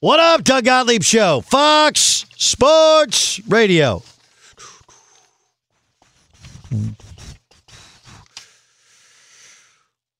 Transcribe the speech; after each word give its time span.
What 0.00 0.20
up, 0.20 0.44
Doug 0.44 0.66
Gottlieb 0.66 1.02
Show, 1.02 1.40
Fox 1.40 2.26
Sports 2.36 3.40
Radio. 3.48 4.02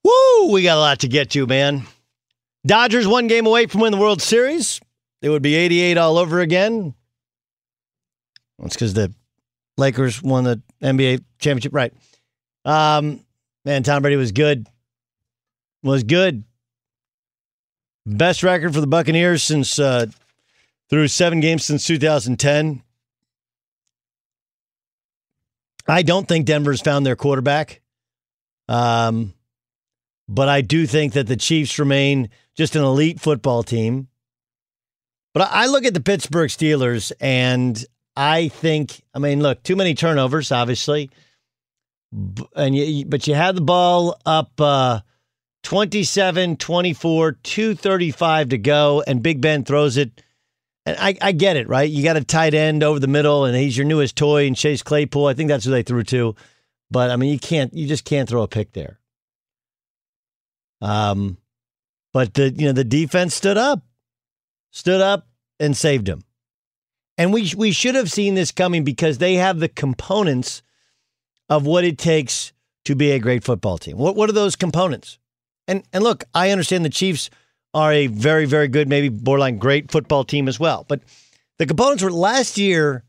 Woo, 0.02 0.50
we 0.50 0.62
got 0.62 0.78
a 0.78 0.80
lot 0.80 1.00
to 1.00 1.08
get 1.08 1.28
to, 1.32 1.46
man. 1.46 1.86
Dodgers 2.66 3.06
one 3.06 3.26
game 3.26 3.44
away 3.44 3.66
from 3.66 3.82
winning 3.82 3.98
the 3.98 4.02
World 4.02 4.22
Series. 4.22 4.80
It 5.20 5.28
would 5.28 5.42
be 5.42 5.54
88 5.54 5.98
all 5.98 6.16
over 6.16 6.40
again. 6.40 6.94
That's 8.58 8.74
because 8.74 8.94
the 8.94 9.12
Lakers 9.76 10.22
won 10.22 10.44
the 10.44 10.62
NBA 10.82 11.22
championship. 11.38 11.74
Right. 11.74 11.92
Um, 12.64 13.20
man, 13.66 13.82
Tom 13.82 14.00
Brady 14.00 14.16
was 14.16 14.32
good. 14.32 14.66
Was 15.82 16.02
good. 16.02 16.44
Best 18.06 18.44
record 18.44 18.72
for 18.72 18.80
the 18.80 18.86
Buccaneers 18.86 19.42
since 19.42 19.80
uh, 19.80 20.06
through 20.88 21.08
seven 21.08 21.40
games 21.40 21.64
since 21.64 21.84
2010. 21.84 22.82
I 25.88 26.02
don't 26.02 26.26
think 26.26 26.46
Denver's 26.46 26.80
found 26.80 27.04
their 27.04 27.16
quarterback. 27.16 27.80
Um, 28.68 29.34
but 30.28 30.48
I 30.48 30.60
do 30.60 30.86
think 30.86 31.14
that 31.14 31.26
the 31.26 31.36
Chiefs 31.36 31.78
remain 31.78 32.30
just 32.56 32.76
an 32.76 32.82
elite 32.82 33.20
football 33.20 33.62
team. 33.62 34.08
But 35.34 35.50
I 35.52 35.66
look 35.66 35.84
at 35.84 35.94
the 35.94 36.00
Pittsburgh 36.00 36.48
Steelers 36.48 37.12
and 37.20 37.84
I 38.16 38.48
think, 38.48 39.02
I 39.14 39.18
mean, 39.18 39.42
look, 39.42 39.62
too 39.62 39.76
many 39.76 39.94
turnovers, 39.94 40.50
obviously. 40.50 41.10
And 42.54 42.74
you, 42.74 43.04
but 43.04 43.26
you 43.26 43.34
had 43.34 43.56
the 43.56 43.60
ball 43.60 44.18
up 44.24 44.52
uh, 44.60 45.00
27 45.66 46.58
24, 46.58 47.32
235 47.32 48.50
to 48.50 48.58
go, 48.58 49.02
and 49.04 49.20
Big 49.20 49.40
Ben 49.40 49.64
throws 49.64 49.96
it. 49.96 50.22
And 50.86 50.96
I, 50.96 51.16
I 51.20 51.32
get 51.32 51.56
it, 51.56 51.68
right? 51.68 51.90
You 51.90 52.04
got 52.04 52.16
a 52.16 52.22
tight 52.22 52.54
end 52.54 52.84
over 52.84 53.00
the 53.00 53.08
middle, 53.08 53.44
and 53.44 53.56
he's 53.56 53.76
your 53.76 53.84
newest 53.84 54.14
toy, 54.14 54.46
and 54.46 54.56
Chase 54.56 54.84
Claypool. 54.84 55.26
I 55.26 55.34
think 55.34 55.48
that's 55.48 55.64
who 55.64 55.72
they 55.72 55.82
threw 55.82 56.04
to. 56.04 56.36
But 56.88 57.10
I 57.10 57.16
mean, 57.16 57.32
you 57.32 57.40
can't, 57.40 57.74
you 57.74 57.88
just 57.88 58.04
can't 58.04 58.28
throw 58.28 58.42
a 58.42 58.48
pick 58.48 58.74
there. 58.74 59.00
Um, 60.80 61.36
but 62.12 62.34
the 62.34 62.50
you 62.50 62.66
know 62.66 62.72
the 62.72 62.84
defense 62.84 63.34
stood 63.34 63.58
up, 63.58 63.82
stood 64.70 65.00
up 65.00 65.26
and 65.58 65.76
saved 65.76 66.08
him. 66.08 66.22
And 67.18 67.32
we 67.32 67.50
we 67.56 67.72
should 67.72 67.96
have 67.96 68.12
seen 68.12 68.36
this 68.36 68.52
coming 68.52 68.84
because 68.84 69.18
they 69.18 69.34
have 69.34 69.58
the 69.58 69.68
components 69.68 70.62
of 71.48 71.66
what 71.66 71.82
it 71.82 71.98
takes 71.98 72.52
to 72.84 72.94
be 72.94 73.10
a 73.10 73.18
great 73.18 73.42
football 73.42 73.78
team. 73.78 73.96
What 73.96 74.14
what 74.14 74.30
are 74.30 74.32
those 74.32 74.54
components? 74.54 75.18
And 75.68 75.82
and 75.92 76.02
look, 76.02 76.24
I 76.34 76.50
understand 76.50 76.84
the 76.84 76.90
Chiefs 76.90 77.30
are 77.74 77.92
a 77.92 78.06
very 78.06 78.46
very 78.46 78.68
good, 78.68 78.88
maybe 78.88 79.08
borderline 79.08 79.58
great 79.58 79.90
football 79.90 80.24
team 80.24 80.48
as 80.48 80.60
well. 80.60 80.84
But 80.88 81.00
the 81.58 81.66
components 81.66 82.02
were 82.02 82.12
last 82.12 82.58
year. 82.58 83.04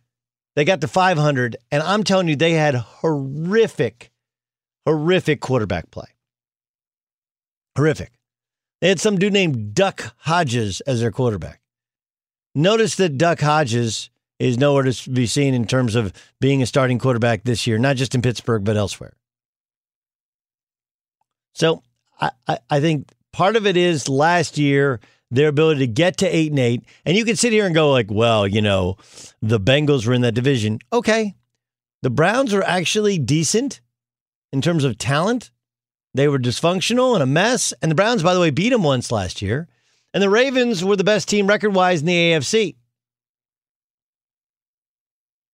They 0.56 0.66
got 0.66 0.82
to 0.82 0.88
500, 0.88 1.56
and 1.72 1.84
I'm 1.84 2.04
telling 2.04 2.28
you, 2.28 2.36
they 2.36 2.54
had 2.54 2.74
horrific, 2.74 4.10
horrific 4.88 5.40
quarterback 5.40 5.92
play. 5.92 6.08
Horrific. 7.78 8.14
They 8.82 8.90
had 8.90 9.00
some 9.00 9.20
dude 9.20 9.34
named 9.34 9.76
Duck 9.76 10.16
Hodges 10.18 10.82
as 10.82 11.02
their 11.02 11.12
quarterback. 11.12 11.62
Notice 12.56 12.96
that 12.96 13.20
Duck 13.20 13.40
Hodges 13.40 14.10
is 14.40 14.58
nowhere 14.58 14.84
to 14.84 15.10
be 15.12 15.28
seen 15.28 15.54
in 15.54 15.66
terms 15.66 15.94
of 15.94 16.12
being 16.40 16.64
a 16.64 16.66
starting 16.66 16.98
quarterback 16.98 17.44
this 17.44 17.68
year, 17.68 17.78
not 17.78 17.96
just 17.96 18.16
in 18.16 18.24
Pittsburgh, 18.24 18.64
but 18.64 18.78
elsewhere. 18.78 19.14
So 21.54 21.84
I, 22.20 22.60
I, 22.70 22.80
think 22.80 23.10
part 23.32 23.56
of 23.56 23.68
it 23.68 23.78
is 23.78 24.10
last 24.10 24.58
year 24.58 25.00
their 25.30 25.50
ability 25.50 25.82
to 25.82 25.88
get 25.88 26.18
to 26.18 26.28
eight 26.28 26.52
and 26.52 26.60
eight. 26.60 26.84
And 27.06 27.18
you 27.18 27.26
can 27.26 27.36
sit 27.36 27.54
here 27.54 27.66
and 27.66 27.76
go 27.76 27.92
like, 27.92 28.10
well, 28.10 28.48
you 28.48 28.62
know, 28.62 28.98
the 29.42 29.60
Bengals 29.60 30.08
were 30.08 30.14
in 30.14 30.22
that 30.22 30.34
division. 30.34 30.80
Okay. 30.92 31.36
The 32.02 32.10
Browns 32.10 32.54
are 32.54 32.64
actually 32.64 33.18
decent 33.20 33.82
in 34.52 34.62
terms 34.62 34.84
of 34.84 34.98
talent. 34.98 35.52
They 36.14 36.28
were 36.28 36.40
dysfunctional 36.40 37.14
and 37.14 37.24
a 37.24 37.28
mess. 37.28 37.74
And 37.82 37.92
the 37.92 37.96
Browns, 37.96 38.24
by 38.24 38.34
the 38.34 38.40
way, 38.40 38.50
beat 38.50 38.70
them 38.70 38.84
once 38.84 39.12
last 39.12 39.42
year. 39.42 39.68
And 40.14 40.24
the 40.24 40.30
Ravens 40.30 40.84
were 40.84 40.96
the 40.96 41.04
best 41.04 41.28
team 41.28 41.48
record 41.48 41.76
wise 41.76 42.00
in 42.00 42.08
the 42.08 42.32
AFC. 42.32 42.76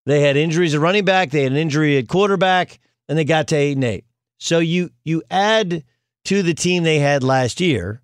They 0.06 0.22
had 0.22 0.38
injuries 0.38 0.76
at 0.76 0.82
running 0.82 1.06
back, 1.06 1.32
they 1.32 1.44
had 1.44 1.54
an 1.54 1.58
injury 1.58 1.98
at 1.98 2.10
quarterback, 2.10 2.80
and 3.08 3.18
they 3.18 3.24
got 3.24 3.48
to 3.50 3.56
eight 3.56 3.74
and 3.74 3.84
eight. 3.84 4.06
So 4.38 4.60
you 4.60 4.90
you 5.06 5.24
add 5.32 5.84
to 6.26 6.44
the 6.44 6.54
team 6.54 6.84
they 6.84 7.00
had 7.00 7.24
last 7.24 7.60
year 7.60 8.02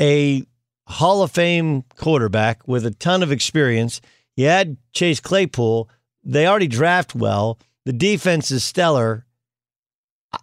a 0.00 0.44
Hall 0.86 1.22
of 1.22 1.30
Fame 1.30 1.84
quarterback 1.96 2.66
with 2.66 2.84
a 2.84 2.90
ton 2.90 3.22
of 3.22 3.30
experience. 3.32 4.00
You 4.36 4.46
had 4.46 4.76
Chase 4.92 5.20
Claypool. 5.20 5.88
They 6.24 6.46
already 6.46 6.66
draft 6.66 7.14
well. 7.14 7.58
The 7.84 7.92
defense 7.92 8.50
is 8.50 8.64
stellar. 8.64 9.24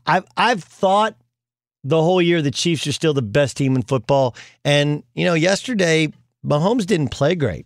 I've 0.06 0.26
I've 0.38 0.64
thought 0.64 1.16
the 1.84 2.02
whole 2.02 2.22
year 2.22 2.42
the 2.42 2.52
Chiefs 2.52 2.86
are 2.88 2.92
still 2.92 3.14
the 3.14 3.22
best 3.22 3.58
team 3.58 3.76
in 3.76 3.84
football. 3.84 4.36
And, 4.66 5.04
you 5.14 5.26
know, 5.26 5.34
yesterday, 5.34 6.12
Mahomes 6.46 6.86
didn't 6.86 7.10
play 7.10 7.36
great. 7.36 7.66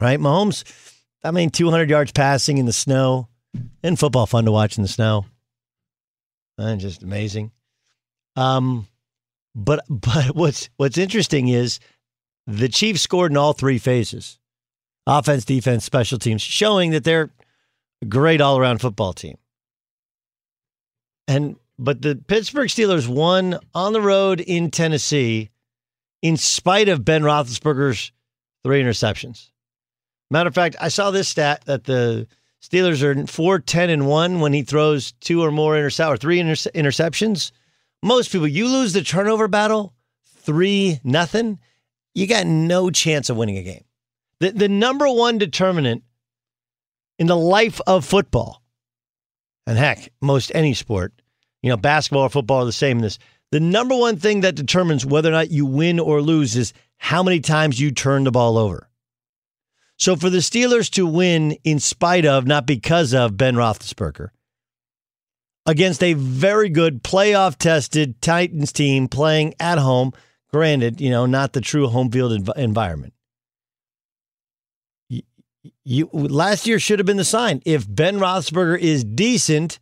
Right? 0.00 0.18
Mahomes, 0.18 0.64
I 1.24 1.30
mean, 1.30 1.50
200 1.50 1.88
yards 1.88 2.12
passing 2.12 2.58
in 2.58 2.66
the 2.66 2.72
snow. 2.72 3.28
And 3.82 3.98
football 3.98 4.26
fun 4.26 4.44
to 4.44 4.52
watch 4.52 4.76
in 4.76 4.82
the 4.82 4.88
snow. 4.88 5.24
And 6.58 6.80
just 6.80 7.02
amazing. 7.02 7.52
Um, 8.36 8.86
but 9.54 9.84
but 9.88 10.34
what's 10.34 10.68
what's 10.76 10.98
interesting 10.98 11.48
is 11.48 11.80
the 12.46 12.68
Chiefs 12.68 13.02
scored 13.02 13.30
in 13.32 13.36
all 13.36 13.52
three 13.52 13.78
phases. 13.78 14.38
Offense, 15.06 15.44
defense, 15.44 15.84
special 15.84 16.18
teams, 16.18 16.42
showing 16.42 16.90
that 16.90 17.04
they're 17.04 17.30
a 18.02 18.04
great 18.04 18.42
all-around 18.42 18.80
football 18.80 19.14
team. 19.14 19.38
And 21.26 21.56
but 21.78 22.02
the 22.02 22.16
Pittsburgh 22.16 22.68
Steelers 22.68 23.08
won 23.08 23.58
on 23.74 23.92
the 23.92 24.00
road 24.00 24.40
in 24.40 24.70
Tennessee 24.70 25.50
in 26.20 26.36
spite 26.36 26.88
of 26.88 27.04
Ben 27.04 27.22
Roethlisberger's 27.22 28.12
three 28.64 28.82
interceptions. 28.82 29.50
Matter 30.30 30.48
of 30.48 30.54
fact, 30.54 30.76
I 30.80 30.88
saw 30.88 31.10
this 31.10 31.28
stat 31.28 31.64
that 31.66 31.84
the 31.84 32.26
Steelers 32.62 33.02
are 33.02 33.26
4 33.26 33.58
10 33.60 33.90
and 33.90 34.06
1 34.06 34.40
when 34.40 34.52
he 34.52 34.62
throws 34.62 35.12
two 35.12 35.42
or 35.42 35.50
more 35.50 35.76
intercept 35.76 36.10
or 36.10 36.16
three 36.16 36.40
inter- 36.40 36.54
interceptions. 36.54 37.52
Most 38.02 38.32
people, 38.32 38.48
you 38.48 38.68
lose 38.68 38.92
the 38.92 39.02
turnover 39.02 39.48
battle 39.48 39.94
3 40.24 41.00
nothing, 41.04 41.58
you 42.14 42.26
got 42.26 42.46
no 42.46 42.90
chance 42.90 43.30
of 43.30 43.36
winning 43.36 43.58
a 43.58 43.62
game. 43.62 43.84
The, 44.40 44.50
the 44.50 44.68
number 44.68 45.08
one 45.08 45.38
determinant 45.38 46.02
in 47.18 47.26
the 47.26 47.36
life 47.36 47.80
of 47.86 48.04
football, 48.04 48.62
and 49.66 49.76
heck, 49.76 50.12
most 50.20 50.52
any 50.54 50.74
sport, 50.74 51.12
you 51.62 51.70
know, 51.70 51.76
basketball 51.76 52.22
or 52.22 52.28
football 52.28 52.62
are 52.62 52.66
the 52.66 52.72
same 52.72 52.98
in 52.98 53.02
this. 53.02 53.18
The 53.50 53.60
number 53.60 53.96
one 53.96 54.16
thing 54.16 54.42
that 54.42 54.54
determines 54.54 55.06
whether 55.06 55.28
or 55.28 55.32
not 55.32 55.50
you 55.50 55.64
win 55.66 55.98
or 55.98 56.20
lose 56.20 56.56
is 56.56 56.72
how 56.98 57.22
many 57.22 57.40
times 57.40 57.80
you 57.80 57.90
turn 57.90 58.24
the 58.24 58.30
ball 58.30 58.58
over. 58.58 58.87
So 59.98 60.14
for 60.14 60.30
the 60.30 60.38
Steelers 60.38 60.88
to 60.92 61.06
win 61.06 61.52
in 61.64 61.80
spite 61.80 62.24
of, 62.24 62.46
not 62.46 62.66
because 62.66 63.12
of 63.12 63.36
Ben 63.36 63.56
Roethlisberger, 63.56 64.28
against 65.66 66.02
a 66.02 66.14
very 66.14 66.68
good 66.68 67.02
playoff 67.02 67.56
tested 67.56 68.22
Titans 68.22 68.72
team 68.72 69.08
playing 69.08 69.54
at 69.58 69.78
home, 69.78 70.12
granted, 70.50 71.00
you 71.00 71.10
know, 71.10 71.26
not 71.26 71.52
the 71.52 71.60
true 71.60 71.88
home 71.88 72.10
field 72.10 72.32
env- 72.32 72.56
environment. 72.56 73.12
You, 75.08 75.22
you 75.84 76.08
last 76.12 76.66
year 76.66 76.78
should 76.78 77.00
have 77.00 77.06
been 77.06 77.16
the 77.16 77.24
sign. 77.24 77.60
If 77.66 77.84
Ben 77.92 78.18
Roethlisberger 78.18 78.78
is 78.78 79.02
decent, 79.02 79.80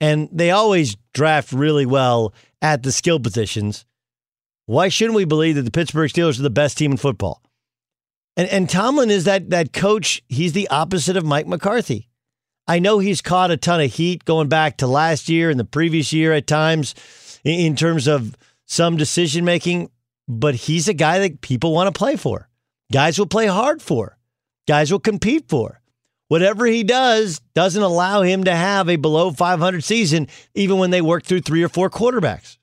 and 0.00 0.28
they 0.30 0.50
always 0.52 0.96
draft 1.12 1.52
really 1.52 1.86
well 1.86 2.32
at 2.62 2.82
the 2.82 2.92
skill 2.92 3.18
positions. 3.18 3.84
Why 4.66 4.88
shouldn't 4.88 5.16
we 5.16 5.24
believe 5.24 5.56
that 5.56 5.62
the 5.62 5.70
Pittsburgh 5.70 6.10
Steelers 6.10 6.38
are 6.38 6.42
the 6.42 6.50
best 6.50 6.78
team 6.78 6.92
in 6.92 6.96
football? 6.98 7.42
And 8.36 8.48
and 8.48 8.68
Tomlin 8.68 9.10
is 9.10 9.24
that 9.24 9.50
that 9.50 9.72
coach. 9.72 10.22
He's 10.28 10.52
the 10.52 10.68
opposite 10.68 11.16
of 11.16 11.24
Mike 11.24 11.46
McCarthy. 11.46 12.08
I 12.68 12.80
know 12.80 12.98
he's 12.98 13.22
caught 13.22 13.50
a 13.50 13.56
ton 13.56 13.80
of 13.80 13.92
heat 13.92 14.24
going 14.24 14.48
back 14.48 14.78
to 14.78 14.86
last 14.86 15.28
year 15.28 15.50
and 15.50 15.58
the 15.58 15.64
previous 15.64 16.12
year 16.12 16.32
at 16.32 16.46
times 16.46 16.94
in 17.44 17.76
terms 17.76 18.08
of 18.08 18.36
some 18.66 18.96
decision 18.96 19.44
making, 19.44 19.90
but 20.26 20.56
he's 20.56 20.88
a 20.88 20.94
guy 20.94 21.20
that 21.20 21.40
people 21.40 21.72
want 21.72 21.92
to 21.92 21.96
play 21.96 22.16
for. 22.16 22.48
Guys 22.92 23.18
will 23.18 23.26
play 23.26 23.46
hard 23.46 23.80
for. 23.80 24.18
Guys 24.66 24.90
will 24.90 24.98
compete 24.98 25.48
for. 25.48 25.80
Whatever 26.28 26.66
he 26.66 26.82
does 26.82 27.40
doesn't 27.54 27.82
allow 27.82 28.22
him 28.22 28.42
to 28.44 28.54
have 28.54 28.88
a 28.88 28.96
below 28.96 29.30
500 29.30 29.84
season, 29.84 30.26
even 30.54 30.78
when 30.78 30.90
they 30.90 31.00
work 31.00 31.24
through 31.24 31.42
three 31.42 31.62
or 31.62 31.68
four 31.68 31.88
quarterbacks. 31.88 32.58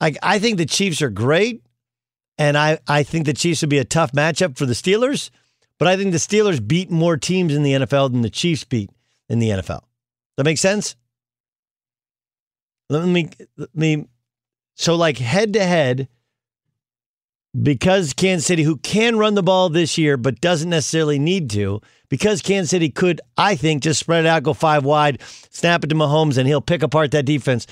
I, 0.00 0.14
I 0.22 0.38
think 0.38 0.56
the 0.56 0.66
Chiefs 0.66 1.02
are 1.02 1.10
great, 1.10 1.62
and 2.38 2.58
I, 2.58 2.78
I 2.88 3.02
think 3.02 3.26
the 3.26 3.32
Chiefs 3.32 3.62
would 3.62 3.70
be 3.70 3.78
a 3.78 3.84
tough 3.84 4.12
matchup 4.12 4.56
for 4.56 4.66
the 4.66 4.72
Steelers, 4.72 5.30
but 5.78 5.88
I 5.88 5.96
think 5.96 6.12
the 6.12 6.18
Steelers 6.18 6.66
beat 6.66 6.90
more 6.90 7.16
teams 7.16 7.54
in 7.54 7.62
the 7.62 7.72
NFL 7.72 8.12
than 8.12 8.22
the 8.22 8.30
Chiefs 8.30 8.64
beat 8.64 8.90
in 9.28 9.38
the 9.38 9.50
NFL. 9.50 9.82
That 10.36 10.44
makes 10.44 10.60
sense? 10.60 10.96
Let 12.88 13.06
me, 13.06 13.30
let 13.56 13.74
me 13.74 14.06
so 14.74 14.96
like 14.96 15.18
head 15.18 15.52
to 15.54 15.64
head, 15.64 16.08
because 17.60 18.12
Kansas 18.12 18.46
City, 18.46 18.64
who 18.64 18.76
can 18.78 19.16
run 19.16 19.34
the 19.34 19.42
ball 19.42 19.68
this 19.68 19.96
year 19.96 20.16
but 20.16 20.40
doesn't 20.40 20.70
necessarily 20.70 21.18
need 21.18 21.50
to, 21.50 21.80
because 22.08 22.42
Kansas 22.42 22.70
City 22.70 22.90
could, 22.90 23.20
I 23.36 23.54
think, 23.54 23.82
just 23.82 24.00
spread 24.00 24.24
it 24.24 24.28
out, 24.28 24.42
go 24.42 24.54
five 24.54 24.84
wide, 24.84 25.22
snap 25.50 25.84
it 25.84 25.88
to 25.88 25.94
Mahomes, 25.94 26.36
and 26.36 26.48
he'll 26.48 26.60
pick 26.60 26.82
apart 26.82 27.12
that 27.12 27.24
defense. 27.24 27.66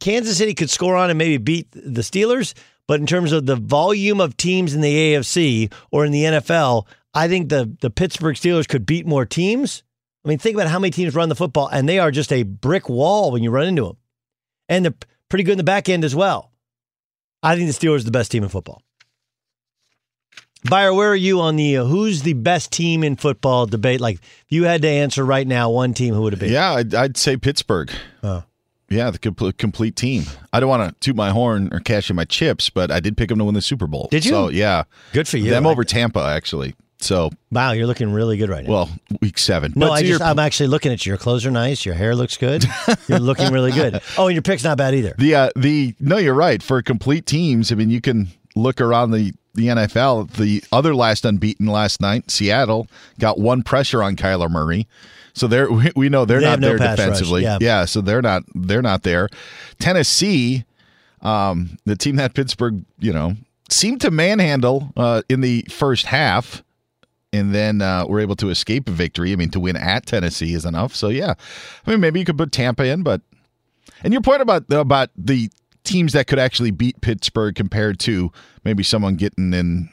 Kansas 0.00 0.38
City 0.38 0.54
could 0.54 0.70
score 0.70 0.96
on 0.96 1.10
and 1.10 1.18
maybe 1.18 1.36
beat 1.36 1.70
the 1.72 2.00
Steelers, 2.00 2.54
but 2.90 2.98
in 2.98 3.06
terms 3.06 3.30
of 3.30 3.46
the 3.46 3.54
volume 3.54 4.20
of 4.20 4.36
teams 4.36 4.74
in 4.74 4.80
the 4.80 4.92
AFC 4.92 5.72
or 5.92 6.04
in 6.04 6.10
the 6.10 6.24
NFL, 6.24 6.88
I 7.14 7.28
think 7.28 7.48
the 7.48 7.72
the 7.80 7.88
Pittsburgh 7.88 8.34
Steelers 8.34 8.66
could 8.66 8.84
beat 8.84 9.06
more 9.06 9.24
teams. 9.24 9.84
I 10.24 10.28
mean, 10.28 10.38
think 10.38 10.56
about 10.56 10.66
how 10.66 10.80
many 10.80 10.90
teams 10.90 11.14
run 11.14 11.28
the 11.28 11.36
football, 11.36 11.68
and 11.68 11.88
they 11.88 12.00
are 12.00 12.10
just 12.10 12.32
a 12.32 12.42
brick 12.42 12.88
wall 12.88 13.30
when 13.30 13.44
you 13.44 13.52
run 13.52 13.68
into 13.68 13.84
them, 13.84 13.96
and 14.68 14.84
they're 14.84 14.94
pretty 15.28 15.44
good 15.44 15.52
in 15.52 15.58
the 15.58 15.62
back 15.62 15.88
end 15.88 16.04
as 16.04 16.16
well. 16.16 16.50
I 17.44 17.54
think 17.54 17.72
the 17.72 17.78
Steelers 17.78 18.00
are 18.00 18.06
the 18.06 18.10
best 18.10 18.32
team 18.32 18.42
in 18.42 18.48
football. 18.48 18.82
Buyer, 20.68 20.92
where 20.92 21.12
are 21.12 21.14
you 21.14 21.40
on 21.42 21.54
the 21.54 21.76
uh, 21.76 21.84
who's 21.84 22.22
the 22.22 22.32
best 22.32 22.72
team 22.72 23.04
in 23.04 23.14
football 23.14 23.66
debate? 23.66 24.00
Like, 24.00 24.16
if 24.16 24.46
you 24.48 24.64
had 24.64 24.82
to 24.82 24.88
answer 24.88 25.24
right 25.24 25.46
now, 25.46 25.70
one 25.70 25.94
team, 25.94 26.12
who 26.12 26.22
would 26.22 26.32
it 26.32 26.40
be? 26.40 26.48
Yeah, 26.48 26.72
I'd, 26.72 26.92
I'd 26.92 27.16
say 27.16 27.36
Pittsburgh. 27.36 27.92
Oh. 28.24 28.42
Yeah, 28.90 29.10
the 29.10 29.18
complete, 29.18 29.56
complete 29.56 29.94
team. 29.96 30.24
I 30.52 30.58
don't 30.60 30.68
want 30.68 30.92
to 30.92 30.98
toot 31.00 31.14
my 31.16 31.30
horn 31.30 31.68
or 31.72 31.78
cash 31.80 32.10
in 32.10 32.16
my 32.16 32.24
chips, 32.24 32.68
but 32.70 32.90
I 32.90 32.98
did 33.00 33.16
pick 33.16 33.28
them 33.28 33.38
to 33.38 33.44
win 33.44 33.54
the 33.54 33.62
Super 33.62 33.86
Bowl. 33.86 34.08
Did 34.10 34.24
you? 34.24 34.32
So 34.32 34.48
yeah, 34.48 34.82
Good 35.12 35.28
for 35.28 35.36
you. 35.36 35.48
them 35.50 35.64
over 35.66 35.84
Tampa 35.84 36.20
actually. 36.20 36.74
So 36.98 37.30
Wow, 37.50 37.72
you're 37.72 37.86
looking 37.86 38.12
really 38.12 38.36
good 38.36 38.50
right 38.50 38.64
now. 38.64 38.70
well, 38.70 38.90
week 39.22 39.38
seven. 39.38 39.72
no, 39.74 39.86
But 39.86 39.92
I 39.92 40.02
just, 40.02 40.20
I'm 40.20 40.38
actually 40.38 40.66
looking 40.66 40.92
at 40.92 41.06
you. 41.06 41.10
Your 41.10 41.16
clothes 41.18 41.46
are 41.46 41.50
nice. 41.50 41.86
Your 41.86 41.94
hair 41.94 42.14
looks 42.14 42.36
good. 42.36 42.64
You're 43.08 43.20
looking 43.20 43.50
really 43.52 43.72
good. 43.72 44.02
Oh, 44.18 44.26
and 44.26 44.34
your 44.34 44.42
pick's 44.42 44.64
not 44.64 44.76
bad 44.76 44.94
either. 44.94 45.14
The 45.16 45.34
uh, 45.34 45.50
the 45.56 45.94
no, 46.00 46.18
you're 46.18 46.34
right. 46.34 46.62
For 46.62 46.82
complete 46.82 47.24
teams, 47.26 47.72
I 47.72 47.76
mean, 47.76 47.88
you 47.90 48.00
can 48.02 48.28
look 48.56 48.80
around 48.82 49.12
the 49.12 49.32
the 49.54 49.66
NFL. 49.68 50.30
The 50.32 50.62
other 50.72 50.94
last 50.94 51.24
unbeaten 51.24 51.66
last 51.66 52.00
night, 52.00 52.30
Seattle 52.30 52.86
got 53.18 53.38
one 53.38 53.62
pressure 53.62 54.02
on 54.02 54.16
Kyler 54.16 54.50
Murray, 54.50 54.86
so 55.32 55.46
they're 55.46 55.70
we, 55.72 55.90
we 55.96 56.08
know 56.08 56.24
they're 56.24 56.40
They 56.40 56.46
not 56.46 56.60
no 56.60 56.76
there 56.76 56.78
defensively. 56.78 57.42
yeah. 57.42 57.84
so 57.84 58.00
they're 58.00 58.22
not 58.22 58.42
they're 58.54 58.82
not 58.82 59.02
there. 59.02 59.28
Tennessee, 59.78 60.64
um, 61.22 61.78
the 61.84 61.96
team 61.96 62.16
that 62.16 62.34
Pittsburgh, 62.34 62.84
you 62.98 63.12
know, 63.12 63.34
seemed 63.68 64.00
to 64.02 64.10
manhandle 64.10 64.92
uh, 64.96 65.22
in 65.28 65.40
the 65.40 65.62
first 65.70 66.06
half. 66.06 66.62
And 67.32 67.54
then 67.54 67.80
uh, 67.80 68.06
we're 68.08 68.18
able 68.18 68.34
to 68.36 68.50
escape 68.50 68.88
a 68.88 68.90
victory. 68.90 69.30
I 69.32 69.36
mean, 69.36 69.50
to 69.50 69.60
win 69.60 69.76
at 69.76 70.04
Tennessee 70.04 70.52
is 70.52 70.64
enough. 70.64 70.96
So 70.96 71.08
yeah, 71.10 71.34
I 71.86 71.90
mean, 71.90 72.00
maybe 72.00 72.18
you 72.18 72.24
could 72.26 72.36
put 72.36 72.50
Tampa 72.50 72.84
in, 72.84 73.04
but 73.04 73.20
and 74.02 74.12
your 74.12 74.20
point 74.20 74.42
about 74.42 74.64
about 74.72 75.10
the 75.16 75.48
teams 75.90 76.12
that 76.12 76.26
could 76.26 76.38
actually 76.38 76.70
beat 76.70 77.00
Pittsburgh 77.00 77.54
compared 77.54 77.98
to 78.00 78.30
maybe 78.64 78.82
someone 78.82 79.16
getting 79.16 79.52
in 79.52 79.88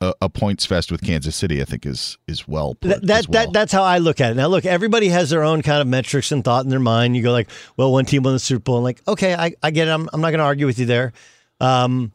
a, 0.00 0.12
a 0.22 0.28
points 0.28 0.66
fest 0.66 0.90
with 0.90 1.02
Kansas 1.02 1.36
City, 1.36 1.62
I 1.62 1.64
think 1.64 1.86
is 1.86 2.18
is 2.26 2.46
well 2.46 2.74
put. 2.74 3.02
That, 3.06 3.28
well. 3.28 3.46
that 3.46 3.52
that's 3.52 3.72
how 3.72 3.82
I 3.82 3.98
look 3.98 4.20
at 4.20 4.32
it. 4.32 4.34
Now, 4.34 4.48
look, 4.48 4.66
everybody 4.66 5.08
has 5.08 5.30
their 5.30 5.42
own 5.42 5.62
kind 5.62 5.80
of 5.80 5.86
metrics 5.86 6.32
and 6.32 6.44
thought 6.44 6.64
in 6.64 6.70
their 6.70 6.80
mind. 6.80 7.16
You 7.16 7.22
go 7.22 7.32
like, 7.32 7.48
well, 7.76 7.92
one 7.92 8.04
team 8.04 8.22
won 8.22 8.34
the 8.34 8.38
Super 8.38 8.62
Bowl, 8.62 8.76
and 8.76 8.84
like, 8.84 9.00
okay, 9.08 9.34
I, 9.34 9.54
I 9.62 9.70
get 9.70 9.88
it. 9.88 9.90
I'm, 9.90 10.08
I'm 10.12 10.20
not 10.20 10.30
going 10.30 10.38
to 10.38 10.44
argue 10.44 10.66
with 10.66 10.78
you 10.78 10.86
there. 10.86 11.12
Um, 11.60 12.12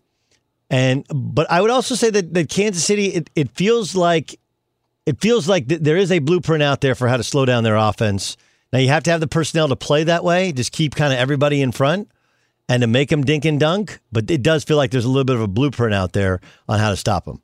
and 0.70 1.06
but 1.10 1.50
I 1.50 1.62
would 1.62 1.72
also 1.72 1.96
say 1.96 2.10
that 2.10 2.34
that 2.34 2.50
Kansas 2.50 2.84
City, 2.84 3.08
it, 3.08 3.30
it 3.36 3.52
feels 3.52 3.96
like 3.96 4.40
it 5.06 5.20
feels 5.20 5.48
like 5.48 5.68
th- 5.68 5.82
there 5.82 5.98
is 5.98 6.12
a 6.12 6.20
blueprint 6.20 6.64
out 6.64 6.82
there 6.82 6.96
for 6.96 7.08
how 7.08 7.18
to 7.18 7.24
slow 7.24 7.46
down 7.46 7.64
their 7.64 7.76
offense. 7.76 8.38
Now 8.72 8.80
you 8.80 8.88
have 8.90 9.04
to 9.04 9.12
have 9.12 9.20
the 9.20 9.28
personnel 9.28 9.68
to 9.70 9.76
play 9.76 10.04
that 10.04 10.24
way. 10.24 10.52
Just 10.52 10.72
keep 10.72 10.96
kind 10.96 11.12
of 11.12 11.20
everybody 11.20 11.62
in 11.62 11.72
front 11.72 12.10
and 12.72 12.82
to 12.82 12.88
make 12.88 13.10
them 13.10 13.24
dink 13.24 13.46
and 13.46 13.60
dunk. 13.60 14.00
But 14.12 14.30
it 14.32 14.42
does 14.42 14.64
feel 14.64 14.78
like 14.78 14.92
there's 14.92 15.06
a 15.06 15.10
little 15.10 15.26
bit 15.26 15.36
of 15.36 15.42
a 15.42 15.48
blueprint 15.48 15.94
out 15.94 16.14
there 16.14 16.40
on 16.70 16.80
how 16.80 16.90
to 16.90 16.96
stop 16.96 17.26
them. 17.26 17.42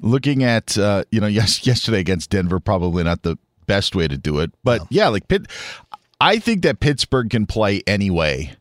looking 0.00 0.42
at 0.44 0.76
uh, 0.78 1.04
you 1.10 1.20
know 1.20 1.26
yes 1.40 1.66
yesterday 1.66 2.00
against 2.00 2.30
Denver 2.30 2.60
probably 2.60 3.02
not 3.04 3.22
the 3.22 3.38
best 3.66 3.96
way 3.96 4.06
to 4.06 4.16
do 4.16 4.38
it 4.38 4.52
but 4.62 4.80
yeah 4.90 5.08
like 5.08 5.26
Pitt 5.26 5.46
I 6.20 6.38
think 6.38 6.62
that 6.62 6.78
Pittsburgh 6.80 7.28
can 7.30 7.46
play 7.46 7.82
anyway 7.86 8.54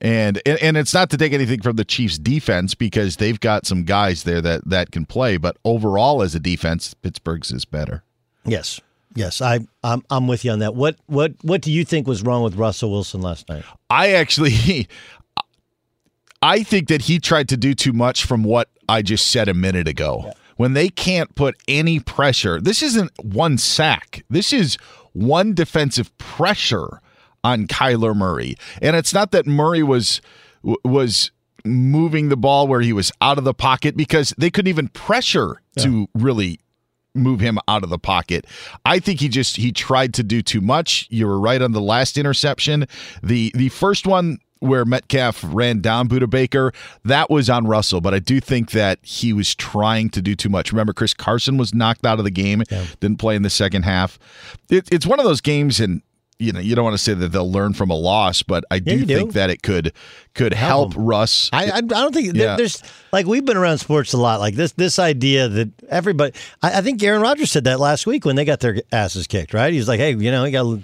and, 0.00 0.42
and 0.44 0.58
and 0.60 0.76
it's 0.76 0.92
not 0.92 1.08
to 1.10 1.16
take 1.16 1.32
anything 1.32 1.62
from 1.62 1.76
the 1.76 1.84
Chiefs 1.86 2.18
defense 2.18 2.74
because 2.74 3.16
they've 3.16 3.40
got 3.40 3.64
some 3.64 3.84
guys 3.84 4.24
there 4.24 4.42
that 4.42 4.68
that 4.68 4.90
can 4.90 5.06
play 5.06 5.36
but 5.38 5.56
overall 5.64 6.20
as 6.20 6.34
a 6.34 6.40
defense 6.40 6.92
Pittsburgh's 6.94 7.50
is 7.52 7.64
better 7.64 8.02
Yes. 8.44 8.80
Yes, 9.14 9.40
I 9.40 9.60
I'm 9.84 10.02
I'm 10.10 10.26
with 10.26 10.44
you 10.44 10.52
on 10.52 10.60
that. 10.60 10.74
What 10.74 10.96
what 11.06 11.32
what 11.42 11.60
do 11.60 11.72
you 11.72 11.84
think 11.84 12.06
was 12.06 12.22
wrong 12.22 12.42
with 12.42 12.56
Russell 12.56 12.90
Wilson 12.90 13.20
last 13.20 13.48
night? 13.48 13.64
I 13.90 14.12
actually 14.12 14.88
I 16.42 16.62
think 16.62 16.88
that 16.88 17.02
he 17.02 17.18
tried 17.18 17.48
to 17.50 17.56
do 17.56 17.74
too 17.74 17.92
much 17.92 18.24
from 18.24 18.42
what 18.42 18.68
I 18.88 19.02
just 19.02 19.28
said 19.28 19.48
a 19.48 19.54
minute 19.54 19.86
ago. 19.86 20.32
When 20.56 20.74
they 20.74 20.88
can't 20.88 21.34
put 21.34 21.56
any 21.66 21.98
pressure, 22.00 22.60
this 22.60 22.82
isn't 22.82 23.10
one 23.24 23.58
sack. 23.58 24.24
This 24.28 24.52
is 24.52 24.76
one 25.12 25.54
defensive 25.54 26.16
pressure 26.18 27.00
on 27.44 27.66
Kyler 27.66 28.14
Murray. 28.14 28.56
And 28.80 28.96
it's 28.96 29.14
not 29.14 29.30
that 29.32 29.46
Murray 29.46 29.82
was 29.82 30.20
was 30.84 31.30
moving 31.64 32.28
the 32.28 32.36
ball 32.36 32.66
where 32.66 32.80
he 32.80 32.92
was 32.92 33.12
out 33.20 33.38
of 33.38 33.44
the 33.44 33.54
pocket 33.54 33.96
because 33.96 34.34
they 34.36 34.50
couldn't 34.50 34.68
even 34.68 34.88
pressure 34.88 35.62
to 35.78 36.08
really 36.14 36.60
move 37.14 37.40
him 37.40 37.58
out 37.68 37.82
of 37.82 37.90
the 37.90 37.98
pocket. 37.98 38.46
I 38.84 38.98
think 38.98 39.20
he 39.20 39.28
just 39.28 39.56
he 39.56 39.72
tried 39.72 40.14
to 40.14 40.22
do 40.22 40.42
too 40.42 40.60
much. 40.60 41.06
You 41.10 41.26
were 41.26 41.38
right 41.38 41.60
on 41.60 41.72
the 41.72 41.80
last 41.80 42.16
interception. 42.16 42.86
The 43.22 43.52
the 43.54 43.68
first 43.70 44.06
one 44.06 44.38
where 44.60 44.84
Metcalf 44.84 45.44
ran 45.48 45.80
down 45.80 46.08
Budda 46.08 46.30
Baker, 46.30 46.72
that 47.04 47.28
was 47.28 47.50
on 47.50 47.66
Russell, 47.66 48.00
but 48.00 48.14
I 48.14 48.20
do 48.20 48.38
think 48.38 48.70
that 48.70 49.00
he 49.02 49.32
was 49.32 49.56
trying 49.56 50.08
to 50.10 50.22
do 50.22 50.36
too 50.36 50.48
much. 50.48 50.70
Remember, 50.70 50.92
Chris 50.92 51.14
Carson 51.14 51.56
was 51.56 51.74
knocked 51.74 52.06
out 52.06 52.20
of 52.20 52.24
the 52.24 52.30
game, 52.30 52.62
didn't 53.00 53.18
play 53.18 53.34
in 53.34 53.42
the 53.42 53.50
second 53.50 53.82
half. 53.82 54.20
It, 54.70 54.88
it's 54.92 55.04
one 55.04 55.18
of 55.18 55.24
those 55.24 55.40
games, 55.40 55.80
and 55.80 56.00
you 56.42 56.52
know 56.52 56.60
you 56.60 56.74
don't 56.74 56.84
want 56.84 56.94
to 56.94 56.98
say 57.02 57.14
that 57.14 57.28
they'll 57.28 57.50
learn 57.50 57.72
from 57.74 57.90
a 57.90 57.94
loss, 57.96 58.42
but 58.42 58.64
I 58.70 58.78
do 58.80 58.96
you 58.96 59.06
do. 59.06 59.14
think 59.16 59.32
that 59.34 59.48
it 59.50 59.62
could 59.62 59.92
could 60.34 60.52
help, 60.52 60.92
Russ. 60.96 61.48
I, 61.52 61.70
I 61.70 61.80
don't 61.80 62.12
think 62.14 62.34
Yeah. 62.34 62.56
there's 62.56 62.82
like 63.12 63.26
we've 63.26 63.44
been 63.44 63.56
around 63.56 63.78
sports 63.78 64.12
a 64.12 64.18
lot. 64.18 64.40
Like 64.40 64.54
this 64.54 64.72
this 64.72 64.98
idea 64.98 65.48
that 65.48 65.70
everybody. 65.88 66.32
I, 66.62 66.78
I 66.78 66.80
think 66.82 67.02
Aaron 67.02 67.22
Rodgers 67.22 67.50
said 67.50 67.64
that 67.64 67.80
last 67.80 68.06
week 68.06 68.24
when 68.24 68.36
they 68.36 68.44
got 68.44 68.60
their 68.60 68.80
asses 68.92 69.26
kicked. 69.26 69.54
Right? 69.54 69.72
He's 69.72 69.88
like, 69.88 70.00
hey, 70.00 70.14
you 70.14 70.30
know, 70.30 70.44
you 70.44 70.52
got. 70.52 70.78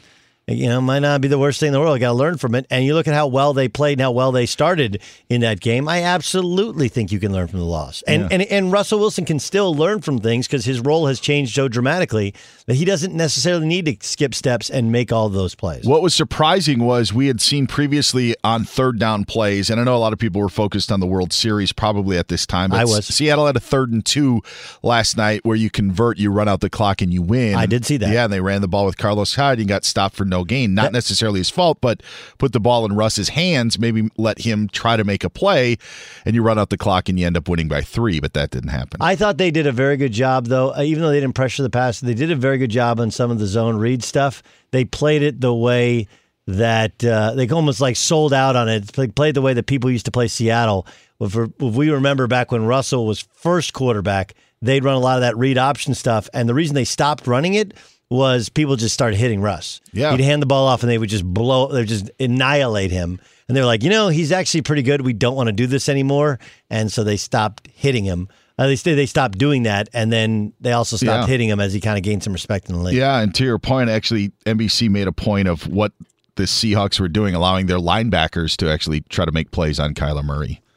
You 0.49 0.69
know, 0.69 0.81
might 0.81 1.01
not 1.01 1.21
be 1.21 1.29
the 1.29 1.39
worst 1.39 1.61
thing 1.61 1.69
in 1.69 1.73
the 1.75 1.81
world. 1.81 1.97
You 1.97 2.01
got 2.01 2.09
to 2.09 2.15
learn 2.15 2.39
from 2.39 2.55
it. 2.55 2.67
And 2.71 2.85
you 2.85 2.95
look 2.95 3.07
at 3.07 3.15
how 3.15 3.27
well 3.27 3.53
they 3.53 3.69
played 3.69 3.93
and 3.95 4.01
how 4.01 4.13
well 4.13 4.33
they 4.33 4.47
started 4.47 5.03
in 5.29 5.43
that 5.43 5.61
game. 5.61 5.89
I 5.89 6.03
absolutely 6.03 6.89
think 6.89 7.13
you 7.13 7.21
can 7.21 7.33
learn 7.33 7.49
from 7.49 7.59
the 7.59 7.65
loss. 7.67 8.03
And 8.07 8.23
Yeah. 8.23 8.29
and, 8.31 8.43
and 8.45 8.73
Russell 8.73 8.99
Wilson 8.99 9.25
can 9.25 9.39
still 9.39 9.75
learn 9.75 10.01
from 10.01 10.19
things 10.21 10.47
because 10.47 10.65
his 10.65 10.81
role 10.81 11.07
has 11.07 11.21
changed 11.21 11.55
so 11.55 11.69
dramatically 11.69 12.35
that 12.67 12.75
he 12.75 12.85
doesn't 12.85 13.15
necessarily 13.15 13.67
need 13.67 13.85
to 13.87 13.97
skip 14.01 14.35
steps 14.35 14.71
and 14.71 14.91
make 14.91 15.13
all 15.13 15.29
those 15.29 15.55
plays. 15.55 15.85
What 15.85 16.03
was 16.03 16.15
surprising 16.15 16.81
was 16.81 17.13
we 17.13 17.27
had 17.27 17.41
seen 17.41 17.67
previously 17.67 18.35
on 18.43 18.65
third 18.65 18.99
down 18.99 19.25
plays, 19.25 19.69
and 19.71 19.81
I 19.81 19.85
know 19.85 19.97
a 19.97 19.99
lot 19.99 20.13
of 20.13 20.19
people 20.19 20.41
were 20.41 20.49
focused 20.49 20.91
on 20.91 21.01
the 21.01 21.07
World 21.07 21.33
Series 21.33 21.73
probably 21.73 22.17
at 22.17 22.29
this 22.29 22.47
time. 22.47 22.71
But 22.71 22.81
I 22.81 22.85
was. 22.85 23.07
Seattle 23.07 23.47
had 23.47 23.57
a 23.57 23.61
third 23.61 23.93
and 23.93 24.05
two 24.05 24.43
last 24.83 25.17
night 25.17 25.41
where 25.45 25.57
you 25.57 25.71
convert, 25.71 26.19
you 26.19 26.31
run 26.31 26.49
out 26.49 26.61
the 26.61 26.71
clock, 26.71 27.03
and 27.03 27.13
you 27.13 27.23
win. 27.23 27.55
I 27.55 27.67
did 27.67 27.85
see 27.85 27.97
that. 27.99 28.13
Yeah, 28.13 28.25
and 28.25 28.33
they 28.33 28.41
ran 28.41 28.61
the 28.61 28.69
ball 28.69 28.87
with 28.87 28.97
Carlos 28.97 29.35
Hyde 29.35 29.59
and 29.59 29.69
got 29.69 29.85
stopped 29.85 30.17
for 30.17 30.25
no 30.25 30.38
gain. 30.45 30.75
Not 30.75 30.93
necessarily 30.93 31.41
his 31.41 31.51
fault, 31.51 31.79
but 31.81 32.03
put 32.39 32.53
the 32.53 32.61
ball 32.61 32.85
in 32.85 32.95
Russ's 32.95 33.29
hands, 33.29 33.79
maybe 33.79 34.09
let 34.17 34.41
him 34.41 34.69
try 34.69 34.97
to 34.97 35.05
make 35.05 35.25
a 35.25 35.31
play, 35.31 35.77
and 36.25 36.35
you 36.35 36.43
run 36.43 36.59
out 36.59 36.71
the 36.71 36.79
clock 36.79 37.09
and 37.09 37.19
you 37.19 37.27
end 37.27 37.37
up 37.37 37.49
winning 37.49 37.69
by 37.69 37.83
three. 37.83 38.21
But 38.21 38.35
that 38.35 38.51
didn't 38.51 38.71
happen. 38.71 39.01
I 39.01 39.17
thought 39.17 39.39
they 39.39 39.51
did 39.51 39.67
a 39.67 39.73
very 39.73 39.97
good 39.97 40.13
job, 40.13 40.47
though. 40.47 40.75
Uh, 40.75 40.83
even 40.83 41.03
though 41.03 41.11
they 41.11 41.21
didn't 41.21 41.35
pressure 41.35 41.63
the 41.63 41.71
pass, 41.71 42.01
they 42.01 42.15
did 42.15 42.31
a 42.31 42.37
very 42.37 42.59
good 42.59 42.71
job 42.71 43.01
on 43.01 43.11
some 43.11 43.31
of 43.31 43.39
the 43.39 43.47
zone 43.47 43.77
read 43.77 44.03
stuff. 44.03 44.43
They 44.71 44.85
played 44.85 45.23
it 45.23 45.41
the 45.41 45.55
way 45.55 46.09
that 46.47 47.05
uh, 47.05 47.35
they 47.35 47.47
almost 47.49 47.81
like 47.81 47.97
sold 47.97 48.33
out 48.33 48.57
on 48.57 48.69
it. 48.69 48.87
They 48.89 49.09
played 49.09 49.35
the 49.35 49.43
way 49.43 49.53
that 49.53 49.67
people 49.67 49.91
used 49.91 50.07
to 50.07 50.11
play 50.11 50.29
Seattle. 50.29 50.87
If, 51.21 51.37
if 51.37 51.75
we 51.75 51.91
remember 51.91 52.27
back 52.27 52.51
when 52.51 52.65
Russell 52.65 53.07
was 53.07 53.21
first 53.21 53.75
quarterback, 53.75 54.35
they'd 54.63 54.83
run 54.83 54.95
a 54.95 55.01
lot 55.01 55.17
of 55.17 55.21
that 55.21 55.37
read 55.37 55.59
option 55.59 55.95
stuff, 55.95 56.29
and 56.33 56.49
the 56.49 56.55
reason 56.55 56.75
they 56.75 56.85
stopped 56.85 57.27
running 57.27 57.55
it 57.55 57.75
was 58.11 58.49
people 58.49 58.77
just 58.77 58.95
started 58.95 59.17
hitting 59.17 59.41
Russ. 59.41 59.81
Yeah. 59.93 60.13
he'd 60.13 60.21
hand 60.25 60.41
the 60.43 60.47
ball 60.47 60.67
off, 60.67 60.83
and 60.83 60.91
they 60.91 60.99
would 60.99 61.11
just 61.11 61.25
blow, 61.25 61.69
they 61.69 61.81
would 61.81 61.89
just 61.89 62.11
annihilate 62.19 62.91
him. 62.91 63.21
And 63.49 63.57
they're 63.57 63.67
like, 63.67 63.83
you 63.83 63.91
know, 63.91 64.09
he's 64.09 64.33
actually 64.33 64.63
pretty 64.63 64.83
good. 64.83 65.01
We 65.03 65.13
don't 65.13 65.37
want 65.37 65.49
to 65.49 65.53
do 65.53 65.67
this 65.67 65.89
anymore, 65.89 66.39
and 66.71 66.91
so 66.93 67.05
they 67.05 67.17
stopped 67.17 67.69
hitting 67.75 68.05
him. 68.05 68.29
At 68.59 68.67
least 68.67 68.85
they, 68.85 68.95
they 68.95 69.07
stopped 69.07 69.39
doing 69.39 69.63
that, 69.65 69.89
and 69.93 70.11
then 70.13 70.53
they 70.61 70.73
also 70.73 70.97
stopped 70.97 71.27
Yeah. 71.29 71.33
hitting 71.33 71.49
him 71.49 71.61
as 71.61 71.73
he 71.73 71.81
kind 71.81 71.97
of 71.97 72.03
gained 72.03 72.25
some 72.25 72.33
respect 72.33 72.69
in 72.69 72.75
the 72.77 72.83
league. 72.83 72.97
Yeah, 72.97 73.21
and 73.21 73.35
to 73.37 73.45
your 73.45 73.59
point, 73.59 73.89
actually, 73.89 74.33
NBC 74.47 74.89
made 74.91 75.07
a 75.07 75.13
point 75.13 75.47
of 75.49 75.67
what 75.69 75.93
the 76.35 76.43
Seahawks 76.45 76.99
were 76.99 77.09
doing, 77.09 77.35
allowing 77.35 77.67
their 77.67 77.79
linebackers 77.79 78.57
to 78.57 78.71
actually 78.71 79.03
try 79.03 79.25
to 79.25 79.33
make 79.33 79.51
plays 79.53 79.79
on 79.79 79.95
Kyler 79.95 80.25
Murray. 80.25 80.61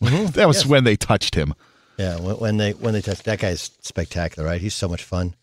that 0.00 0.44
was 0.46 0.66
when 0.66 0.84
they 0.84 0.96
touched 0.96 1.34
him. 1.34 1.54
Yeah, 1.98 2.18
when, 2.18 2.36
when 2.36 2.56
they 2.56 2.72
when 2.72 2.94
they 2.94 3.02
touched 3.02 3.24
that 3.24 3.38
guy's 3.38 3.70
spectacular, 3.82 4.48
right? 4.48 4.60
He's 4.60 4.74
so 4.74 4.88
much 4.88 5.02
fun. 5.04 5.34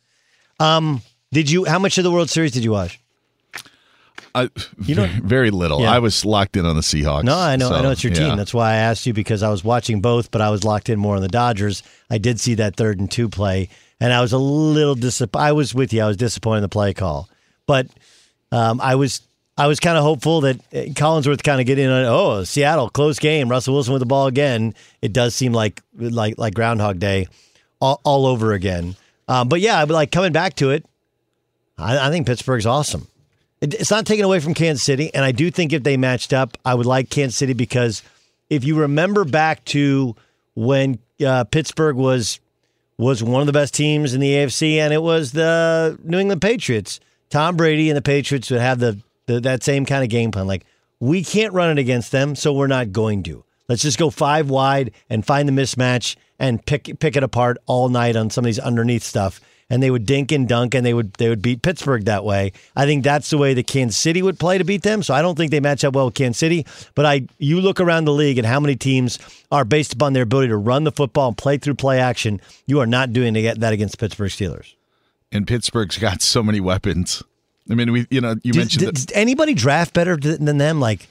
Um, 0.60 1.02
did 1.32 1.50
you? 1.50 1.66
How 1.66 1.80
much 1.80 1.98
of 1.98 2.04
the 2.04 2.12
World 2.12 2.30
Series 2.30 2.52
did 2.52 2.64
you 2.64 2.72
watch? 2.72 3.00
I, 4.36 4.50
You 4.84 4.96
know- 4.96 5.10
very 5.24 5.50
little. 5.52 5.82
Yeah. 5.82 5.92
I 5.92 6.00
was 6.00 6.24
locked 6.24 6.58
in 6.58 6.66
on 6.66 6.76
the 6.76 6.82
Seahawks. 6.82 7.24
No, 7.24 7.38
I 7.38 7.56
know, 7.56 7.72
I 7.72 7.82
know 7.82 7.92
it's 7.92 8.04
your 8.04 8.14
yeah. 8.14 8.28
team. 8.30 8.38
That's 8.38 8.54
why 8.54 8.72
I 8.72 8.76
asked 8.76 9.06
you 9.06 9.14
because 9.14 9.42
I 9.42 9.50
was 9.50 9.64
watching 9.64 10.00
both, 10.02 10.32
but 10.32 10.42
I 10.42 10.50
was 10.50 10.64
locked 10.64 10.90
in 10.90 11.00
more 11.00 11.16
on 11.16 11.22
the 11.22 11.28
Dodgers. 11.28 11.82
I 12.10 12.18
did 12.18 12.40
see 12.40 12.56
that 12.56 12.76
third 12.76 13.00
and 13.00 13.10
two 13.10 13.30
play, 13.30 13.70
and 14.00 14.14
I 14.14 14.22
was 14.22 14.34
a 14.34 14.38
little 14.38 14.96
disappointed. 14.96 15.46
I 15.46 15.52
was 15.54 15.74
with 15.74 15.92
you. 15.94 16.02
I 16.04 16.08
was 16.08 16.18
disappointed 16.18 16.58
in 16.58 16.64
the 16.64 16.70
play 16.70 16.94
call, 16.94 17.30
but 17.66 17.88
um, 18.52 18.80
I 18.80 18.96
was 18.96 19.22
I 19.58 19.66
was 19.68 19.80
kind 19.80 19.98
of 19.98 20.04
hopeful 20.04 20.42
that 20.42 20.58
uh, 20.72 20.94
Collinsworth 20.94 21.44
kind 21.44 21.60
of 21.60 21.66
get 21.66 21.80
in 21.80 21.90
on. 21.90 22.06
Oh, 22.06 22.44
Seattle 22.44 22.90
close 22.90 23.18
game. 23.18 23.50
Russell 23.50 23.74
Wilson 23.74 23.94
with 23.94 24.02
the 24.02 24.06
ball 24.06 24.28
again. 24.28 24.76
It 25.02 25.14
does 25.14 25.34
seem 25.36 25.52
like 25.52 25.82
like 25.98 26.38
like 26.38 26.54
Groundhog 26.54 27.00
Day, 27.00 27.28
all, 27.82 28.00
all 28.04 28.28
over 28.28 28.54
again. 28.54 28.96
Um, 29.28 29.50
but 29.50 29.62
yeah, 29.62 29.84
like 29.84 30.12
coming 30.12 30.32
back 30.32 30.56
to 30.58 30.70
it, 30.70 30.86
I, 31.78 32.08
I 32.08 32.10
think 32.10 32.28
Pittsburgh's 32.28 32.66
awesome. 32.66 33.08
It, 33.62 33.74
it's 33.74 33.92
not 33.92 34.06
taken 34.06 34.26
away 34.26 34.40
from 34.40 34.54
Kansas 34.54 34.84
City, 34.84 35.14
and 35.14 35.24
I 35.24 35.32
do 35.32 35.50
think 35.52 35.74
if 35.74 35.84
they 35.84 35.98
matched 35.98 36.34
up, 36.34 36.58
I 36.64 36.76
would 36.76 36.86
like 36.86 37.10
Kansas 37.10 37.38
City 37.38 37.54
because 37.54 38.04
if 38.50 38.64
you 38.64 38.80
remember 38.80 39.26
back 39.26 39.66
to 39.66 40.16
when 40.56 41.00
uh, 41.26 41.44
Pittsburgh 41.46 41.96
was 41.96 42.40
was 42.98 43.22
one 43.22 43.42
of 43.42 43.48
the 43.48 43.54
best 43.54 43.76
teams 43.76 44.14
in 44.14 44.22
the 44.22 44.32
AFC, 44.32 44.78
and 44.78 44.92
it 44.92 45.02
was 45.02 45.32
the 45.32 45.98
New 46.04 46.18
England 46.18 46.42
Patriots. 46.42 47.00
Tom 47.30 47.56
Brady 47.56 47.90
and 47.90 47.98
the 47.98 48.02
Patriots 48.02 48.50
would 48.50 48.62
have 48.62 48.80
the, 48.80 49.00
the 49.28 49.40
that 49.42 49.64
same 49.64 49.86
kind 49.86 50.04
of 50.04 50.10
game 50.10 50.32
plan. 50.32 50.48
Like 50.48 50.66
we 51.00 51.24
can't 51.24 51.54
run 51.54 51.70
it 51.70 51.80
against 51.80 52.12
them, 52.12 52.36
so 52.36 52.54
we're 52.54 52.68
not 52.68 52.92
going 52.92 53.24
to. 53.24 53.44
Let's 53.70 53.82
just 53.82 54.00
go 54.00 54.10
five 54.10 54.50
wide 54.50 54.92
and 55.10 55.26
find 55.26 55.48
the 55.48 55.54
mismatch 55.54 56.16
and 56.40 56.66
pick 56.66 57.00
pick 57.00 57.16
it 57.16 57.24
apart 57.24 57.58
all 57.66 57.90
night 57.90 58.16
on 58.16 58.30
some 58.30 58.44
of 58.44 58.48
these 58.48 58.60
underneath 58.60 59.04
stuff. 59.04 59.42
And 59.70 59.84
they 59.84 59.92
would 59.92 60.06
dink 60.06 60.32
and 60.32 60.48
dunk, 60.48 60.74
and 60.74 60.86
they 60.86 60.94
would 60.94 61.14
they 61.16 61.28
would 61.28 61.42
beat 61.42 61.62
Pittsburgh 61.62 62.06
that 62.06 62.24
way. 62.24 62.54
I 62.76 62.86
think 62.86 63.04
that's 63.04 63.30
the 63.30 63.38
way 63.38 63.54
that 63.54 63.68
Kansas 63.68 63.98
City 63.98 64.22
would 64.22 64.40
play 64.40 64.58
to 64.58 64.64
beat 64.64 64.84
them. 64.84 65.04
So 65.04 65.14
I 65.14 65.22
don't 65.22 65.36
think 65.36 65.52
they 65.52 65.60
match 65.60 65.84
up 65.84 65.94
well 65.94 66.06
with 66.06 66.14
Kansas 66.16 66.40
City. 66.40 66.66
But 66.96 67.06
I, 67.06 67.28
you 67.38 67.60
look 67.60 67.82
around 67.82 68.06
the 68.06 68.14
league 68.14 68.38
and 68.38 68.48
how 68.48 68.62
many 68.62 68.78
teams 68.78 69.20
are 69.52 69.66
based 69.66 69.92
upon 69.92 70.14
their 70.14 70.24
ability 70.24 70.48
to 70.50 70.58
run 70.58 70.86
the 70.86 70.92
football 70.94 71.28
and 71.28 71.38
play 71.38 71.58
through 71.58 71.76
play 71.76 72.00
action. 72.00 72.40
You 72.66 72.80
are 72.80 72.86
not 72.86 73.12
doing 73.12 73.34
to 73.34 73.42
get 73.42 73.60
that 73.60 73.74
against 73.74 74.00
Pittsburgh 74.00 74.32
Steelers. 74.32 74.74
And 75.34 75.46
Pittsburgh's 75.46 75.98
got 75.98 76.22
so 76.22 76.42
many 76.42 76.62
weapons. 76.62 77.22
I 77.70 77.76
mean, 77.76 77.92
we 77.92 78.08
you 78.10 78.22
know 78.22 78.36
you 78.44 78.54
Did, 78.54 78.60
mentioned 78.60 78.86
did, 78.86 78.96
that. 78.96 79.08
did 79.08 79.12
anybody 79.18 79.54
draft 79.54 79.94
better 79.94 80.16
than 80.16 80.58
them? 80.58 80.80
Like, 80.80 81.10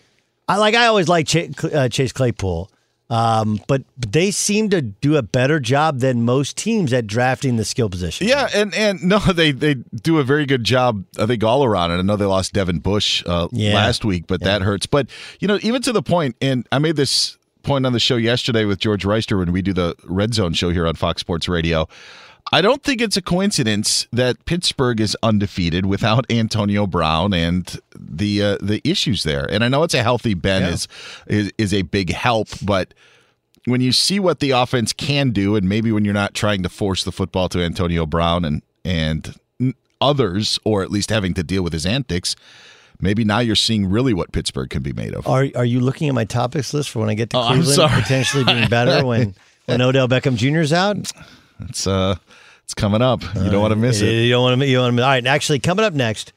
I 0.48 0.56
like 0.56 0.74
I 0.74 0.86
always 0.86 1.08
like 1.08 1.26
Ch- 1.26 1.52
uh, 1.62 1.90
Chase 1.90 2.12
Claypool, 2.12 2.70
um, 3.08 3.60
but 3.68 3.82
they 3.96 4.30
seem 4.30 4.68
to 4.70 4.82
do 4.82 5.16
a 5.16 5.22
better 5.22 5.60
job 5.60 6.00
than 6.00 6.24
most 6.24 6.56
teams 6.56 6.92
at 6.92 7.06
drafting 7.06 7.56
the 7.56 7.64
skill 7.64 7.88
position. 7.88 8.26
Yeah, 8.26 8.48
and 8.54 8.74
and 8.74 9.02
no, 9.02 9.18
they 9.34 9.52
they 9.52 9.74
do 9.74 10.18
a 10.18 10.24
very 10.24 10.46
good 10.46 10.64
job. 10.64 11.04
I 11.18 11.26
think 11.26 11.44
all 11.44 11.64
around 11.64 11.92
it. 11.92 11.98
I 11.98 12.02
know 12.02 12.16
they 12.16 12.24
lost 12.24 12.52
Devin 12.52 12.80
Bush 12.80 13.22
uh, 13.26 13.48
Yeah. 13.52 13.74
last 13.74 14.04
week, 14.04 14.26
but 14.26 14.40
that 14.42 14.62
hurts. 14.62 14.86
But 14.86 15.08
you 15.40 15.46
know, 15.48 15.58
even 15.62 15.82
to 15.82 15.92
the 15.92 16.02
point, 16.02 16.36
and 16.40 16.66
I 16.72 16.78
made 16.78 16.96
this 16.96 17.38
point 17.62 17.84
on 17.86 17.92
the 17.92 18.00
show 18.00 18.16
yesterday 18.16 18.64
with 18.64 18.78
George 18.78 19.04
Reister 19.04 19.38
when 19.38 19.50
we 19.52 19.60
do 19.62 19.72
the 19.72 19.94
Red 20.04 20.34
Zone 20.34 20.52
show 20.52 20.70
here 20.70 20.86
on 20.86 20.94
Fox 20.94 21.20
Sports 21.20 21.48
Radio. 21.48 21.88
I 22.52 22.60
don't 22.60 22.82
think 22.82 23.00
it's 23.00 23.16
a 23.16 23.22
coincidence 23.22 24.06
that 24.12 24.44
Pittsburgh 24.44 25.00
is 25.00 25.16
undefeated 25.22 25.86
without 25.86 26.24
Antonio 26.30 26.86
Brown 26.86 27.34
and 27.34 27.78
the 27.98 28.42
uh, 28.42 28.58
the 28.60 28.80
issues 28.84 29.24
there. 29.24 29.50
And 29.50 29.64
I 29.64 29.68
know 29.68 29.82
it's 29.82 29.94
a 29.94 30.02
healthy 30.02 30.34
Ben 30.34 30.62
yeah. 30.62 30.68
is, 30.68 30.88
is 31.26 31.52
is 31.58 31.74
a 31.74 31.82
big 31.82 32.12
help, 32.12 32.48
but 32.62 32.94
when 33.66 33.80
you 33.80 33.90
see 33.90 34.20
what 34.20 34.38
the 34.38 34.52
offense 34.52 34.92
can 34.92 35.30
do, 35.30 35.56
and 35.56 35.68
maybe 35.68 35.90
when 35.90 36.04
you're 36.04 36.14
not 36.14 36.34
trying 36.34 36.62
to 36.62 36.68
force 36.68 37.02
the 37.02 37.12
football 37.12 37.48
to 37.48 37.62
Antonio 37.62 38.06
Brown 38.06 38.44
and 38.44 38.62
and 38.84 39.34
others, 40.00 40.58
or 40.64 40.82
at 40.82 40.90
least 40.90 41.10
having 41.10 41.34
to 41.34 41.42
deal 41.42 41.62
with 41.62 41.72
his 41.72 41.84
antics, 41.84 42.36
maybe 43.00 43.24
now 43.24 43.40
you're 43.40 43.56
seeing 43.56 43.90
really 43.90 44.14
what 44.14 44.30
Pittsburgh 44.30 44.70
can 44.70 44.82
be 44.82 44.92
made 44.92 45.14
of. 45.14 45.26
Are 45.26 45.48
Are 45.56 45.64
you 45.64 45.80
looking 45.80 46.08
at 46.08 46.14
my 46.14 46.24
topics 46.24 46.72
list 46.72 46.90
for 46.90 47.00
when 47.00 47.10
I 47.10 47.14
get 47.14 47.30
to 47.30 47.38
oh, 47.38 47.48
Cleveland 47.48 47.90
potentially 47.92 48.44
being 48.44 48.68
better 48.68 49.04
when 49.06 49.34
when 49.64 49.80
Odell 49.80 50.06
Beckham 50.08 50.36
Jr. 50.36 50.60
is 50.60 50.72
out? 50.72 51.10
It's 51.60 51.86
uh, 51.86 52.16
it's 52.64 52.74
coming 52.74 53.02
up. 53.02 53.22
You 53.34 53.50
don't 53.50 53.60
want 53.60 53.72
to 53.72 53.76
miss 53.76 54.00
it. 54.00 54.10
You 54.10 54.30
don't 54.30 54.42
want 54.42 54.60
to. 54.60 54.66
You 54.66 54.78
want 54.78 54.96
to. 54.96 55.02
All 55.02 55.08
right. 55.08 55.26
Actually, 55.26 55.58
coming 55.60 55.84
up 55.84 55.94
next, 55.94 56.32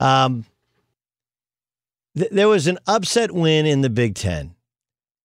um, 0.00 0.44
th- 2.16 2.30
there 2.30 2.48
was 2.48 2.66
an 2.66 2.78
upset 2.86 3.32
win 3.32 3.66
in 3.66 3.82
the 3.82 3.90
Big 3.90 4.14
Ten, 4.14 4.54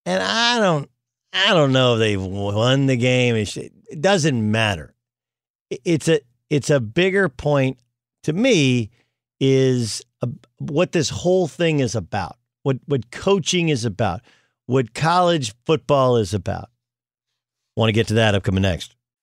and 0.05 0.21
I 0.21 0.59
don't, 0.59 0.89
I 1.33 1.53
don't 1.53 1.71
know 1.71 1.93
if 1.95 1.99
they've 1.99 2.21
won 2.21 2.87
the 2.87 2.97
game. 2.97 3.35
It 3.35 4.01
doesn't 4.01 4.51
matter. 4.51 4.93
It's 5.69 6.07
a, 6.07 6.19
it's 6.49 6.69
a 6.69 6.79
bigger 6.79 7.29
point 7.29 7.77
to 8.23 8.33
me. 8.33 8.89
Is 9.39 10.03
a, 10.21 10.29
what 10.59 10.91
this 10.91 11.09
whole 11.09 11.47
thing 11.47 11.79
is 11.79 11.95
about. 11.95 12.37
What 12.61 12.77
what 12.85 13.09
coaching 13.09 13.69
is 13.69 13.85
about. 13.85 14.21
What 14.67 14.93
college 14.93 15.55
football 15.65 16.17
is 16.17 16.33
about. 16.33 16.69
Want 17.75 17.89
to 17.89 17.93
get 17.93 18.07
to 18.09 18.13
that 18.15 18.35
upcoming 18.35 18.61
next. 18.61 18.95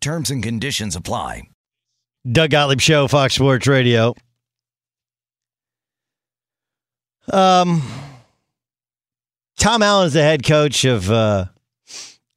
Terms 0.00 0.30
and 0.30 0.42
conditions 0.42 0.94
apply. 0.94 1.42
Doug 2.30 2.50
Gottlieb 2.50 2.80
Show, 2.80 3.08
Fox 3.08 3.34
Sports 3.34 3.66
Radio. 3.66 4.14
Um, 7.32 7.82
Tom 9.58 9.82
Allen 9.82 10.06
is 10.06 10.12
the 10.12 10.22
head 10.22 10.44
coach 10.44 10.84
of 10.84 11.10
uh, 11.10 11.46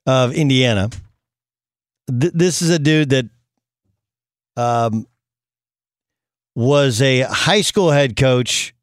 of 0.05 0.33
Indiana. 0.33 0.89
Th- 2.09 2.33
this 2.33 2.61
is 2.61 2.69
a 2.69 2.79
dude 2.79 3.09
that 3.09 3.25
um, 4.57 5.05
was 6.55 7.01
a 7.01 7.21
high 7.21 7.61
school 7.61 7.91
head 7.91 8.15
coach. 8.15 8.73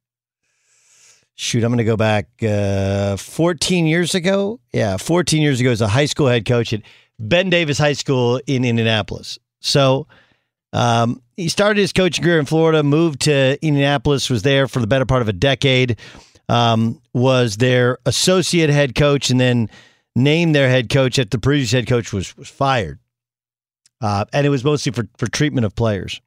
Shoot, 1.35 1.63
I'm 1.63 1.71
going 1.71 1.79
to 1.79 1.85
go 1.85 1.97
back 1.97 2.27
uh, 2.43 3.17
14 3.17 3.87
years 3.87 4.15
ago. 4.15 4.59
Yeah, 4.73 4.97
14 4.97 5.41
years 5.41 5.61
ago 5.61 5.71
as 5.71 5.81
a 5.81 5.87
high 5.89 6.07
school 6.07 6.27
head 6.27 6.45
coach 6.45 6.73
at 6.73 6.83
Ben 7.19 7.51
Davis 7.51 7.79
High 7.79 7.95
School 7.95 8.41
in 8.47 8.65
Indianapolis. 8.65 9.39
So 9.61 10.07
um, 10.73 11.23
he 11.37 11.49
started 11.49 11.81
his 11.81 11.93
coaching 11.93 12.25
career 12.25 12.39
in 12.39 12.47
Florida, 12.47 12.83
moved 12.83 13.23
to 13.23 13.59
Indianapolis, 13.65 14.31
was 14.31 14.43
there 14.43 14.69
for 14.69 14.81
the 14.81 14.87
better 14.87 15.07
part 15.07 15.23
of 15.23 15.29
a 15.29 15.33
decade, 15.33 15.99
um, 16.49 17.01
was 17.13 17.57
their 17.57 17.99
associate 18.07 18.71
head 18.71 18.95
coach, 18.95 19.31
and 19.31 19.41
then 19.41 19.69
named 20.15 20.55
their 20.55 20.69
head 20.69 20.89
coach 20.91 21.19
at 21.19 21.31
the 21.31 21.39
previous 21.39 21.73
head 21.73 21.87
coach 21.87 22.13
was 22.13 22.37
was 22.37 22.49
fired. 22.49 22.99
Uh, 24.01 24.25
and 24.33 24.47
it 24.47 24.51
was 24.51 24.65
mostly 24.65 24.93
for, 24.93 25.09
for 25.17 25.27
treatment 25.27 25.65
of 25.65 25.75
players. 25.75 26.21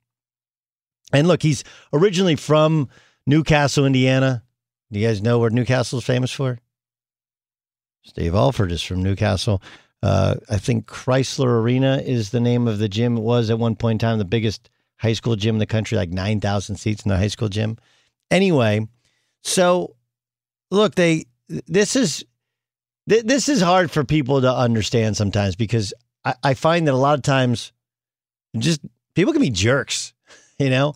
And 1.13 1.27
look, 1.27 1.41
he's 1.41 1.63
originally 1.93 2.35
from 2.35 2.89
Newcastle, 3.25 3.85
Indiana. 3.85 4.43
Do 4.91 4.99
you 4.99 5.07
guys 5.07 5.21
know 5.21 5.39
where 5.39 5.49
Newcastle 5.49 5.99
is 5.99 6.05
famous 6.05 6.31
for? 6.31 6.59
Steve 8.03 8.35
Alford 8.35 8.71
is 8.71 8.81
from 8.81 9.03
Newcastle. 9.03 9.61
Uh, 10.03 10.35
I 10.49 10.57
think 10.57 10.87
Chrysler 10.87 11.61
Arena 11.61 12.01
is 12.03 12.31
the 12.31 12.39
name 12.39 12.67
of 12.67 12.79
the 12.79 12.89
gym. 12.89 13.17
It 13.17 13.21
was 13.21 13.49
at 13.49 13.59
one 13.59 13.75
point 13.75 14.01
in 14.01 14.07
time 14.07 14.17
the 14.17 14.25
biggest 14.25 14.69
high 14.97 15.13
school 15.13 15.35
gym 15.35 15.55
in 15.55 15.59
the 15.59 15.65
country, 15.65 15.97
like 15.97 16.09
9,000 16.09 16.75
seats 16.75 17.03
in 17.03 17.09
the 17.09 17.17
high 17.17 17.27
school 17.27 17.49
gym. 17.49 17.77
Anyway, 18.31 18.87
so 19.43 19.95
look, 20.71 20.95
they 20.95 21.25
this 21.47 21.95
is 21.95 22.23
th- 23.09 23.23
this 23.23 23.49
is 23.49 23.61
hard 23.61 23.91
for 23.91 24.03
people 24.03 24.41
to 24.41 24.51
understand 24.51 25.17
sometimes 25.17 25.55
because 25.55 25.93
I, 26.23 26.35
I 26.43 26.53
find 26.53 26.87
that 26.87 26.93
a 26.93 26.97
lot 26.97 27.15
of 27.15 27.23
times 27.23 27.71
just 28.57 28.81
people 29.15 29.33
can 29.33 29.41
be 29.41 29.49
jerks, 29.49 30.13
you 30.59 30.69
know. 30.69 30.95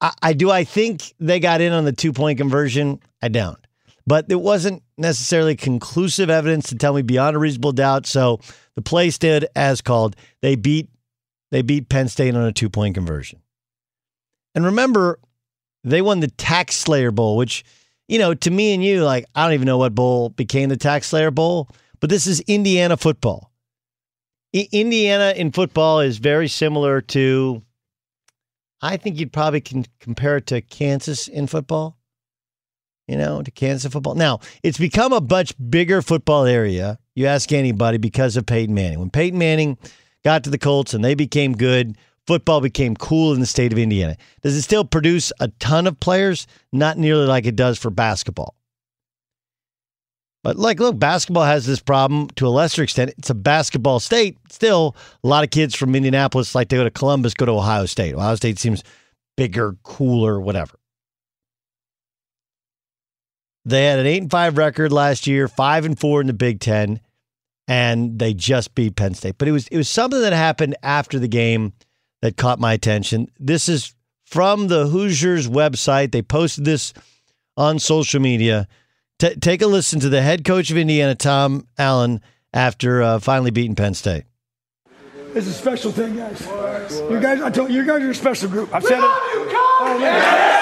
I, 0.00 0.12
I 0.22 0.32
do. 0.34 0.50
I 0.50 0.64
think 0.64 1.14
they 1.18 1.40
got 1.40 1.60
in 1.60 1.72
on 1.72 1.84
the 1.84 1.92
two 1.92 2.12
point 2.12 2.38
conversion. 2.38 3.00
I 3.22 3.28
don't 3.28 3.59
but 4.10 4.26
it 4.28 4.40
wasn't 4.40 4.82
necessarily 4.98 5.54
conclusive 5.54 6.28
evidence 6.28 6.68
to 6.68 6.74
tell 6.74 6.92
me 6.94 7.00
beyond 7.00 7.36
a 7.36 7.38
reasonable 7.38 7.70
doubt. 7.70 8.06
So 8.06 8.40
the 8.74 8.82
play 8.82 9.10
stood 9.10 9.46
as 9.54 9.80
called. 9.80 10.16
They 10.42 10.56
beat 10.56 10.88
they 11.52 11.62
beat 11.62 11.88
Penn 11.88 12.08
State 12.08 12.34
on 12.34 12.42
a 12.42 12.50
two 12.50 12.68
point 12.68 12.96
conversion. 12.96 13.40
And 14.52 14.64
remember, 14.64 15.20
they 15.84 16.02
won 16.02 16.18
the 16.18 16.26
Tax 16.26 16.74
Slayer 16.74 17.12
Bowl, 17.12 17.36
which, 17.36 17.62
you 18.08 18.18
know, 18.18 18.34
to 18.34 18.50
me 18.50 18.74
and 18.74 18.82
you, 18.82 19.04
like, 19.04 19.26
I 19.36 19.44
don't 19.44 19.54
even 19.54 19.66
know 19.66 19.78
what 19.78 19.94
bowl 19.94 20.30
became 20.30 20.70
the 20.70 20.76
Tax 20.76 21.06
Slayer 21.06 21.30
Bowl, 21.30 21.68
but 22.00 22.10
this 22.10 22.26
is 22.26 22.40
Indiana 22.48 22.96
football. 22.96 23.52
I- 24.52 24.68
Indiana 24.72 25.34
in 25.36 25.52
football 25.52 26.00
is 26.00 26.18
very 26.18 26.48
similar 26.48 27.00
to, 27.00 27.62
I 28.82 28.96
think 28.96 29.20
you'd 29.20 29.32
probably 29.32 29.60
can 29.60 29.86
compare 30.00 30.38
it 30.38 30.48
to 30.48 30.62
Kansas 30.62 31.28
in 31.28 31.46
football 31.46 31.99
you 33.10 33.16
know, 33.16 33.42
to 33.42 33.50
Kansas 33.50 33.92
football. 33.92 34.14
Now, 34.14 34.38
it's 34.62 34.78
become 34.78 35.12
a 35.12 35.20
much 35.20 35.52
bigger 35.68 36.00
football 36.00 36.44
area. 36.44 36.96
You 37.16 37.26
ask 37.26 37.50
anybody 37.50 37.98
because 37.98 38.36
of 38.36 38.46
Peyton 38.46 38.72
Manning. 38.72 39.00
When 39.00 39.10
Peyton 39.10 39.36
Manning 39.36 39.78
got 40.22 40.44
to 40.44 40.50
the 40.50 40.58
Colts 40.58 40.94
and 40.94 41.04
they 41.04 41.16
became 41.16 41.54
good, 41.54 41.98
football 42.28 42.60
became 42.60 42.94
cool 42.94 43.34
in 43.34 43.40
the 43.40 43.46
state 43.46 43.72
of 43.72 43.78
Indiana. 43.78 44.16
Does 44.42 44.54
it 44.54 44.62
still 44.62 44.84
produce 44.84 45.32
a 45.40 45.48
ton 45.58 45.88
of 45.88 45.98
players? 45.98 46.46
Not 46.72 46.98
nearly 46.98 47.26
like 47.26 47.46
it 47.46 47.56
does 47.56 47.80
for 47.80 47.90
basketball. 47.90 48.54
But 50.44 50.56
like, 50.56 50.78
look, 50.78 50.96
basketball 50.96 51.44
has 51.44 51.66
this 51.66 51.80
problem 51.80 52.28
to 52.36 52.46
a 52.46 52.48
lesser 52.48 52.84
extent. 52.84 53.12
It's 53.18 53.28
a 53.28 53.34
basketball 53.34 53.98
state. 53.98 54.38
Still, 54.50 54.94
a 55.24 55.26
lot 55.26 55.42
of 55.42 55.50
kids 55.50 55.74
from 55.74 55.96
Indianapolis, 55.96 56.54
like 56.54 56.68
they 56.68 56.76
go 56.76 56.84
to 56.84 56.90
Columbus, 56.92 57.34
go 57.34 57.44
to 57.44 57.52
Ohio 57.52 57.86
State. 57.86 58.14
Ohio 58.14 58.36
State 58.36 58.60
seems 58.60 58.84
bigger, 59.36 59.76
cooler, 59.82 60.40
whatever. 60.40 60.79
They 63.64 63.84
had 63.86 63.98
an 63.98 64.06
eight 64.06 64.22
and 64.22 64.30
five 64.30 64.56
record 64.56 64.92
last 64.92 65.26
year, 65.26 65.48
five 65.48 65.84
and 65.84 65.98
four 65.98 66.20
in 66.20 66.26
the 66.26 66.32
Big 66.32 66.60
Ten, 66.60 67.00
and 67.68 68.18
they 68.18 68.32
just 68.34 68.74
beat 68.74 68.96
Penn 68.96 69.14
State. 69.14 69.36
But 69.38 69.48
it 69.48 69.52
was 69.52 69.68
it 69.68 69.76
was 69.76 69.88
something 69.88 70.20
that 70.20 70.32
happened 70.32 70.76
after 70.82 71.18
the 71.18 71.28
game 71.28 71.72
that 72.22 72.36
caught 72.36 72.58
my 72.58 72.72
attention. 72.72 73.28
This 73.38 73.68
is 73.68 73.94
from 74.24 74.68
the 74.68 74.86
Hoosiers 74.86 75.48
website. 75.48 76.12
They 76.12 76.22
posted 76.22 76.64
this 76.64 76.92
on 77.56 77.78
social 77.78 78.20
media. 78.20 78.66
T- 79.18 79.34
take 79.36 79.60
a 79.60 79.66
listen 79.66 80.00
to 80.00 80.08
the 80.08 80.22
head 80.22 80.44
coach 80.44 80.70
of 80.70 80.78
Indiana, 80.78 81.14
Tom 81.14 81.66
Allen, 81.76 82.22
after 82.54 83.02
uh, 83.02 83.18
finally 83.18 83.50
beating 83.50 83.74
Penn 83.74 83.92
State. 83.94 84.24
It's 85.34 85.46
a 85.46 85.52
special 85.52 85.92
thing, 85.92 86.16
guys. 86.16 86.40
You 87.08 87.20
guys, 87.20 87.40
I 87.40 87.50
told 87.50 87.70
you, 87.70 87.82
you 87.82 87.86
guys 87.86 88.02
are 88.02 88.10
a 88.10 88.14
special 88.14 88.48
group. 88.48 88.74
I've 88.74 88.82
said 88.82 88.98
it. 88.98 89.04
Oh, 89.04 89.98
yeah. 90.00 90.59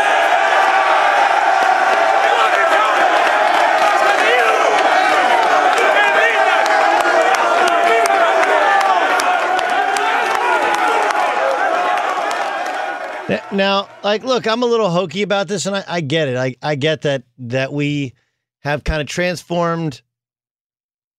Now, 13.53 13.89
like, 14.03 14.25
look, 14.25 14.47
I'm 14.47 14.63
a 14.63 14.67
little 14.67 14.91
hokey 14.91 15.23
about 15.23 15.49
this, 15.49 15.67
and 15.67 15.77
I, 15.77 15.85
I 15.87 16.01
get 16.01 16.29
it. 16.29 16.37
I, 16.37 16.57
I 16.63 16.75
get 16.77 17.03
that 17.03 17.25
that 17.39 17.73
we 17.73 18.15
have 18.61 18.85
kind 18.85 19.01
of 19.03 19.07
transformed 19.07 20.01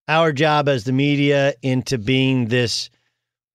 our 0.07 0.31
job 0.31 0.67
as 0.67 0.83
the 0.83 0.91
media 0.91 1.53
into 1.61 1.99
being 1.99 2.47
this 2.47 2.89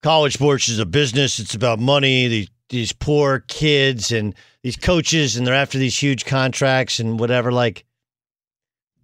college 0.03 0.35
sports 0.35 0.69
is 0.69 0.79
a 0.79 0.87
business. 0.87 1.41
It's 1.41 1.55
about 1.55 1.81
money. 1.81 2.29
These 2.29 2.51
these 2.69 2.93
poor 2.93 3.41
kids 3.41 4.13
and 4.13 4.35
these 4.63 4.77
coaches, 4.77 5.37
and 5.37 5.47
they're 5.47 5.55
after 5.55 5.79
these 5.79 6.01
huge 6.01 6.25
contracts 6.25 7.01
and 7.01 7.19
whatever. 7.19 7.51
Like, 7.51 7.85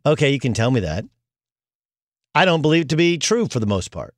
okay, 0.06 0.30
you 0.30 0.38
can 0.38 0.54
tell 0.54 0.70
me 0.70 0.80
that. 0.80 1.04
I 2.34 2.44
don't 2.44 2.62
believe 2.62 2.82
it 2.82 2.88
to 2.90 2.96
be 2.96 3.18
true 3.18 3.48
for 3.48 3.58
the 3.58 3.66
most 3.66 3.90
part. 3.90 4.14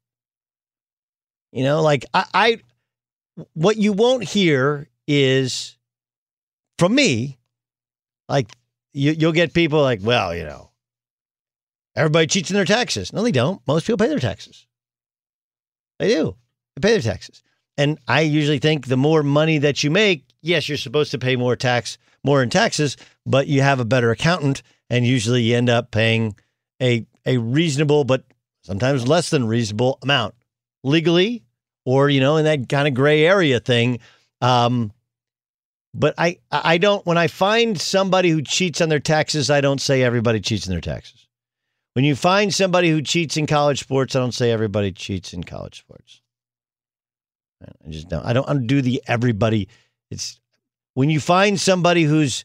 You 1.52 1.64
know, 1.64 1.80
like 1.80 2.04
I, 2.12 2.24
I 2.34 2.58
what 3.54 3.78
you 3.78 3.92
won't 3.92 4.24
hear 4.24 4.88
is 5.06 5.76
from 6.78 6.94
me, 6.94 7.38
like 8.28 8.48
you, 8.92 9.12
you'll 9.12 9.32
get 9.32 9.54
people 9.54 9.80
like, 9.82 10.00
well, 10.02 10.34
you 10.34 10.44
know, 10.44 10.70
everybody 11.96 12.26
cheats 12.26 12.50
in 12.50 12.56
their 12.56 12.64
taxes. 12.64 13.12
No, 13.12 13.22
they 13.22 13.32
don't. 13.32 13.60
Most 13.66 13.86
people 13.86 13.98
pay 13.98 14.08
their 14.08 14.18
taxes. 14.18 14.66
They 15.98 16.08
do. 16.08 16.36
They 16.76 16.80
pay 16.88 16.92
their 16.92 17.12
taxes. 17.12 17.42
And 17.76 17.98
I 18.06 18.20
usually 18.20 18.58
think 18.58 18.86
the 18.86 18.96
more 18.96 19.22
money 19.22 19.58
that 19.58 19.82
you 19.82 19.90
make, 19.90 20.24
yes, 20.42 20.68
you're 20.68 20.78
supposed 20.78 21.10
to 21.12 21.18
pay 21.18 21.36
more 21.36 21.56
tax, 21.56 21.96
more 22.24 22.42
in 22.42 22.50
taxes, 22.50 22.96
but 23.24 23.46
you 23.46 23.62
have 23.62 23.80
a 23.80 23.84
better 23.84 24.10
accountant, 24.10 24.62
and 24.90 25.06
usually 25.06 25.42
you 25.42 25.56
end 25.56 25.70
up 25.70 25.90
paying 25.90 26.36
a 26.80 27.06
a 27.24 27.38
reasonable, 27.38 28.04
but 28.04 28.24
sometimes 28.62 29.06
less 29.06 29.30
than 29.30 29.46
reasonable 29.46 29.98
amount 30.02 30.34
legally, 30.84 31.44
or 31.84 32.10
you 32.10 32.20
know, 32.20 32.36
in 32.36 32.44
that 32.44 32.68
kind 32.68 32.88
of 32.88 32.94
gray 32.94 33.24
area 33.24 33.60
thing. 33.60 34.00
Um, 34.42 34.92
but 35.94 36.14
I 36.18 36.38
I 36.50 36.78
don't 36.78 37.07
when 37.07 37.16
I 37.16 37.28
find 37.28 37.81
somebody 37.81 38.31
who 38.31 38.42
cheats 38.42 38.81
on 38.81 38.88
their 38.88 39.00
taxes, 39.00 39.50
I 39.50 39.61
don't 39.61 39.81
say 39.81 40.02
everybody 40.02 40.40
cheats 40.40 40.66
in 40.66 40.72
their 40.72 40.81
taxes. 40.81 41.26
When 41.94 42.05
you 42.05 42.16
find 42.16 42.52
somebody 42.52 42.90
who 42.90 43.02
cheats 43.02 43.37
in 43.37 43.46
college 43.46 43.81
sports, 43.81 44.16
I 44.16 44.20
don't 44.20 44.33
say 44.33 44.50
everybody 44.50 44.92
cheats 44.92 45.33
in 45.33 45.44
college 45.44 45.78
sports. 45.78 46.22
I 47.62 47.90
just 47.90 48.09
don't. 48.09 48.24
I 48.24 48.33
don't 48.33 48.48
undo 48.48 48.83
the 48.83 49.02
everybody. 49.07 49.68
It's 50.11 50.40
when 50.94 51.11
you 51.11 51.20
find 51.20 51.61
somebody 51.61 52.02
who's 52.02 52.44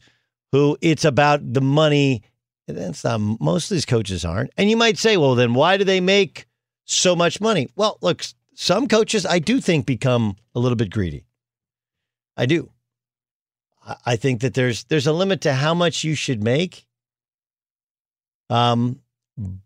who 0.52 0.76
it's 0.80 1.04
about 1.04 1.52
the 1.52 1.60
money. 1.60 2.22
That's 2.66 3.02
not 3.02 3.20
most 3.40 3.70
of 3.70 3.74
these 3.74 3.86
coaches 3.86 4.24
aren't. 4.24 4.50
And 4.58 4.68
you 4.68 4.76
might 4.76 4.98
say, 4.98 5.16
well, 5.16 5.34
then 5.34 5.54
why 5.54 5.78
do 5.78 5.84
they 5.84 6.00
make 6.00 6.46
so 6.84 7.16
much 7.16 7.40
money? 7.40 7.68
Well, 7.76 7.98
look, 8.02 8.22
some 8.54 8.86
coaches 8.86 9.24
I 9.24 9.38
do 9.38 9.60
think 9.60 9.86
become 9.86 10.36
a 10.54 10.60
little 10.60 10.76
bit 10.76 10.90
greedy. 10.90 11.24
I 12.38 12.46
do. 12.46 12.70
I 14.06 14.16
think 14.16 14.42
that 14.42 14.54
there's 14.54 14.84
there's 14.84 15.06
a 15.06 15.12
limit 15.12 15.40
to 15.42 15.52
how 15.52 15.74
much 15.74 16.04
you 16.04 16.14
should 16.14 16.42
make. 16.42 16.86
Um, 18.48 19.00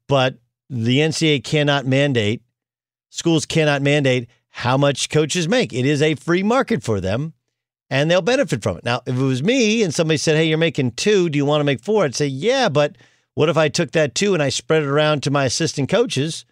but 0.08 0.38
the 0.70 0.98
NCAA 0.98 1.44
cannot 1.44 1.86
mandate, 1.86 2.42
schools 3.10 3.46
cannot 3.46 3.82
mandate 3.82 4.28
how 4.48 4.76
much 4.76 5.10
coaches 5.10 5.48
make. 5.48 5.72
It 5.72 5.86
is 5.86 6.02
a 6.02 6.14
free 6.14 6.42
market 6.42 6.82
for 6.82 7.00
them, 7.00 7.34
and 7.90 8.10
they'll 8.10 8.22
benefit 8.22 8.62
from 8.62 8.78
it. 8.78 8.84
Now, 8.84 9.02
if 9.06 9.14
it 9.14 9.22
was 9.22 9.42
me 9.42 9.82
and 9.82 9.94
somebody 9.94 10.16
said, 10.16 10.36
"Hey, 10.36 10.46
you're 10.46 10.58
making 10.58 10.92
two, 10.92 11.28
do 11.28 11.36
you 11.36 11.44
want 11.44 11.60
to 11.60 11.64
make 11.64 11.84
four? 11.84 12.04
I'd 12.04 12.14
say, 12.14 12.26
"Yeah," 12.26 12.68
but 12.68 12.96
what 13.34 13.48
if 13.48 13.56
I 13.56 13.68
took 13.68 13.92
that 13.92 14.14
two 14.14 14.34
and 14.34 14.42
I 14.42 14.48
spread 14.48 14.82
it 14.82 14.88
around 14.88 15.22
to 15.22 15.30
my 15.30 15.44
assistant 15.44 15.88
coaches 15.88 16.44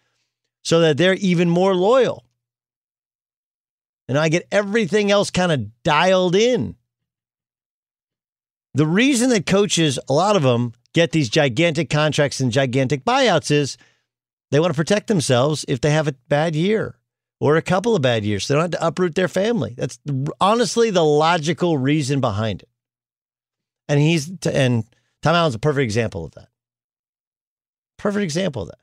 so 0.63 0.81
that 0.81 0.99
they're 0.99 1.15
even 1.15 1.49
more 1.49 1.75
loyal? 1.75 2.25
And 4.11 4.19
I 4.19 4.29
get 4.29 4.49
everything 4.51 5.13
else 5.13 5.31
kind 5.31 5.53
of 5.53 5.85
dialed 5.85 6.35
in. 6.35 6.75
The 8.75 8.85
reason 8.85 9.31
that 9.31 9.47
coaches, 9.47 10.01
a 10.09 10.13
lot 10.13 10.35
of 10.35 10.43
them, 10.43 10.73
get 10.95 11.13
these 11.13 11.29
gigantic 11.29 11.91
contracts 11.91 12.41
and 12.41 12.51
gigantic 12.51 13.05
buyouts 13.05 13.53
is 13.53 13.77
they 14.51 14.59
want 14.59 14.73
to 14.73 14.77
protect 14.77 15.07
themselves 15.07 15.65
if 15.69 15.81
they 15.81 15.93
have 15.93 16.09
a 16.09 16.17
bad 16.29 16.57
year 16.57 16.99
or 17.39 17.55
a 17.55 17.63
couple 17.63 17.95
of 17.95 18.03
bad 18.03 18.25
years. 18.25 18.49
They 18.49 18.57
don't 18.57 18.63
have 18.63 18.71
to 18.73 18.85
uproot 18.85 19.15
their 19.15 19.29
family. 19.29 19.75
That's 19.77 20.01
honestly 20.41 20.91
the 20.91 21.05
logical 21.05 21.79
reason 21.79 22.21
behind 22.21 22.63
it. 22.63 22.69
And 23.89 24.01
he's 24.01 24.29
and 24.45 24.83
Tom 25.23 25.37
Allen's 25.37 25.55
a 25.55 25.61
perfect 25.61 25.85
example 25.85 26.25
of 26.25 26.33
that. 26.33 26.49
Perfect 27.97 28.25
example 28.25 28.63
of 28.63 28.71
that. 28.71 28.81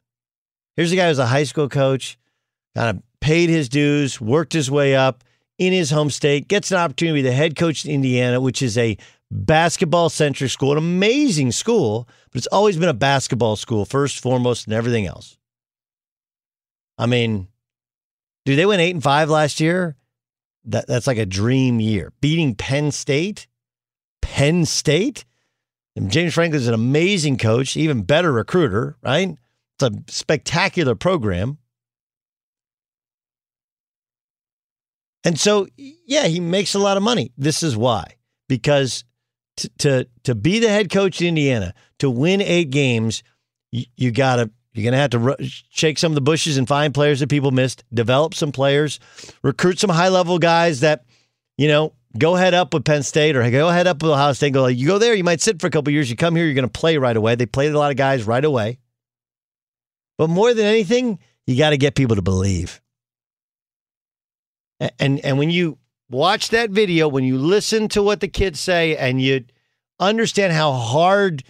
Here's 0.77 0.93
a 0.93 0.95
guy 0.95 1.09
who's 1.09 1.19
a 1.19 1.25
high 1.25 1.43
school 1.43 1.67
coach, 1.67 2.17
kind 2.73 2.95
of 2.95 3.03
paid 3.27 3.49
his 3.49 3.67
dues, 3.67 4.21
worked 4.21 4.53
his 4.53 4.71
way 4.71 4.95
up 4.95 5.21
in 5.57 5.73
his 5.73 5.91
home 5.91 6.09
state, 6.09 6.47
gets 6.47 6.71
an 6.71 6.77
opportunity 6.77 7.19
to 7.19 7.23
be 7.23 7.29
the 7.29 7.35
head 7.35 7.57
coach 7.57 7.83
in 7.83 7.91
Indiana, 7.91 8.39
which 8.39 8.61
is 8.61 8.77
a 8.77 8.97
basketball 9.29 10.07
centric 10.07 10.49
school, 10.49 10.71
an 10.71 10.77
amazing 10.77 11.51
school, 11.51 12.07
but 12.31 12.37
it's 12.37 12.47
always 12.47 12.77
been 12.77 12.87
a 12.87 12.93
basketball 12.93 13.57
school 13.57 13.83
first, 13.83 14.21
foremost, 14.21 14.65
and 14.65 14.73
everything 14.73 15.05
else. 15.05 15.37
I 16.97 17.05
mean, 17.05 17.49
dude, 18.45 18.57
they 18.57 18.65
went 18.65 18.79
eight 18.79 18.95
and 18.95 19.03
five 19.03 19.29
last 19.29 19.59
year. 19.59 19.97
That 20.63 20.87
that's 20.87 21.05
like 21.07 21.17
a 21.17 21.25
dream 21.25 21.81
year. 21.81 22.13
Beating 22.21 22.55
Penn 22.55 22.91
State, 22.91 23.47
Penn 24.21 24.63
State. 24.63 25.25
And 25.97 26.09
James 26.09 26.33
Franklin's 26.33 26.67
an 26.67 26.73
amazing 26.73 27.37
coach, 27.37 27.75
even 27.75 28.03
better 28.03 28.31
recruiter, 28.31 28.95
right? 29.03 29.35
It's 29.75 29.83
a 29.83 29.91
spectacular 30.09 30.95
program. 30.95 31.57
And 35.23 35.39
so, 35.39 35.67
yeah, 35.77 36.27
he 36.27 36.39
makes 36.39 36.73
a 36.73 36.79
lot 36.79 36.97
of 36.97 37.03
money. 37.03 37.31
This 37.37 37.63
is 37.63 37.75
why. 37.75 38.15
Because 38.47 39.03
to 39.57 39.69
to, 39.79 40.07
to 40.23 40.35
be 40.35 40.59
the 40.59 40.69
head 40.69 40.89
coach 40.89 41.21
in 41.21 41.29
Indiana, 41.29 41.73
to 41.99 42.09
win 42.09 42.41
eight 42.41 42.69
games, 42.69 43.23
you, 43.71 43.85
you 43.95 44.11
got 44.11 44.37
to 44.37 44.51
you're 44.77 44.91
going 44.91 44.93
to 44.93 44.99
have 44.99 45.37
to 45.39 45.51
shake 45.71 45.97
some 45.97 46.11
of 46.11 46.15
the 46.15 46.21
bushes 46.21 46.57
and 46.57 46.67
find 46.67 46.93
players 46.93 47.19
that 47.19 47.29
people 47.29 47.49
missed, 47.49 47.83
develop 47.91 48.35
some 48.35 48.51
players, 48.51 48.99
recruit 49.41 49.79
some 49.79 49.89
high 49.89 50.09
level 50.09 50.37
guys 50.37 50.81
that, 50.81 51.03
you 51.57 51.67
know, 51.67 51.93
go 52.15 52.35
head 52.35 52.53
up 52.53 52.75
with 52.75 52.85
Penn 52.85 53.01
State 53.01 53.35
or 53.35 53.49
go 53.49 53.69
head 53.69 53.87
up 53.87 54.03
with 54.03 54.11
Ohio 54.11 54.33
State. 54.33 54.53
go, 54.53 54.67
you 54.67 54.85
go 54.85 54.99
there, 54.99 55.15
you 55.15 55.23
might 55.23 55.41
sit 55.41 55.59
for 55.59 55.65
a 55.65 55.71
couple 55.71 55.91
years. 55.91 56.11
You 56.11 56.15
come 56.15 56.35
here, 56.35 56.45
you're 56.45 56.53
going 56.53 56.69
to 56.69 56.79
play 56.79 56.99
right 56.99 57.17
away. 57.17 57.33
They 57.33 57.47
played 57.47 57.73
a 57.73 57.79
lot 57.79 57.89
of 57.89 57.97
guys 57.97 58.23
right 58.25 58.45
away. 58.45 58.77
But 60.19 60.29
more 60.29 60.53
than 60.53 60.65
anything, 60.65 61.17
you 61.47 61.57
got 61.57 61.71
to 61.71 61.77
get 61.77 61.95
people 61.95 62.15
to 62.15 62.21
believe. 62.21 62.79
And 64.79 65.19
and 65.19 65.37
when 65.37 65.49
you 65.49 65.77
watch 66.09 66.49
that 66.49 66.69
video, 66.69 67.07
when 67.07 67.23
you 67.23 67.37
listen 67.37 67.87
to 67.89 68.03
what 68.03 68.19
the 68.19 68.27
kids 68.27 68.59
say, 68.59 68.95
and 68.95 69.21
you 69.21 69.45
understand 69.99 70.53
how 70.53 70.71
hard 70.73 71.43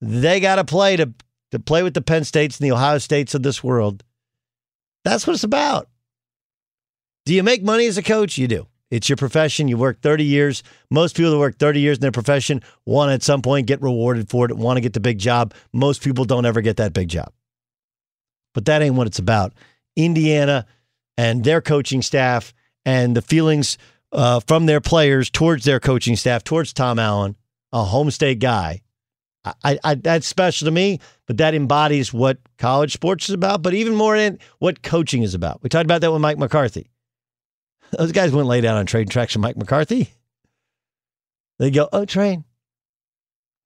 they 0.00 0.40
got 0.40 0.56
to 0.56 0.64
play 0.64 0.96
to 0.96 1.12
to 1.50 1.58
play 1.58 1.82
with 1.82 1.94
the 1.94 2.02
Penn 2.02 2.24
States 2.24 2.58
and 2.58 2.66
the 2.66 2.74
Ohio 2.74 2.98
States 2.98 3.34
of 3.34 3.42
this 3.42 3.64
world, 3.64 4.04
that's 5.04 5.26
what 5.26 5.34
it's 5.34 5.44
about. 5.44 5.88
Do 7.26 7.34
you 7.34 7.42
make 7.42 7.62
money 7.62 7.86
as 7.86 7.98
a 7.98 8.02
coach? 8.02 8.38
You 8.38 8.48
do. 8.48 8.66
It's 8.90 9.08
your 9.08 9.16
profession. 9.16 9.68
You 9.68 9.76
work 9.76 10.00
30 10.00 10.24
years. 10.24 10.62
Most 10.90 11.16
people 11.16 11.30
that 11.30 11.38
work 11.38 11.58
30 11.58 11.80
years 11.80 11.98
in 11.98 12.02
their 12.02 12.10
profession 12.10 12.62
want 12.86 13.12
at 13.12 13.22
some 13.22 13.42
point 13.42 13.66
get 13.66 13.82
rewarded 13.82 14.28
for 14.28 14.46
it, 14.46 14.56
want 14.56 14.76
to 14.76 14.80
get 14.80 14.94
the 14.94 15.00
big 15.00 15.18
job. 15.18 15.54
Most 15.72 16.02
people 16.02 16.24
don't 16.24 16.44
ever 16.44 16.60
get 16.60 16.76
that 16.78 16.92
big 16.92 17.08
job. 17.08 17.32
But 18.52 18.64
that 18.64 18.82
ain't 18.82 18.96
what 18.96 19.06
it's 19.06 19.20
about. 19.20 19.52
Indiana 19.96 20.66
and 21.16 21.44
their 21.44 21.60
coaching 21.60 22.02
staff 22.02 22.52
and 22.84 23.16
the 23.16 23.22
feelings 23.22 23.78
uh, 24.12 24.40
from 24.40 24.66
their 24.66 24.80
players 24.80 25.30
towards 25.30 25.64
their 25.64 25.80
coaching 25.80 26.16
staff, 26.16 26.44
towards 26.44 26.72
Tom 26.72 26.98
Allen, 26.98 27.36
a 27.72 27.84
home 27.84 28.10
state 28.10 28.38
guy. 28.38 28.82
I, 29.64 29.78
I, 29.82 29.94
that's 29.94 30.26
special 30.26 30.66
to 30.66 30.70
me, 30.70 31.00
but 31.26 31.38
that 31.38 31.54
embodies 31.54 32.12
what 32.12 32.38
college 32.58 32.92
sports 32.92 33.28
is 33.28 33.34
about, 33.34 33.62
but 33.62 33.72
even 33.72 33.94
more 33.94 34.14
in 34.14 34.38
what 34.58 34.82
coaching 34.82 35.22
is 35.22 35.32
about. 35.32 35.62
We 35.62 35.70
talked 35.70 35.86
about 35.86 36.02
that 36.02 36.12
with 36.12 36.20
Mike 36.20 36.36
McCarthy. 36.36 36.90
Those 37.92 38.12
guys 38.12 38.32
wouldn't 38.32 38.48
lay 38.48 38.60
down 38.60 38.76
on 38.76 38.84
trade 38.84 39.10
tracks 39.10 39.34
with 39.34 39.42
Mike 39.42 39.56
McCarthy. 39.56 40.12
They 41.58 41.70
go, 41.70 41.88
oh, 41.92 42.04
train. 42.04 42.44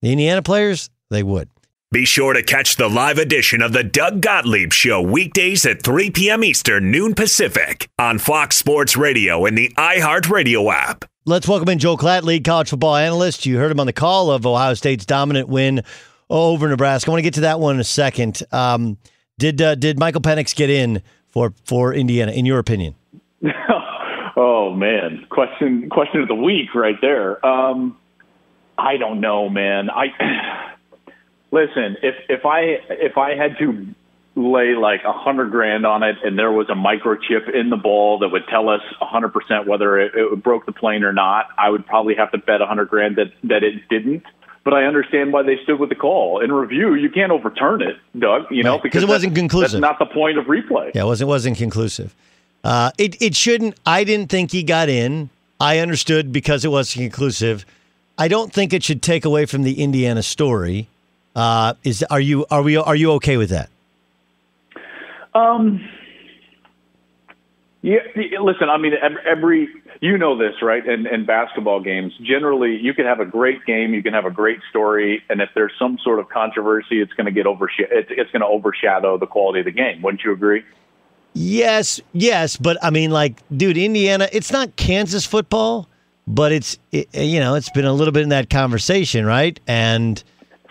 The 0.03 0.13
Indiana 0.13 0.43
players, 0.43 0.91
they 1.11 1.23
would. 1.23 1.49
Be 1.93 2.05
sure 2.05 2.33
to 2.33 2.43
catch 2.43 2.75
the 2.75 2.89
live 2.89 3.19
edition 3.19 3.63
of 3.63 3.73
the 3.73 3.85
Doug 3.85 4.21
Gottlieb 4.21 4.73
Show 4.73 5.01
weekdays 5.01 5.65
at 5.65 5.83
3 5.83 6.11
p.m. 6.11 6.43
Eastern, 6.43 6.91
noon 6.91 7.15
Pacific 7.15 7.89
on 8.01 8.19
Fox 8.19 8.57
Sports 8.57 8.97
Radio 8.97 9.45
and 9.45 9.57
the 9.57 9.73
iHeartRadio 9.77 10.73
app. 10.73 11.05
Let's 11.25 11.47
welcome 11.47 11.69
in 11.69 11.79
Joel 11.79 11.97
Klatt, 11.97 12.23
lead 12.23 12.43
college 12.43 12.71
football 12.71 12.97
analyst. 12.97 13.47
You 13.47 13.59
heard 13.59 13.71
him 13.71 13.79
on 13.79 13.87
the 13.87 13.93
call 13.93 14.33
of 14.33 14.45
Ohio 14.45 14.75
State's 14.75 15.07
dominant 15.07 15.49
win 15.49 15.83
over 16.29 16.69
Nebraska. 16.69 17.11
I 17.11 17.13
want 17.13 17.21
to 17.21 17.23
get 17.23 17.35
to 17.35 17.43
that 17.43 17.61
one 17.61 17.77
in 17.77 17.81
a 17.81 17.85
second. 17.85 18.43
Um, 18.51 18.99
did 19.39 19.63
uh, 19.63 19.77
did 19.77 19.97
Michael 19.97 20.21
Penix 20.21 20.55
get 20.55 20.71
in 20.71 21.01
for 21.29 21.55
for 21.65 21.95
Indiana, 21.95 22.33
in 22.33 22.45
your 22.45 22.59
opinion? 22.59 22.97
oh 24.37 24.75
man, 24.75 25.27
question 25.31 25.89
question 25.91 26.23
of 26.23 26.29
the 26.29 26.35
week 26.35 26.75
right 26.75 27.01
there. 27.01 27.45
Um, 27.47 27.97
I 28.77 28.97
don't 28.97 29.21
know, 29.21 29.49
man. 29.49 29.91
I. 29.91 30.73
Listen, 31.55 31.97
if 32.03 32.17
if 32.29 32.45
I 32.45 32.81
if 32.91 33.17
I 33.17 33.37
had 33.37 33.57
to 33.61 33.87
lay 34.35 34.75
like 34.75 35.03
a 35.05 35.13
hundred 35.13 35.53
grand 35.53 35.87
on 35.87 36.03
it 36.03 36.17
and 36.25 36.37
there 36.37 36.51
was 36.51 36.69
a 36.69 36.75
microchip 36.75 37.49
in 37.55 37.71
the 37.71 37.77
ball 37.77 38.19
that 38.19 38.31
would 38.31 38.43
tell 38.49 38.69
us 38.69 38.81
a 39.01 39.07
hundred 39.07 39.33
percent 39.33 39.69
whether 39.69 39.97
it, 40.01 40.11
it 40.17 40.43
broke 40.43 40.67
the 40.67 40.73
plane 40.73 41.05
or 41.05 41.13
not, 41.13 41.47
I 41.57 41.71
would 41.71 41.87
probably 41.87 42.17
have 42.17 42.33
to 42.33 42.39
bet 42.39 42.61
a 42.61 42.67
hundred 42.67 42.89
grand 42.89 43.15
that 43.17 43.33
that 43.45 43.63
it 43.63 43.89
didn't. 43.89 44.25
But 44.65 44.75
I 44.75 44.83
understand 44.87 45.33
why 45.33 45.45
they 45.45 45.57
stood 45.63 45.79
with 45.79 45.91
the 45.91 45.95
call. 45.95 46.41
In 46.41 46.51
review, 46.51 46.95
you 46.95 47.09
can't 47.09 47.31
overturn 47.31 47.83
it, 47.83 47.99
Doug. 48.19 48.51
You 48.51 48.65
know 48.65 48.81
because 48.81 49.05
it 49.05 49.09
wasn't 49.09 49.37
conclusive. 49.37 49.81
That's 49.81 49.81
not 49.81 50.01
the 50.01 50.13
point 50.13 50.39
of 50.39 50.47
replay. 50.47 50.91
Yeah, 50.93 51.03
it 51.03 51.07
wasn't 51.07 51.29
wasn't 51.29 51.57
conclusive. 51.57 52.17
Uh, 52.65 52.91
it 52.99 53.23
it 53.23 53.37
shouldn't. 53.37 53.77
I 53.87 54.03
didn't 54.03 54.29
think 54.29 54.51
he 54.51 54.65
got 54.65 54.89
in. 54.89 55.31
I 55.61 55.79
understood 55.79 56.33
because 56.33 56.65
it 56.65 56.73
wasn't 56.73 57.03
conclusive. 57.03 57.65
I 58.19 58.27
don't 58.27 58.53
think 58.53 58.73
it 58.73 58.83
should 58.83 59.03
take 59.03 59.25
away 59.25 59.47
from 59.47 59.63
the 59.63 59.81
Indiana 59.81 60.25
story. 60.25 60.89
Uh, 61.35 61.75
is 61.83 62.05
are 62.11 62.21
you 62.21 62.47
are 62.51 62.63
we 62.63 62.77
are 62.77 62.97
you 62.97 63.13
okay 63.13 63.37
with 63.37 63.51
that? 63.51 63.71
Um. 65.35 65.87
Yeah, 67.83 67.99
listen. 68.41 68.71
I 68.71 68.79
mean, 68.79 68.95
every 69.27 69.69
you 70.01 70.19
know 70.19 70.37
this, 70.37 70.61
right? 70.63 70.87
In, 70.87 71.07
in 71.07 71.25
basketball 71.25 71.81
games, 71.81 72.13
generally, 72.23 72.77
you 72.77 72.95
can 72.95 73.07
have 73.07 73.21
a 73.21 73.25
great 73.25 73.65
game, 73.65 73.95
you 73.95 74.03
can 74.03 74.13
have 74.13 74.27
a 74.27 74.31
great 74.31 74.61
story, 74.69 75.23
and 75.29 75.41
if 75.41 75.49
there's 75.55 75.73
some 75.79 75.99
sort 76.05 76.19
of 76.19 76.29
controversy, 76.29 77.01
it's 77.01 77.13
going 77.15 77.27
to 77.27 77.33
get 77.33 77.47
over. 77.47 77.71
It's, 77.79 78.09
it's 78.11 78.31
going 78.31 78.41
to 78.41 78.47
overshadow 78.47 79.19
the 79.19 79.27
quality 79.27 79.61
of 79.61 79.65
the 79.65 79.73
game. 79.73 80.03
Wouldn't 80.03 80.23
you 80.23 80.33
agree? 80.33 80.63
Yes, 81.33 82.01
yes, 82.13 82.57
but 82.57 82.77
I 82.83 82.91
mean, 82.91 83.11
like, 83.11 83.43
dude, 83.55 83.77
Indiana. 83.77 84.29
It's 84.31 84.53
not 84.53 84.77
Kansas 84.77 85.27
football, 85.27 85.89
but 86.27 86.53
it's 86.53 86.79
it, 86.93 87.09
you 87.15 87.41
know, 87.41 87.55
it's 87.55 87.71
been 87.71 87.87
a 87.87 87.93
little 87.93 88.13
bit 88.13 88.23
in 88.23 88.29
that 88.29 88.51
conversation, 88.51 89.27
right? 89.27 89.59
And 89.67 90.23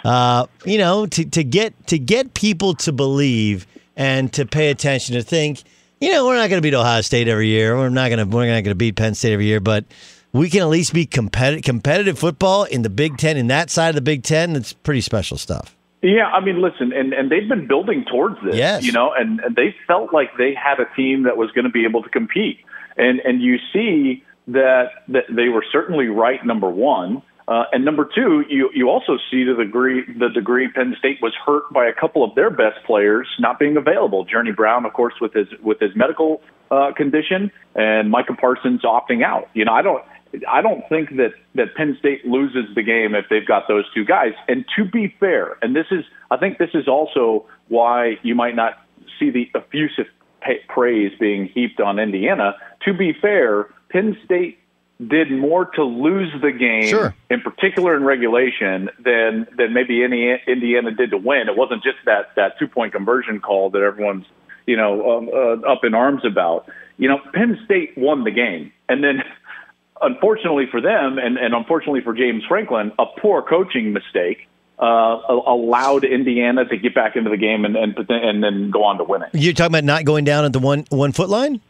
uh, 0.03 0.47
you 0.65 0.77
know, 0.77 1.05
to, 1.05 1.25
to 1.25 1.43
get 1.43 1.87
to 1.87 1.97
get 1.97 2.33
people 2.33 2.73
to 2.75 2.91
believe 2.91 3.67
and 3.95 4.31
to 4.33 4.45
pay 4.45 4.69
attention 4.69 5.15
to 5.15 5.23
think, 5.23 5.63
you 6.01 6.11
know, 6.11 6.25
we're 6.25 6.35
not 6.35 6.49
going 6.49 6.61
to 6.61 6.61
beat 6.61 6.73
Ohio 6.73 7.01
State 7.01 7.27
every 7.27 7.47
year. 7.47 7.77
We're 7.77 7.89
not 7.89 8.09
going 8.09 8.19
to 8.19 8.25
we're 8.25 8.45
not 8.45 8.51
going 8.51 8.65
to 8.65 8.75
beat 8.75 8.95
Penn 8.95 9.15
State 9.15 9.33
every 9.33 9.45
year, 9.45 9.59
but 9.59 9.85
we 10.33 10.49
can 10.49 10.61
at 10.61 10.67
least 10.67 10.93
be 10.93 11.05
competitive 11.05 11.63
competitive 11.63 12.19
football 12.19 12.65
in 12.65 12.81
the 12.81 12.89
Big 12.89 13.17
Ten 13.17 13.37
in 13.37 13.47
that 13.47 13.69
side 13.69 13.89
of 13.89 13.95
the 13.95 14.01
Big 14.01 14.23
Ten. 14.23 14.55
It's 14.55 14.73
pretty 14.73 15.01
special 15.01 15.37
stuff. 15.37 15.75
Yeah, 16.01 16.25
I 16.25 16.43
mean, 16.43 16.61
listen, 16.61 16.91
and 16.91 17.13
and 17.13 17.31
they've 17.31 17.47
been 17.47 17.65
building 17.65 18.03
towards 18.11 18.35
this. 18.43 18.55
Yes. 18.55 18.83
you 18.83 18.91
know, 18.91 19.13
and, 19.17 19.39
and 19.39 19.55
they 19.55 19.73
felt 19.87 20.13
like 20.13 20.35
they 20.37 20.53
had 20.53 20.81
a 20.81 20.95
team 20.95 21.23
that 21.23 21.37
was 21.37 21.49
going 21.51 21.63
to 21.63 21.71
be 21.71 21.85
able 21.85 22.03
to 22.03 22.09
compete, 22.09 22.59
and 22.97 23.21
and 23.21 23.41
you 23.41 23.57
see 23.71 24.21
that 24.49 24.89
that 25.07 25.23
they 25.29 25.47
were 25.47 25.63
certainly 25.71 26.07
right. 26.07 26.45
Number 26.45 26.69
one. 26.69 27.21
Uh, 27.47 27.65
and 27.73 27.83
number 27.83 28.07
two, 28.15 28.45
you 28.49 28.69
you 28.73 28.89
also 28.89 29.17
see 29.29 29.43
the 29.43 29.53
degree 29.53 30.03
the 30.17 30.29
degree 30.29 30.69
Penn 30.71 30.95
State 30.97 31.19
was 31.21 31.33
hurt 31.45 31.71
by 31.73 31.85
a 31.85 31.93
couple 31.93 32.23
of 32.23 32.33
their 32.35 32.49
best 32.49 32.83
players 32.85 33.27
not 33.39 33.59
being 33.59 33.75
available. 33.75 34.23
Journey 34.23 34.51
Brown, 34.51 34.85
of 34.85 34.93
course, 34.93 35.15
with 35.19 35.33
his 35.33 35.47
with 35.61 35.79
his 35.79 35.91
medical 35.95 36.41
uh, 36.71 36.91
condition, 36.95 37.51
and 37.75 38.09
Micah 38.09 38.35
Parsons 38.39 38.83
opting 38.83 39.23
out. 39.23 39.49
You 39.53 39.65
know, 39.65 39.73
I 39.73 39.81
don't 39.81 40.03
I 40.47 40.61
don't 40.61 40.87
think 40.87 41.17
that 41.17 41.33
that 41.55 41.75
Penn 41.75 41.97
State 41.99 42.25
loses 42.25 42.73
the 42.75 42.83
game 42.83 43.13
if 43.13 43.25
they've 43.29 43.45
got 43.45 43.67
those 43.67 43.85
two 43.93 44.05
guys. 44.05 44.33
And 44.47 44.65
to 44.77 44.85
be 44.85 45.13
fair, 45.19 45.57
and 45.61 45.75
this 45.75 45.87
is 45.91 46.05
I 46.31 46.37
think 46.37 46.59
this 46.59 46.71
is 46.73 46.87
also 46.87 47.45
why 47.67 48.17
you 48.23 48.35
might 48.35 48.55
not 48.55 48.73
see 49.19 49.29
the 49.29 49.49
effusive 49.53 50.05
praise 50.67 51.11
being 51.19 51.47
heaped 51.53 51.79
on 51.79 51.99
Indiana. 51.99 52.55
To 52.85 52.93
be 52.93 53.13
fair, 53.13 53.67
Penn 53.89 54.17
State 54.25 54.59
did 55.07 55.31
more 55.31 55.65
to 55.65 55.83
lose 55.83 56.31
the 56.41 56.51
game, 56.51 56.87
sure. 56.87 57.15
in 57.29 57.41
particular 57.41 57.95
in 57.95 58.03
regulation, 58.03 58.89
than 58.99 59.47
than 59.57 59.73
maybe 59.73 60.03
any 60.03 60.39
Indiana 60.47 60.91
did 60.91 61.11
to 61.11 61.17
win. 61.17 61.49
It 61.49 61.57
wasn't 61.57 61.83
just 61.83 61.97
that 62.05 62.35
that 62.35 62.59
two 62.59 62.67
point 62.67 62.93
conversion 62.93 63.39
call 63.39 63.69
that 63.71 63.81
everyone's 63.81 64.25
you 64.65 64.77
know 64.77 65.17
um, 65.17 65.29
uh, 65.33 65.67
up 65.67 65.83
in 65.83 65.93
arms 65.93 66.23
about. 66.25 66.69
You 66.97 67.09
know, 67.09 67.19
Penn 67.33 67.59
State 67.65 67.97
won 67.97 68.23
the 68.23 68.31
game, 68.31 68.71
and 68.87 69.03
then 69.03 69.23
unfortunately 70.01 70.67
for 70.69 70.81
them, 70.81 71.17
and, 71.17 71.37
and 71.37 71.53
unfortunately 71.53 72.01
for 72.01 72.13
James 72.13 72.43
Franklin, 72.47 72.91
a 72.99 73.05
poor 73.05 73.41
coaching 73.41 73.93
mistake. 73.93 74.47
Uh, 74.79 75.21
allowed 75.29 76.03
Indiana 76.03 76.65
to 76.65 76.75
get 76.75 76.95
back 76.95 77.15
into 77.15 77.29
the 77.29 77.37
game 77.37 77.63
and, 77.63 77.77
and 77.77 77.95
and 78.09 78.43
then 78.43 78.71
go 78.71 78.83
on 78.83 78.97
to 78.97 79.03
win 79.03 79.21
it. 79.21 79.29
You're 79.31 79.53
talking 79.53 79.71
about 79.71 79.83
not 79.83 80.03
going 80.03 80.25
down 80.25 80.45
at 80.45 80.51
the 80.51 80.59
one 80.59 80.85
one 80.89 81.11
foot 81.11 81.29
line. 81.29 81.61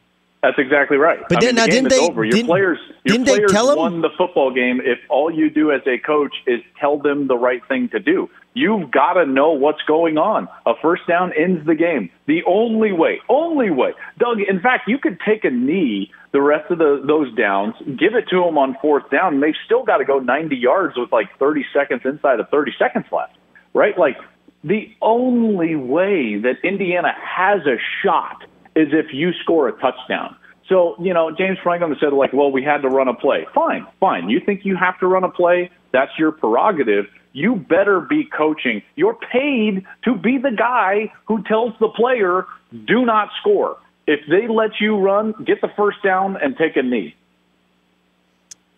That's 0.43 0.59
exactly 0.59 0.97
right. 0.97 1.19
But 1.29 1.37
I 1.37 1.39
then- 1.39 1.47
mean, 1.47 1.55
now, 1.55 1.63
the 1.63 1.71
game 1.71 1.83
didn't 1.85 1.93
is 1.93 1.99
they- 1.99 2.11
over. 2.11 2.23
Your 2.25 2.31
didn't- 2.33 2.47
players, 2.47 2.79
your 3.05 3.13
didn't 3.13 3.25
they 3.27 3.35
players 3.37 3.51
tell 3.53 3.71
'em- 3.71 3.77
won 3.77 4.01
the 4.01 4.09
football 4.17 4.51
game 4.51 4.81
if 4.83 4.99
all 5.09 5.31
you 5.31 5.49
do 5.49 5.71
as 5.71 5.81
a 5.87 5.97
coach 5.97 6.35
is 6.45 6.59
tell 6.79 6.97
them 6.97 7.27
the 7.27 7.37
right 7.37 7.63
thing 7.69 7.87
to 7.89 7.99
do. 7.99 8.29
You've 8.53 8.91
got 8.91 9.13
to 9.13 9.25
know 9.25 9.51
what's 9.51 9.81
going 9.83 10.17
on. 10.17 10.47
A 10.65 10.75
first 10.75 11.07
down 11.07 11.31
ends 11.33 11.65
the 11.65 11.75
game. 11.75 12.09
The 12.27 12.43
only 12.43 12.91
way, 12.91 13.19
only 13.29 13.71
way. 13.71 13.93
Doug, 14.19 14.41
in 14.41 14.59
fact, 14.59 14.87
you 14.87 14.97
could 14.99 15.17
take 15.21 15.43
a 15.45 15.49
knee 15.49 16.11
the 16.33 16.41
rest 16.41 16.69
of 16.69 16.77
the, 16.77 17.01
those 17.05 17.33
downs, 17.35 17.75
give 17.97 18.13
it 18.13 18.27
to 18.29 18.43
them 18.43 18.57
on 18.57 18.75
fourth 18.81 19.09
down, 19.09 19.35
and 19.35 19.43
they've 19.43 19.55
still 19.65 19.83
got 19.83 19.97
to 19.97 20.05
go 20.05 20.19
90 20.19 20.55
yards 20.57 20.97
with 20.97 21.11
like 21.13 21.29
30 21.39 21.65
seconds 21.73 22.01
inside 22.05 22.39
of 22.41 22.49
30 22.49 22.73
seconds 22.77 23.05
left, 23.11 23.33
right? 23.73 23.97
Like 23.97 24.17
the 24.63 24.89
only 25.01 25.75
way 25.75 26.35
that 26.37 26.57
Indiana 26.63 27.13
has 27.17 27.65
a 27.65 27.77
shot 28.03 28.43
is 28.75 28.89
if 28.91 29.13
you 29.13 29.31
score 29.43 29.67
a 29.67 29.71
touchdown. 29.73 30.35
So, 30.69 30.95
you 30.99 31.13
know, 31.13 31.29
James 31.31 31.57
Franklin 31.61 31.95
said, 31.99 32.13
like, 32.13 32.33
well, 32.33 32.51
we 32.51 32.63
had 32.63 32.81
to 32.83 32.89
run 32.89 33.07
a 33.07 33.13
play. 33.13 33.45
Fine, 33.53 33.85
fine. 33.99 34.29
You 34.29 34.39
think 34.39 34.61
you 34.63 34.77
have 34.77 34.97
to 34.99 35.07
run 35.07 35.23
a 35.23 35.29
play? 35.29 35.69
That's 35.91 36.11
your 36.17 36.31
prerogative. 36.31 37.05
You 37.33 37.55
better 37.55 37.99
be 37.99 38.25
coaching. 38.25 38.81
You're 38.95 39.17
paid 39.31 39.85
to 40.05 40.15
be 40.15 40.37
the 40.37 40.51
guy 40.51 41.11
who 41.25 41.43
tells 41.43 41.73
the 41.79 41.89
player, 41.89 42.45
do 42.85 43.05
not 43.05 43.29
score. 43.41 43.77
If 44.07 44.21
they 44.29 44.47
let 44.47 44.79
you 44.79 44.97
run, 44.97 45.33
get 45.45 45.61
the 45.61 45.69
first 45.75 45.97
down 46.03 46.37
and 46.37 46.55
take 46.57 46.75
a 46.75 46.83
knee. 46.83 47.15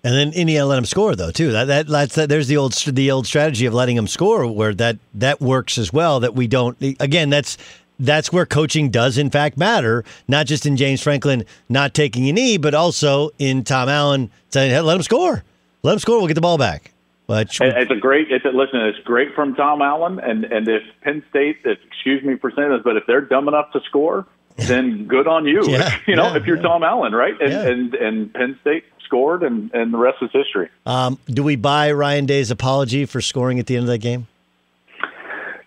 And 0.03 0.13
then 0.13 0.33
Indiana 0.39 0.67
let 0.67 0.77
him 0.77 0.85
score 0.85 1.15
though 1.15 1.31
too. 1.31 1.51
That 1.51 1.65
that 1.65 1.87
that's 1.87 2.13
that, 2.13 2.29
there's 2.29 2.47
the 2.47 2.57
old 2.57 2.73
the 2.73 3.09
old 3.09 3.25
strategy 3.25 3.65
of 3.65 3.73
letting 3.73 3.97
him 3.97 4.05
score 4.05 4.45
where 4.45 4.71
that 4.75 4.99
that 5.15 5.41
works 5.41 5.79
as 5.79 5.91
well. 5.91 6.19
That 6.19 6.35
we 6.35 6.45
don't 6.45 6.77
again. 6.99 7.31
That's 7.31 7.57
that's 7.99 8.31
where 8.33 8.45
coaching 8.45 8.89
does 8.89 9.17
in 9.17 9.29
fact 9.29 9.57
matter. 9.57 10.03
Not 10.27 10.45
just 10.47 10.65
in 10.65 10.75
James 10.77 11.01
Franklin 11.01 11.45
not 11.69 11.93
taking 11.93 12.27
a 12.29 12.33
knee, 12.33 12.57
but 12.57 12.73
also 12.73 13.29
in 13.39 13.63
Tom 13.63 13.89
Allen 13.89 14.29
saying, 14.49 14.71
hey, 14.71 14.81
"Let 14.81 14.95
him 14.97 15.03
score, 15.03 15.43
let 15.83 15.93
him 15.93 15.99
score. 15.99 16.17
We'll 16.17 16.27
get 16.27 16.33
the 16.35 16.41
ball 16.41 16.57
back." 16.57 16.91
But 17.27 17.47
It's 17.59 17.89
a 17.91 17.95
great. 17.95 18.31
It's 18.31 18.45
a, 18.45 18.49
listen. 18.49 18.79
It's 18.81 18.99
great 18.99 19.33
from 19.33 19.55
Tom 19.55 19.81
Allen, 19.81 20.19
and 20.19 20.43
and 20.45 20.67
if 20.67 20.83
Penn 21.01 21.23
State, 21.29 21.57
if, 21.65 21.79
excuse 21.87 22.23
me 22.23 22.35
for 22.37 22.51
saying 22.55 22.69
this, 22.69 22.81
but 22.83 22.97
if 22.97 23.03
they're 23.07 23.21
dumb 23.21 23.47
enough 23.47 23.71
to 23.71 23.79
score, 23.81 24.27
then 24.57 25.07
good 25.07 25.27
on 25.27 25.45
you. 25.47 25.67
Yeah, 25.67 25.97
you 26.07 26.15
know, 26.15 26.27
yeah, 26.27 26.37
if 26.37 26.45
you're 26.45 26.61
Tom 26.61 26.83
Allen, 26.83 27.13
right? 27.13 27.33
And 27.41 27.51
Yeah. 27.51 27.67
and 27.67 27.93
and 27.95 28.33
Penn 28.33 28.59
State 28.61 28.83
scored, 29.05 29.41
and 29.41 29.73
and 29.73 29.91
the 29.91 29.97
rest 29.97 30.17
is 30.21 30.29
history. 30.33 30.69
um, 30.85 31.17
do 31.27 31.41
we 31.43 31.55
buy 31.55 31.91
Ryan 31.91 32.27
Day's 32.27 32.51
apology 32.51 33.05
for 33.05 33.21
scoring 33.21 33.57
at 33.57 33.65
the 33.65 33.75
end 33.75 33.85
of 33.85 33.87
that 33.89 33.99
game? 33.99 34.27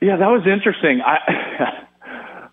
Yeah, 0.00 0.16
that 0.16 0.28
was 0.28 0.46
interesting. 0.46 1.00
I 1.04 1.86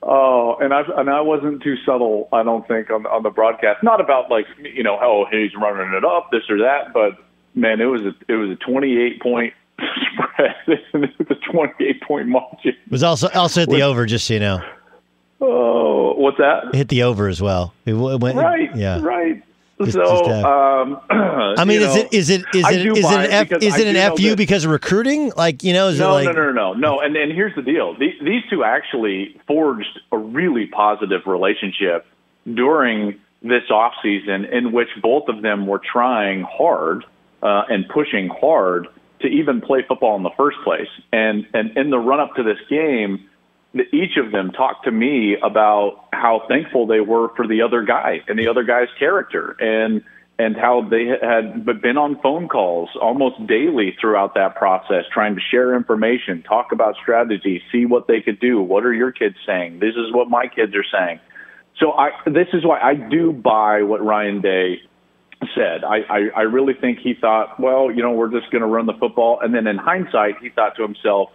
oh, 0.06 0.56
and 0.62 0.74
I 0.74 0.84
and 0.98 1.10
I 1.10 1.22
wasn't 1.22 1.62
too 1.63 1.76
subtle. 1.86 2.30
I 2.32 2.44
don't 2.44 2.65
think 2.68 2.89
on 2.89 3.06
on 3.08 3.24
the 3.24 3.30
broadcast. 3.30 3.84
Not 3.84 4.00
about 4.00 4.30
like 4.32 4.46
you 4.58 4.84
know, 4.84 4.98
oh, 5.02 5.26
he's 5.30 5.52
running 5.56 5.94
it 5.94 6.06
up, 6.06 6.30
this 6.32 6.44
or 6.50 6.58
that. 6.60 6.94
But 6.94 7.18
man, 7.56 7.82
it 7.82 7.86
was 7.86 8.02
a 8.02 8.13
it 8.32 8.36
was 8.36 8.50
a 8.52 8.56
28 8.56 9.22
point 9.22 9.54
spread. 10.13 10.56
it 10.68 10.82
was 10.94 11.10
a 11.30 11.52
28 11.52 12.02
point 12.04 12.28
margin. 12.28 12.74
It 12.86 12.91
was 12.91 13.04
also 13.04 13.28
also 13.30 13.62
hit 13.62 13.70
the 13.70 13.82
over, 13.82 14.06
just 14.06 14.28
so 14.28 14.36
you 14.36 14.39
know. 14.39 14.60
Oh, 15.41 16.13
what's 16.15 16.38
that? 16.38 16.70
It 16.74 16.76
hit 16.76 16.88
the 16.89 17.04
over 17.04 17.28
as 17.28 17.41
well. 17.41 17.74
It 17.86 17.91
w- 17.91 18.18
went, 18.18 18.38
Right, 18.38 18.74
yeah. 18.76 19.02
right. 19.02 19.44
Just- 19.81 19.93
so, 19.93 20.03
just 20.03 20.45
um, 20.45 21.01
I 21.09 21.65
mean, 21.65 21.81
is 21.81 21.95
know, 21.95 22.01
it 22.01 22.13
is 22.13 22.29
it 22.29 22.45
is 22.53 22.63
I 22.63 22.71
it 22.71 22.83
do 22.83 22.93
is 22.93 22.99
it 22.99 23.03
buy 23.03 23.25
an 23.25 23.31
F 23.31 23.51
is 23.61 23.77
it 23.77 23.88
an 23.88 24.15
fu 24.15 24.35
because 24.35 24.63
of 24.63 24.71
recruiting? 24.71 25.31
Like 25.35 25.63
you 25.63 25.73
know, 25.73 25.89
is 25.89 25.99
no, 25.99 26.11
it 26.17 26.25
like 26.25 26.35
no, 26.35 26.45
no, 26.45 26.51
no, 26.51 26.73
no. 26.73 26.99
And 27.01 27.15
and 27.17 27.31
here's 27.31 27.53
the 27.55 27.61
deal: 27.61 27.93
these, 27.97 28.13
these 28.21 28.41
two 28.49 28.63
actually 28.63 29.39
forged 29.47 29.99
a 30.13 30.17
really 30.17 30.67
positive 30.67 31.21
relationship 31.25 32.05
during 32.53 33.19
this 33.41 33.69
off 33.69 33.93
season, 34.01 34.45
in 34.45 34.71
which 34.71 34.88
both 35.01 35.27
of 35.27 35.41
them 35.41 35.67
were 35.67 35.79
trying 35.79 36.43
hard 36.43 37.03
uh, 37.43 37.63
and 37.69 37.88
pushing 37.89 38.29
hard 38.29 38.88
to 39.21 39.27
even 39.27 39.59
play 39.61 39.83
football 39.88 40.15
in 40.15 40.23
the 40.23 40.31
first 40.38 40.57
place. 40.63 40.89
And 41.11 41.45
and 41.53 41.75
in 41.77 41.89
the 41.89 41.99
run 41.99 42.21
up 42.21 42.35
to 42.35 42.43
this 42.43 42.59
game, 42.69 43.17
the- 43.17 43.29
each 43.91 44.17
of 44.17 44.31
them 44.31 44.51
talked 44.51 44.85
to 44.85 44.91
me 44.91 45.35
about 45.41 46.07
how 46.13 46.43
thankful 46.47 46.88
they 46.88 47.01
were 47.01 47.29
for 47.35 47.47
the 47.47 47.61
other 47.61 47.83
guy 47.83 48.21
and 48.27 48.39
the 48.39 48.47
other 48.47 48.63
guy's 48.63 48.88
character 48.97 49.55
and 49.59 50.03
and 50.38 50.57
how 50.57 50.81
they 50.81 51.05
had 51.05 51.65
been 51.81 51.97
on 51.97 52.19
phone 52.21 52.49
calls 52.49 52.89
almost 53.01 53.47
daily 53.47 53.95
throughout 53.99 54.33
that 54.35 54.55
process 54.55 55.05
trying 55.13 55.35
to 55.35 55.41
share 55.41 55.75
information 55.75 56.43
talk 56.43 56.71
about 56.71 56.95
strategy 57.01 57.61
see 57.71 57.85
what 57.85 58.07
they 58.07 58.21
could 58.21 58.39
do. 58.39 58.61
What 58.61 58.85
are 58.85 58.93
your 58.93 59.11
kids 59.11 59.35
saying? 59.45 59.79
This 59.79 59.95
is 59.95 60.13
what 60.13 60.29
my 60.29 60.47
kids 60.47 60.73
are 60.75 60.85
saying. 60.91 61.19
So 61.79 61.91
i 61.93 62.11
this 62.25 62.47
is 62.53 62.65
why 62.65 62.79
i 62.79 62.93
do 62.95 63.33
buy 63.33 63.83
what 63.83 64.03
ryan 64.03 64.41
day 64.41 64.79
said. 65.53 65.83
I, 65.83 65.97
I 66.09 66.19
i 66.38 66.41
really 66.41 66.73
think 66.73 66.99
he 66.99 67.13
thought 67.13 67.59
well 67.59 67.91
you 67.91 68.01
know 68.01 68.11
we're 68.11 68.31
just 68.31 68.51
going 68.51 68.61
to 68.61 68.67
run 68.67 68.85
the 68.85 68.97
football. 68.99 69.39
And 69.41 69.53
then 69.53 69.67
in 69.67 69.77
hindsight 69.77 70.35
he 70.41 70.49
thought 70.49 70.75
to 70.77 70.83
himself 70.83 71.29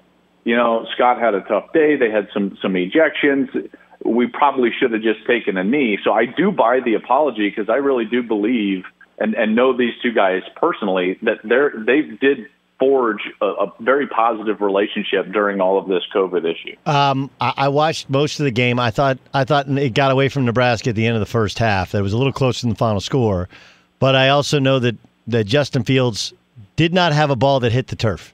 you 0.45 0.57
know, 0.57 0.87
Scott 0.95 1.19
had 1.19 1.35
a 1.35 1.41
tough 1.43 1.73
day. 1.73 1.97
They 1.97 2.11
had 2.11 2.29
some 2.33 2.57
some 2.63 2.75
ejections. 2.75 3.71
We 4.05 4.27
probably 4.27 4.71
should 4.79 4.93
have 4.93 5.03
just 5.03 5.27
taken 5.27 5.57
a 5.57 5.65
knee. 5.65 5.99
So 6.03 6.13
I 6.13 6.25
do 6.25 6.51
buy 6.51 6.81
the 6.81 6.95
apology 6.95 7.51
because 7.51 7.69
I 7.69 7.77
really 7.77 8.07
do 8.07 8.23
believe 8.23 8.85
and 9.19 9.35
and 9.35 9.55
know 9.55 9.77
these 9.77 9.93
two 10.03 10.13
guys 10.13 10.43
personally 10.57 11.19
that 11.23 11.39
they're 11.45 11.73
they 11.77 12.03
did 12.03 12.47
forge 12.79 13.21
a, 13.43 13.47
a 13.47 13.73
very 13.81 14.07
positive 14.07 14.63
relationship 14.63 15.31
during 15.33 15.61
all 15.61 15.79
of 15.79 15.87
this 15.87 16.03
COVID 16.15 16.51
issue. 16.51 16.75
Um, 16.87 17.31
I, 17.39 17.53
I 17.59 17.69
watched 17.69 18.09
most 18.09 18.41
of 18.41 18.45
the 18.45 18.51
game. 18.51 18.81
I 18.81 18.91
thought 18.91 19.19
I 19.35 19.45
thought 19.45 19.69
it 19.69 19.93
got 19.93 20.11
away 20.11 20.31
from 20.31 20.47
Nebraska 20.47 20.91
at 20.91 20.97
the 20.97 21.07
end 21.07 21.15
of 21.15 21.21
the 21.21 21.27
first 21.27 21.59
half. 21.59 21.93
That 21.93 22.03
was 22.03 22.15
a 22.15 22.19
little 22.19 22.33
closer 22.33 22.63
than 22.63 22.71
the 22.71 22.77
final 22.77 23.01
score, 23.01 23.49
but 23.99 24.17
I 24.17 24.31
also 24.31 24.59
know 24.59 24.79
that 24.79 24.97
that 25.27 25.45
Justin 25.45 25.85
Fields 25.85 26.33
did 26.77 26.95
not 26.95 27.13
have 27.13 27.29
a 27.29 27.37
ball 27.37 27.61
that 27.61 27.73
hit 27.73 27.89
the 27.89 27.97
turf. 27.97 28.33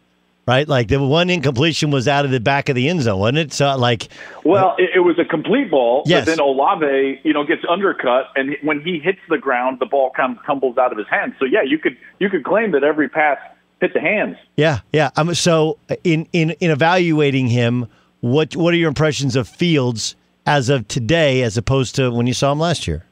Right, 0.48 0.68
like 0.68 0.86
the 0.86 1.02
one 1.02 1.28
incompletion 1.28 1.90
was 1.90 2.06
out 2.06 2.24
of 2.24 2.30
the 2.30 2.38
back 2.38 2.68
of 2.68 2.76
the 2.76 2.88
end 2.88 3.02
zone, 3.02 3.18
wasn't 3.18 3.38
it? 3.38 3.52
So, 3.52 3.76
like, 3.76 4.06
Well, 4.44 4.76
it, 4.78 4.90
it 4.94 5.00
was 5.00 5.18
a 5.18 5.24
complete 5.24 5.72
ball, 5.72 6.04
Yes. 6.06 6.24
but 6.24 6.30
then 6.36 6.40
Olave, 6.40 7.20
you 7.24 7.32
know, 7.32 7.44
gets 7.44 7.62
undercut, 7.68 8.26
and 8.36 8.56
when 8.62 8.80
he 8.80 9.00
hits 9.00 9.18
the 9.28 9.38
ground, 9.38 9.78
the 9.80 9.86
ball 9.86 10.12
kind 10.16 10.38
of 10.38 10.44
tumbles 10.46 10.78
out 10.78 10.92
of 10.92 10.98
his 10.98 11.08
hands. 11.10 11.34
So 11.40 11.46
yeah, 11.46 11.62
you 11.66 11.78
could 11.80 11.96
you 12.20 12.30
could 12.30 12.44
claim 12.44 12.70
that 12.72 12.84
every 12.84 13.08
pass 13.08 13.38
hit 13.80 13.92
the 13.92 14.00
hands. 14.00 14.36
yeah, 14.56 14.80
yeah. 14.92 15.10
Um, 15.16 15.34
so, 15.34 15.78
in 16.04 16.28
in 16.32 16.50
in 16.60 16.70
evaluating 16.70 17.48
him, 17.48 17.88
what 18.20 18.54
what 18.54 18.72
are 18.72 18.76
your 18.76 18.88
impressions 18.88 19.34
of 19.34 19.48
Fields 19.48 20.14
as 20.46 20.68
of 20.68 20.86
today, 20.86 21.42
as 21.42 21.56
opposed 21.56 21.96
to 21.96 22.12
when 22.12 22.28
you 22.28 22.34
saw 22.34 22.52
him 22.52 22.60
last 22.60 22.86
year? 22.86 23.04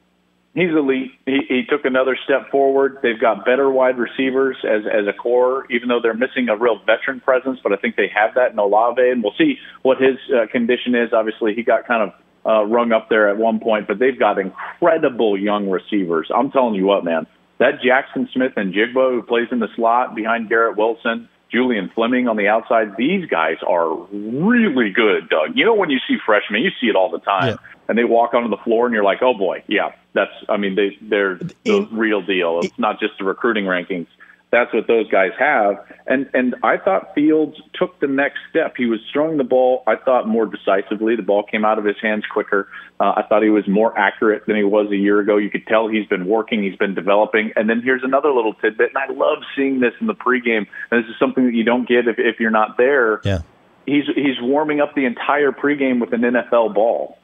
He's 0.55 0.71
elite. 0.71 1.11
He, 1.25 1.39
he 1.49 1.63
took 1.69 1.83
another 1.83 2.17
step 2.23 2.49
forward. 2.49 2.99
They've 3.03 3.19
got 3.19 3.43
better 3.43 3.69
wide 3.69 3.97
receivers 3.97 4.55
as 4.63 4.83
as 4.87 5.05
a 5.05 5.11
core, 5.11 5.65
even 5.69 5.89
though 5.89 5.99
they're 6.01 6.13
missing 6.13 6.47
a 6.47 6.55
real 6.55 6.79
veteran 6.85 7.19
presence. 7.19 7.59
But 7.61 7.73
I 7.73 7.75
think 7.75 7.97
they 7.97 8.09
have 8.15 8.35
that 8.35 8.53
in 8.53 8.57
Olave, 8.59 9.01
and 9.01 9.21
we'll 9.21 9.35
see 9.37 9.57
what 9.81 10.01
his 10.01 10.15
uh, 10.33 10.47
condition 10.49 10.95
is. 10.95 11.11
Obviously, 11.11 11.53
he 11.55 11.61
got 11.61 11.85
kind 11.85 12.09
of 12.09 12.13
uh, 12.45 12.65
rung 12.65 12.93
up 12.93 13.09
there 13.09 13.29
at 13.29 13.35
one 13.35 13.59
point, 13.59 13.85
but 13.85 13.99
they've 13.99 14.17
got 14.17 14.39
incredible 14.39 15.37
young 15.37 15.69
receivers. 15.69 16.31
I'm 16.33 16.51
telling 16.51 16.75
you 16.75 16.85
what, 16.85 17.03
man, 17.03 17.27
that 17.59 17.81
Jaxon 17.81 18.31
Smith-Njigba 18.31 19.11
who 19.11 19.23
plays 19.23 19.47
in 19.51 19.59
the 19.59 19.67
slot 19.75 20.15
behind 20.15 20.47
Garrett 20.47 20.77
Wilson. 20.77 21.27
Julian 21.51 21.89
Fleming 21.93 22.27
on 22.27 22.37
the 22.37 22.47
outside. 22.47 22.97
These 22.97 23.27
guys 23.27 23.57
are 23.67 23.93
really 24.11 24.89
good, 24.91 25.29
Doug. 25.29 25.55
You 25.55 25.65
know 25.65 25.73
when 25.75 25.89
you 25.89 25.99
see 26.07 26.17
freshmen, 26.25 26.61
you 26.61 26.71
see 26.81 26.87
it 26.87 26.95
all 26.95 27.09
the 27.09 27.19
time, 27.19 27.57
and 27.87 27.97
they 27.97 28.03
walk 28.03 28.33
onto 28.33 28.49
the 28.49 28.57
floor, 28.63 28.85
and 28.85 28.93
you're 28.93 29.03
like, 29.03 29.21
oh 29.21 29.33
boy, 29.33 29.63
yeah, 29.67 29.91
that's. 30.13 30.31
I 30.49 30.57
mean, 30.57 30.75
they 30.75 30.97
they're 31.01 31.35
the 31.35 31.87
real 31.91 32.21
deal. 32.21 32.59
It's 32.63 32.79
not 32.79 32.99
just 32.99 33.17
the 33.19 33.25
recruiting 33.25 33.65
rankings. 33.65 34.07
That's 34.55 34.73
what 34.73 34.87
those 34.87 35.09
guys 35.09 35.31
have. 35.37 35.85
And 36.07 36.29
and 36.33 36.55
I 36.63 36.77
thought 36.77 37.13
Fields 37.13 37.57
took 37.73 37.99
the 37.99 38.07
next 38.07 38.37
step. 38.49 38.75
He 38.77 38.85
was 38.85 39.01
throwing 39.11 39.35
the 39.35 39.43
ball, 39.43 39.83
I 39.85 39.97
thought, 39.97 40.29
more 40.29 40.45
decisively. 40.45 41.17
The 41.17 41.23
ball 41.23 41.43
came 41.43 41.65
out 41.65 41.77
of 41.77 41.83
his 41.83 41.97
hands 42.01 42.23
quicker. 42.31 42.69
Uh, 42.97 43.15
I 43.17 43.23
thought 43.27 43.43
he 43.43 43.49
was 43.49 43.67
more 43.67 43.97
accurate 43.99 44.45
than 44.47 44.55
he 44.55 44.63
was 44.63 44.89
a 44.93 44.95
year 44.95 45.19
ago. 45.19 45.35
You 45.35 45.49
could 45.49 45.67
tell 45.67 45.89
he's 45.89 46.07
been 46.07 46.25
working, 46.25 46.63
he's 46.63 46.77
been 46.77 46.95
developing. 46.95 47.51
And 47.57 47.69
then 47.69 47.81
here's 47.83 48.01
another 48.01 48.31
little 48.31 48.53
tidbit, 48.53 48.91
and 48.95 48.97
I 48.97 49.11
love 49.11 49.39
seeing 49.57 49.81
this 49.81 49.91
in 49.99 50.07
the 50.07 50.15
pregame. 50.15 50.67
And 50.89 51.03
this 51.03 51.09
is 51.09 51.19
something 51.19 51.45
that 51.47 51.53
you 51.53 51.65
don't 51.65 51.85
get 51.85 52.07
if, 52.07 52.15
if 52.17 52.39
you're 52.39 52.49
not 52.49 52.77
there. 52.77 53.19
Yeah. 53.25 53.39
He's 53.85 54.05
he's 54.15 54.39
warming 54.39 54.79
up 54.79 54.95
the 54.95 55.03
entire 55.05 55.51
pregame 55.51 55.99
with 55.99 56.13
an 56.13 56.21
NFL 56.21 56.73
ball. 56.73 57.17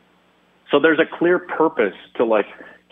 So 0.69 0.81
there's 0.81 0.99
a 0.99 1.17
clear 1.17 1.39
purpose 1.39 1.95
to 2.15 2.25
like 2.25 2.45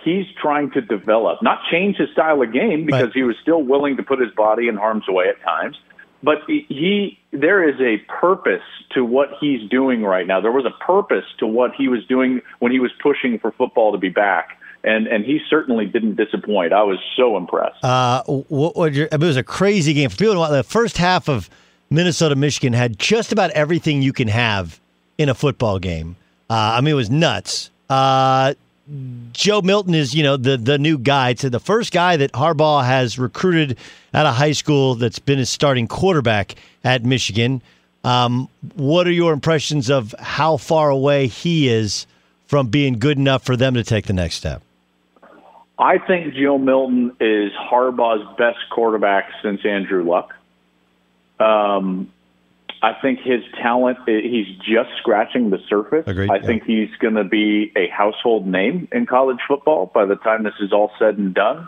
he's 0.04 0.26
trying 0.41 0.72
to 0.72 0.82
develop, 0.82 1.41
not 1.41 1.60
change 1.72 1.97
his 1.97 2.10
style 2.12 2.41
of 2.41 2.54
game 2.54 2.86
because 2.86 3.14
he 3.14 3.24
was 3.24 3.36
still 3.41 3.62
willing 3.62 3.97
to 3.97 4.04
put 4.04 4.20
his 4.20 4.32
body 4.36 4.68
in 4.68 4.76
harm's 4.76 5.08
way 5.08 5.26
at 5.30 5.41
times. 5.43 5.78
But 6.22 6.39
he, 6.47 6.66
he 6.68 7.20
there 7.32 7.68
is 7.68 7.80
a 7.80 7.97
purpose 8.12 8.64
to 8.93 9.06
what 9.06 9.30
he's 9.39 9.70
doing 9.70 10.04
right 10.04 10.28
now. 10.28 10.41
There 10.41 10.52
was 10.52 10.66
a 10.66 10.84
purpose 10.84 11.24
to 11.39 11.47
what 11.47 11.74
he 11.76 11.88
was 11.88 12.06
doing 12.08 12.41
when 12.60 12.72
he 12.72 12.80
was 12.80 12.91
pushing 13.02 13.39
for 13.39 13.52
football 13.52 13.91
to 13.93 13.97
be 13.97 14.10
back. 14.10 14.60
And 14.84 15.08
and 15.08 15.26
he 15.26 15.39
certainly 15.50 15.86
didn't 15.86 16.16
disappoint. 16.16 16.74
I 16.74 16.84
was 16.84 17.00
so 17.16 17.38
impressed. 17.38 17.84
Uh, 17.84 18.24
what, 18.24 18.76
what 18.76 18.93
your, 18.93 19.08
it 19.12 19.20
was 19.20 19.38
a 19.38 19.43
crazy 19.43 19.93
game 19.93 20.10
for 20.10 20.18
people. 20.18 20.47
The 20.47 20.64
first 20.64 20.97
half 20.97 21.28
of 21.28 21.50
Minnesota 21.89 22.36
Michigan 22.36 22.74
had 22.74 22.97
just 22.97 23.32
about 23.32 23.52
everything 23.52 24.02
you 24.02 24.14
can 24.14 24.30
have 24.30 24.80
in 25.18 25.28
a 25.28 25.34
football 25.34 25.80
game. 25.80 26.16
Uh, 26.50 26.76
I 26.78 26.82
mean, 26.82 26.93
it 26.93 26.95
was 26.95 27.10
nuts. 27.10 27.72
Uh, 27.89 28.54
Joe 29.33 29.61
Milton 29.61 29.93
is, 29.93 30.15
you 30.15 30.23
know, 30.23 30.37
the 30.37 30.57
the 30.57 30.77
new 30.77 30.97
guy. 30.97 31.29
It's 31.29 31.43
the 31.43 31.59
first 31.59 31.93
guy 31.93 32.17
that 32.17 32.31
Harbaugh 32.33 32.83
has 32.83 33.19
recruited 33.19 33.77
out 34.13 34.25
of 34.25 34.35
high 34.35 34.53
school 34.53 34.95
that's 34.95 35.19
been 35.19 35.37
his 35.37 35.49
starting 35.49 35.87
quarterback 35.87 36.55
at 36.83 37.03
Michigan. 37.03 37.61
Um, 38.03 38.49
what 38.75 39.07
are 39.07 39.11
your 39.11 39.33
impressions 39.33 39.89
of 39.89 40.15
how 40.19 40.57
far 40.57 40.89
away 40.89 41.27
he 41.27 41.67
is 41.67 42.07
from 42.47 42.67
being 42.67 42.97
good 42.97 43.17
enough 43.17 43.43
for 43.43 43.55
them 43.55 43.75
to 43.75 43.83
take 43.83 44.07
the 44.07 44.13
next 44.13 44.35
step? 44.35 44.63
I 45.77 45.97
think 45.97 46.33
Joe 46.33 46.57
Milton 46.57 47.15
is 47.19 47.51
Harbaugh's 47.53 48.37
best 48.37 48.57
quarterback 48.69 49.31
since 49.43 49.65
Andrew 49.65 50.03
Luck. 50.03 50.33
Um, 51.39 52.11
I 52.82 52.93
think 53.01 53.19
his 53.19 53.41
talent, 53.61 53.97
he's 54.05 54.47
just 54.57 54.89
scratching 54.99 55.49
the 55.49 55.59
surface. 55.67 56.05
Agreed, 56.07 56.30
I 56.30 56.38
yeah. 56.38 56.45
think 56.45 56.63
he's 56.63 56.89
going 56.99 57.15
to 57.15 57.25
be 57.25 57.71
a 57.75 57.89
household 57.89 58.47
name 58.47 58.88
in 58.91 59.05
college 59.05 59.39
football 59.47 59.91
by 59.93 60.05
the 60.05 60.15
time 60.15 60.43
this 60.43 60.53
is 60.61 60.71
all 60.71 60.91
said 60.97 61.17
and 61.17 61.34
done. 61.34 61.67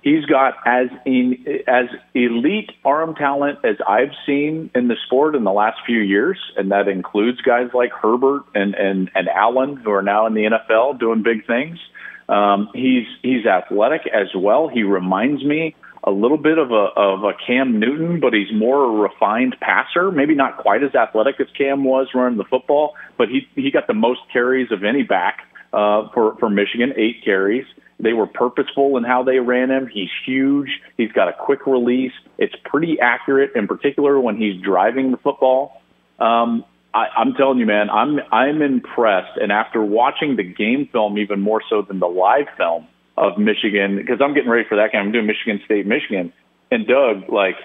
He's 0.00 0.24
got 0.24 0.54
as 0.64 0.86
in, 1.04 1.44
as 1.66 1.86
elite 2.14 2.70
arm 2.84 3.16
talent 3.16 3.58
as 3.64 3.76
I've 3.86 4.12
seen 4.24 4.70
in 4.74 4.86
the 4.88 4.94
sport 5.04 5.34
in 5.34 5.42
the 5.42 5.52
last 5.52 5.78
few 5.84 5.98
years, 5.98 6.38
and 6.56 6.70
that 6.70 6.86
includes 6.86 7.40
guys 7.40 7.70
like 7.74 7.90
Herbert 7.90 8.44
and 8.54 8.74
and 8.74 9.10
and 9.16 9.28
Allen, 9.28 9.76
who 9.76 9.90
are 9.90 10.02
now 10.02 10.26
in 10.26 10.34
the 10.34 10.44
NFL 10.44 11.00
doing 11.00 11.24
big 11.24 11.44
things. 11.46 11.80
Um, 12.28 12.70
he's 12.72 13.06
he's 13.20 13.46
athletic 13.46 14.02
as 14.06 14.28
well. 14.34 14.68
He 14.68 14.84
reminds 14.84 15.44
me 15.44 15.74
a 16.06 16.10
little 16.10 16.38
bit 16.38 16.56
of 16.56 16.70
a 16.70 16.88
of 16.96 17.24
a 17.24 17.32
Cam 17.46 17.80
Newton, 17.80 18.20
but 18.20 18.32
he's 18.32 18.52
more 18.54 18.84
a 18.84 19.08
refined 19.08 19.56
passer. 19.60 20.10
Maybe 20.12 20.34
not 20.34 20.58
quite 20.58 20.82
as 20.84 20.94
athletic 20.94 21.40
as 21.40 21.48
Cam 21.58 21.84
was 21.84 22.08
running 22.14 22.38
the 22.38 22.44
football, 22.44 22.94
but 23.18 23.28
he 23.28 23.48
he 23.56 23.70
got 23.70 23.86
the 23.86 23.94
most 23.94 24.20
carries 24.32 24.70
of 24.70 24.84
any 24.84 25.02
back 25.02 25.40
uh, 25.72 26.08
for 26.14 26.36
for 26.38 26.48
Michigan, 26.48 26.92
eight 26.96 27.24
carries. 27.24 27.66
They 27.98 28.12
were 28.12 28.26
purposeful 28.26 28.98
in 28.98 29.04
how 29.04 29.22
they 29.22 29.38
ran 29.38 29.70
him. 29.70 29.88
He's 29.92 30.10
huge. 30.26 30.68
He's 30.96 31.12
got 31.12 31.28
a 31.28 31.32
quick 31.32 31.66
release. 31.66 32.12
It's 32.38 32.54
pretty 32.64 33.00
accurate, 33.00 33.52
in 33.56 33.66
particular 33.66 34.20
when 34.20 34.36
he's 34.36 34.60
driving 34.60 35.12
the 35.12 35.16
football. 35.16 35.80
Um, 36.18 36.64
I, 36.92 37.06
I'm 37.16 37.32
telling 37.34 37.58
you, 37.58 37.66
man, 37.66 37.90
I'm 37.90 38.20
I'm 38.30 38.62
impressed. 38.62 39.38
And 39.40 39.50
after 39.50 39.82
watching 39.82 40.36
the 40.36 40.44
game 40.44 40.88
film 40.92 41.18
even 41.18 41.40
more 41.40 41.62
so 41.68 41.82
than 41.82 41.98
the 41.98 42.06
live 42.06 42.46
film 42.56 42.86
of 43.16 43.38
Michigan, 43.38 43.96
because 43.96 44.20
I'm 44.22 44.34
getting 44.34 44.50
ready 44.50 44.68
for 44.68 44.76
that 44.76 44.92
game. 44.92 45.00
I'm 45.02 45.12
doing 45.12 45.26
Michigan 45.26 45.60
State, 45.64 45.86
Michigan, 45.86 46.32
and 46.70 46.86
Doug, 46.86 47.30
like 47.30 47.56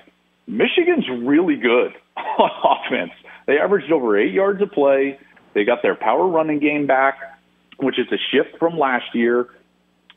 Michigan's 0.48 1.06
really 1.24 1.56
good 1.56 1.94
on 2.18 2.50
offense. 2.64 3.12
They 3.48 3.58
averaged 3.58 3.92
over 3.92 4.18
eight 4.18 4.34
yards 4.34 4.62
a 4.62 4.68
play. 4.68 5.20
They 5.54 5.66
got 5.66 5.82
their 5.82 5.96
power 5.96 6.28
running 6.28 6.60
game 6.60 6.88
back, 6.88 7.16
which 7.78 8.00
is 8.00 8.08
a 8.12 8.18
shift 8.32 8.58
from 8.60 8.78
last 8.78 9.14
year. 9.14 9.48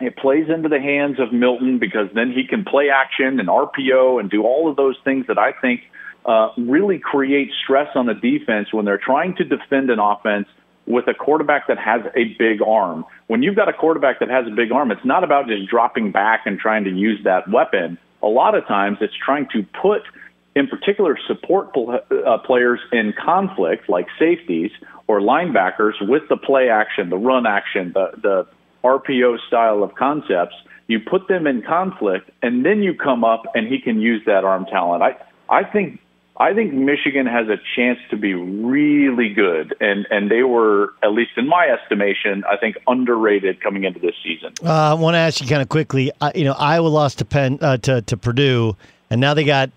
It 0.01 0.16
plays 0.16 0.47
into 0.49 0.68
the 0.68 0.80
hands 0.80 1.18
of 1.18 1.32
Milton 1.32 1.78
because 1.78 2.09
then 2.14 2.32
he 2.32 2.47
can 2.47 2.64
play 2.64 2.89
action 2.91 3.39
and 3.41 3.49
RPO 3.49 4.20
and 4.20 4.30
do 4.30 4.43
all 4.43 4.68
of 4.68 4.76
those 4.76 4.97
things 5.05 5.26
that 5.28 5.39
I 5.39 5.53
think 5.53 5.82
uh, 6.24 6.49
really 6.59 6.99
create 6.99 7.51
stress 7.62 7.89
on 7.95 8.07
the 8.07 8.14
defense 8.14 8.72
when 8.72 8.85
they're 8.85 8.99
trying 8.99 9.37
to 9.37 9.45
defend 9.45 9.91
an 9.91 9.99
offense 9.99 10.49
with 10.87 11.07
a 11.09 11.14
quarterback 11.14 11.66
that 11.68 11.78
has 11.78 12.03
a 12.14 12.35
big 12.39 12.61
arm. 12.62 13.05
When 13.26 13.43
you've 13.43 13.57
got 13.57 13.68
a 13.68 13.72
quarterback 13.72 14.20
that 14.20 14.28
has 14.28 14.47
a 14.47 14.51
big 14.51 14.72
arm, 14.72 14.91
it's 14.91 15.05
not 15.05 15.24
about 15.24 15.47
just 15.49 15.68
dropping 15.68 16.12
back 16.12 16.43
and 16.47 16.59
trying 16.59 16.85
to 16.85 16.91
use 16.91 17.22
that 17.24 17.49
weapon. 17.51 17.99
A 18.22 18.26
lot 18.26 18.55
of 18.55 18.66
times 18.66 18.99
it's 19.01 19.14
trying 19.14 19.49
to 19.53 19.64
put, 19.80 20.03
in 20.55 20.66
particular, 20.68 21.18
support 21.26 21.72
pl- 21.72 22.01
uh, 22.26 22.39
players 22.39 22.80
in 22.93 23.12
conflict, 23.12 23.89
like 23.89 24.07
safeties 24.18 24.70
or 25.07 25.20
linebackers, 25.20 25.95
with 26.01 26.22
the 26.28 26.37
play 26.37 26.68
action, 26.68 27.11
the 27.11 27.18
run 27.18 27.47
action, 27.47 27.93
the, 27.95 28.11
the 28.22 28.47
RPO 28.82 29.39
style 29.47 29.82
of 29.82 29.95
concepts. 29.95 30.55
You 30.87 31.01
put 31.01 31.28
them 31.28 31.47
in 31.47 31.62
conflict, 31.62 32.30
and 32.43 32.64
then 32.64 32.82
you 32.82 32.95
come 32.95 33.24
up 33.24 33.45
and 33.55 33.66
he 33.66 33.80
can 33.80 34.01
use 34.01 34.22
that 34.26 34.45
arm 34.45 34.66
talent. 34.66 35.03
I, 35.03 35.16
I 35.49 35.64
think 35.64 35.99
I 36.37 36.53
think 36.53 36.72
Michigan 36.72 37.26
has 37.26 37.49
a 37.49 37.59
chance 37.76 37.99
to 38.11 38.16
be 38.16 38.35
really 38.35 39.28
good, 39.28 39.74
and 39.80 40.07
and 40.11 40.30
they 40.30 40.43
were, 40.43 40.93
at 41.03 41.12
least 41.12 41.32
in 41.37 41.49
my 41.49 41.68
estimation, 41.68 42.43
I 42.51 42.57
think 42.57 42.76
underrated 42.89 43.61
coming 43.61 43.85
into 43.85 44.01
this 44.01 44.16
season. 44.22 44.53
Uh, 44.62 44.91
I 44.91 44.95
want 44.95 45.14
to 45.14 45.18
ask 45.18 45.41
you 45.41 45.47
kind 45.47 45.62
of 45.62 45.68
quickly. 45.68 46.11
Uh, 46.20 46.32
you 46.35 46.45
know, 46.45 46.55
Iowa 46.55 46.89
lost 46.89 47.18
to 47.18 47.24
Penn 47.24 47.59
uh, 47.61 47.76
to 47.78 48.03
to 48.03 48.16
Purdue, 48.16 48.76
and 49.11 49.20
now 49.20 49.35
they 49.35 49.45
got 49.45 49.70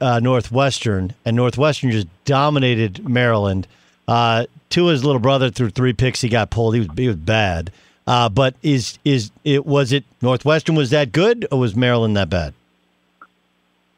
uh, 0.00 0.18
Northwestern, 0.18 1.14
and 1.24 1.36
Northwestern 1.36 1.92
just 1.92 2.08
dominated 2.24 3.08
Maryland. 3.08 3.68
Uh, 4.08 4.46
Tua's 4.70 5.04
little 5.04 5.20
brother 5.20 5.50
threw 5.50 5.70
three 5.70 5.92
picks. 5.92 6.20
He 6.20 6.28
got 6.28 6.50
pulled. 6.50 6.74
He 6.74 6.80
was 6.80 6.88
he 6.96 7.06
was 7.06 7.16
bad. 7.16 7.70
Uh, 8.08 8.28
but 8.28 8.56
is 8.64 8.98
is 9.04 9.30
it 9.44 9.64
was 9.64 9.92
it 9.92 10.04
Northwestern 10.20 10.74
was 10.74 10.90
that 10.90 11.12
good, 11.12 11.46
or 11.52 11.60
was 11.60 11.76
Maryland 11.76 12.16
that 12.16 12.28
bad? 12.28 12.54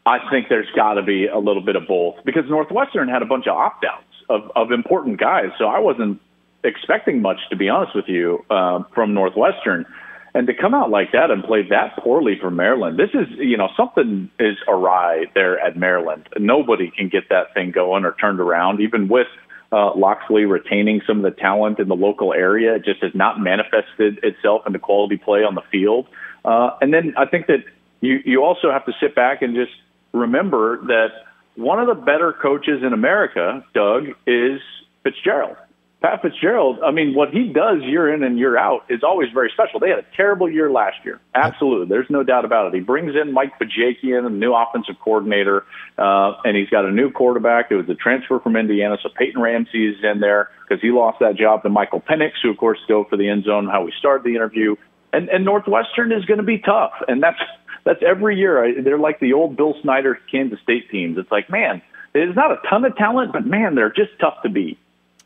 I 0.07 0.19
think 0.31 0.49
there's 0.49 0.71
got 0.77 0.95
to 0.95 1.03
be 1.03 1.27
a 1.27 1.39
little 1.39 1.63
bit 1.63 1.77
of 1.77 1.89
both 1.89 2.17
because 2.25 2.45
Northwestern 2.49 3.09
had 3.09 3.23
a 3.23 3.27
bunch 3.27 3.47
of 3.47 3.57
opt 3.57 3.85
outs 3.85 4.05
of, 4.29 4.51
of 4.55 4.71
important 4.71 5.19
guys. 5.19 5.51
So 5.59 5.67
I 5.67 5.79
wasn't 5.79 6.21
expecting 6.63 7.23
much, 7.23 7.39
to 7.51 7.57
be 7.57 7.69
honest 7.69 7.95
with 7.95 8.09
you, 8.09 8.45
uh, 8.51 8.83
from 8.95 9.15
Northwestern. 9.15 9.87
And 10.35 10.47
to 10.49 10.55
come 10.55 10.75
out 10.75 10.91
like 10.91 11.13
that 11.13 11.31
and 11.31 11.45
play 11.45 11.63
that 11.69 11.97
poorly 11.99 12.37
for 12.41 12.51
Maryland, 12.51 12.99
this 12.99 13.11
is, 13.15 13.29
you 13.39 13.57
know, 13.57 13.69
something 13.77 14.29
is 14.39 14.57
awry 14.67 15.27
there 15.35 15.61
at 15.61 15.77
Maryland. 15.77 16.29
Nobody 16.39 16.91
can 16.91 17.09
get 17.09 17.29
that 17.31 17.55
thing 17.55 17.71
going 17.71 18.05
or 18.05 18.17
turned 18.21 18.41
around, 18.41 18.81
even 18.81 19.09
with 19.09 19.29
uh, 19.71 19.95
Locksley 19.95 20.45
retaining 20.45 21.03
some 21.07 21.19
of 21.19 21.23
the 21.23 21.41
talent 21.41 21.79
in 21.79 21.89
the 21.89 21.97
local 21.97 22.35
area. 22.35 22.75
It 22.75 22.85
just 22.85 23.03
has 23.03 23.15
not 23.15 23.41
manifested 23.41 24.19
itself 24.23 24.63
into 24.67 24.81
quality 24.81 25.17
play 25.17 25.45
on 25.45 25.55
the 25.55 25.63
field. 25.71 26.09
Uh, 26.45 26.71
and 26.81 26.93
then 26.93 27.15
I 27.17 27.27
think 27.27 27.47
that 27.47 27.65
you, 28.01 28.19
you 28.25 28.45
also 28.45 28.71
have 28.73 28.85
to 28.87 28.93
sit 29.01 29.15
back 29.15 29.41
and 29.41 29.55
just 29.55 29.73
remember 30.15 30.79
that 30.87 31.09
one 31.57 31.79
of 31.79 31.87
the 31.87 31.95
better 31.95 32.33
coaches 32.33 32.83
in 32.83 32.93
America, 32.93 33.65
Doug, 33.75 34.05
is 34.27 34.61
Fitzgerald. 35.03 35.57
Pat 36.01 36.21
Fitzgerald, 36.21 36.81
I 36.85 36.91
mean, 36.91 37.15
what 37.15 37.31
he 37.31 37.49
does 37.49 37.81
year 37.81 38.13
in 38.13 38.23
and 38.23 38.39
year 38.39 38.59
out 38.59 38.85
is 38.91 39.03
always 39.03 39.31
very 39.33 39.51
special. 39.55 39.81
They 39.81 39.89
had 39.89 40.01
a 40.01 40.07
terrible 40.15 40.51
year 40.51 40.71
last 40.71 40.97
year. 41.03 41.19
Absolutely. 41.35 41.89
There's 41.89 42.11
no 42.11 42.23
doubt 42.23 42.45
about 42.45 42.67
it. 42.67 42.75
He 42.75 42.81
brings 42.81 43.13
in 43.17 43.33
Mike 43.33 43.53
Bajakian, 43.59 44.27
a 44.27 44.29
new 44.29 44.53
offensive 44.53 44.97
coordinator, 45.03 45.65
uh, 45.97 46.35
and 46.45 46.59
he's 46.59 46.69
got 46.69 46.85
a 46.85 46.91
new 46.91 47.11
quarterback. 47.11 47.71
It 47.71 47.77
was 47.77 47.89
a 47.89 47.95
transfer 47.95 48.39
from 48.39 48.55
Indiana, 48.55 48.99
so 49.03 49.09
Peyton 49.17 49.41
Ramsey 49.41 49.87
is 49.87 49.97
in 50.03 50.21
there 50.21 50.51
because 50.69 50.83
he 50.83 50.91
lost 50.91 51.21
that 51.21 51.37
job 51.37 51.63
to 51.63 51.71
Michael 51.71 52.03
Penix, 52.03 52.33
who, 52.43 52.51
of 52.51 52.59
course, 52.59 52.79
dove 52.87 53.07
for 53.09 53.17
the 53.17 53.31
end 53.31 53.45
zone, 53.45 53.67
how 53.67 53.83
we 53.83 53.93
started 53.99 54.25
the 54.25 54.35
interview. 54.37 54.77
And, 55.15 55.31
and 55.31 55.43
Northwestern 55.43 56.13
is 56.13 56.27
going 56.27 56.39
to 56.39 56.45
be 56.45 56.59
tough, 56.59 56.93
and 57.09 57.23
that's 57.23 57.41
that's 57.85 58.03
every 58.03 58.37
year. 58.37 58.65
I, 58.65 58.81
they're 58.81 58.99
like 58.99 59.21
the 59.21 59.33
old 59.33 59.57
Bill 59.57 59.77
Snyder 59.83 60.19
Kansas 60.31 60.59
State 60.61 60.91
teams. 60.91 61.19
It's 61.19 61.31
like, 61.31 61.49
man, 61.51 61.83
there's 62.13 62.35
not 62.35 62.51
a 62.51 62.59
ton 62.69 62.85
of 62.85 62.97
talent, 62.97 63.33
but 63.33 63.47
man, 63.47 63.75
they're 63.75 63.93
just 63.93 64.19
tough 64.19 64.43
to 64.43 64.49
beat. 64.49 64.79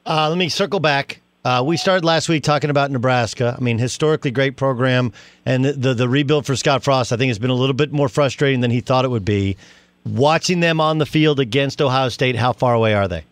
Uh, 0.04 0.28
let 0.28 0.38
me 0.38 0.48
circle 0.48 0.80
back. 0.80 1.20
Uh, 1.44 1.62
we 1.64 1.76
started 1.76 2.04
last 2.04 2.28
week 2.28 2.42
talking 2.42 2.68
about 2.68 2.90
Nebraska. 2.90 3.54
I 3.56 3.62
mean, 3.62 3.78
historically 3.78 4.30
great 4.30 4.56
program, 4.56 5.12
and 5.46 5.64
the, 5.64 5.72
the 5.72 5.94
the 5.94 6.08
rebuild 6.08 6.44
for 6.46 6.56
Scott 6.56 6.82
Frost, 6.82 7.12
I 7.12 7.16
think, 7.16 7.30
has 7.30 7.38
been 7.38 7.50
a 7.50 7.54
little 7.54 7.74
bit 7.74 7.92
more 7.92 8.08
frustrating 8.08 8.60
than 8.60 8.70
he 8.70 8.80
thought 8.80 9.04
it 9.04 9.10
would 9.10 9.24
be. 9.24 9.56
Watching 10.04 10.60
them 10.60 10.80
on 10.80 10.98
the 10.98 11.06
field 11.06 11.38
against 11.38 11.80
Ohio 11.80 12.08
State, 12.08 12.36
how 12.36 12.52
far 12.52 12.74
away 12.74 12.94
are 12.94 13.06
they? 13.06 13.24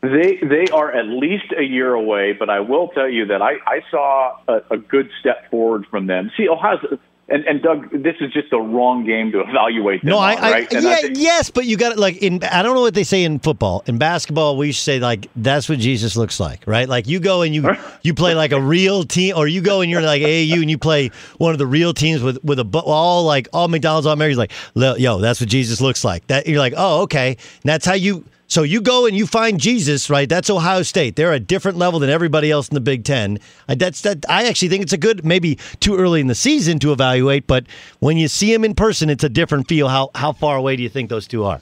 They 0.00 0.38
they 0.42 0.66
are 0.72 0.92
at 0.92 1.06
least 1.06 1.52
a 1.56 1.62
year 1.62 1.92
away, 1.94 2.32
but 2.32 2.50
I 2.50 2.60
will 2.60 2.88
tell 2.88 3.08
you 3.08 3.26
that 3.26 3.42
I, 3.42 3.54
I 3.66 3.80
saw 3.90 4.36
a, 4.46 4.62
a 4.72 4.76
good 4.76 5.10
step 5.18 5.50
forward 5.50 5.86
from 5.86 6.06
them. 6.06 6.30
See, 6.36 6.48
Ohio's 6.48 6.84
and, 7.30 7.44
and 7.44 7.62
Doug, 7.62 7.90
this 7.90 8.16
is 8.20 8.32
just 8.32 8.50
the 8.50 8.58
wrong 8.58 9.04
game 9.04 9.32
to 9.32 9.40
evaluate 9.40 10.00
them 10.02 10.10
No, 10.10 10.18
on, 10.18 10.38
I, 10.38 10.50
right? 10.50 10.74
I 10.74 10.78
yeah, 10.80 10.88
I 10.88 10.94
think- 11.02 11.18
yes, 11.18 11.50
but 11.50 11.66
you 11.66 11.76
got 11.76 11.92
it. 11.92 11.98
Like 11.98 12.16
in, 12.22 12.42
I 12.42 12.62
don't 12.62 12.74
know 12.74 12.80
what 12.80 12.94
they 12.94 13.04
say 13.04 13.22
in 13.24 13.38
football. 13.38 13.84
In 13.86 13.98
basketball, 13.98 14.56
we 14.56 14.68
used 14.68 14.78
to 14.78 14.84
say 14.84 14.98
like 14.98 15.28
that's 15.36 15.68
what 15.68 15.78
Jesus 15.78 16.16
looks 16.16 16.40
like, 16.40 16.66
right? 16.66 16.88
Like 16.88 17.06
you 17.06 17.20
go 17.20 17.42
and 17.42 17.54
you 17.54 17.68
you 18.02 18.14
play 18.14 18.34
like 18.34 18.52
a 18.52 18.60
real 18.60 19.04
team, 19.04 19.36
or 19.36 19.46
you 19.46 19.60
go 19.60 19.82
and 19.82 19.90
you're 19.90 20.02
like 20.02 20.22
AAU 20.22 20.60
and 20.60 20.70
you 20.70 20.78
play 20.78 21.10
one 21.36 21.52
of 21.52 21.58
the 21.58 21.66
real 21.66 21.92
teams 21.92 22.22
with 22.22 22.42
with 22.42 22.58
a 22.58 22.82
all 22.84 23.24
like 23.24 23.48
all 23.52 23.68
McDonald's, 23.68 24.06
all 24.06 24.16
Mary's 24.16 24.38
like, 24.38 24.52
yo, 24.74 25.18
that's 25.18 25.40
what 25.40 25.48
Jesus 25.48 25.80
looks 25.80 26.04
like. 26.04 26.26
That 26.28 26.46
you're 26.46 26.58
like, 26.58 26.74
oh, 26.76 27.02
okay, 27.02 27.30
and 27.30 27.38
that's 27.64 27.84
how 27.84 27.94
you. 27.94 28.24
So 28.48 28.62
you 28.62 28.80
go 28.80 29.04
and 29.04 29.14
you 29.14 29.26
find 29.26 29.60
Jesus, 29.60 30.08
right? 30.08 30.26
That's 30.26 30.48
Ohio 30.48 30.82
State. 30.82 31.16
They're 31.16 31.34
a 31.34 31.38
different 31.38 31.76
level 31.76 32.00
than 32.00 32.08
everybody 32.08 32.50
else 32.50 32.68
in 32.68 32.74
the 32.74 32.80
Big 32.80 33.04
Ten. 33.04 33.38
I, 33.68 33.74
that's 33.74 34.00
that. 34.00 34.24
I 34.26 34.48
actually 34.48 34.70
think 34.70 34.82
it's 34.82 34.94
a 34.94 34.98
good, 34.98 35.22
maybe 35.22 35.56
too 35.80 35.98
early 35.98 36.22
in 36.22 36.28
the 36.28 36.34
season 36.34 36.78
to 36.78 36.92
evaluate, 36.92 37.46
but 37.46 37.66
when 38.00 38.16
you 38.16 38.26
see 38.26 38.50
them 38.50 38.64
in 38.64 38.74
person, 38.74 39.10
it's 39.10 39.22
a 39.22 39.28
different 39.28 39.68
feel. 39.68 39.88
How 39.88 40.10
how 40.14 40.32
far 40.32 40.56
away 40.56 40.76
do 40.76 40.82
you 40.82 40.88
think 40.88 41.10
those 41.10 41.28
two 41.28 41.44
are? 41.44 41.60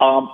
Um, 0.00 0.30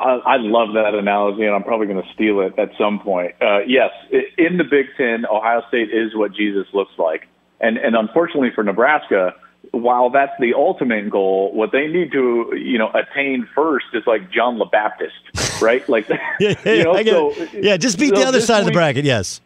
I 0.00 0.36
love 0.38 0.74
that 0.74 0.94
analogy, 0.94 1.44
and 1.44 1.54
I'm 1.54 1.62
probably 1.62 1.86
going 1.86 2.02
to 2.02 2.12
steal 2.14 2.40
it 2.40 2.58
at 2.58 2.70
some 2.78 3.00
point. 3.00 3.34
Uh, 3.40 3.60
yes, 3.66 3.90
in 4.38 4.56
the 4.56 4.64
Big 4.64 4.86
Ten, 4.96 5.24
Ohio 5.30 5.62
State 5.68 5.90
is 5.90 6.14
what 6.14 6.34
Jesus 6.34 6.66
looks 6.72 6.92
like, 6.98 7.28
and 7.60 7.76
and 7.76 7.94
unfortunately 7.94 8.52
for 8.54 8.64
Nebraska, 8.64 9.34
while 9.76 10.10
that's 10.10 10.32
the 10.40 10.54
ultimate 10.54 11.10
goal, 11.10 11.52
what 11.52 11.72
they 11.72 11.86
need 11.86 12.12
to 12.12 12.52
you 12.56 12.78
know 12.78 12.90
attain 12.92 13.48
first 13.54 13.86
is 13.94 14.02
like 14.06 14.30
John 14.30 14.58
the 14.58 14.64
Baptist, 14.64 15.14
right? 15.60 15.86
Like, 15.88 16.08
Yeah, 16.40 16.54
you 16.64 16.84
know, 16.84 17.02
so 17.02 17.48
yeah, 17.54 17.76
just 17.76 17.98
beat 17.98 18.10
so 18.10 18.20
the 18.20 18.26
other 18.26 18.40
side 18.40 18.60
of 18.60 18.66
the 18.66 18.72
bracket. 18.72 19.04
Yes. 19.04 19.40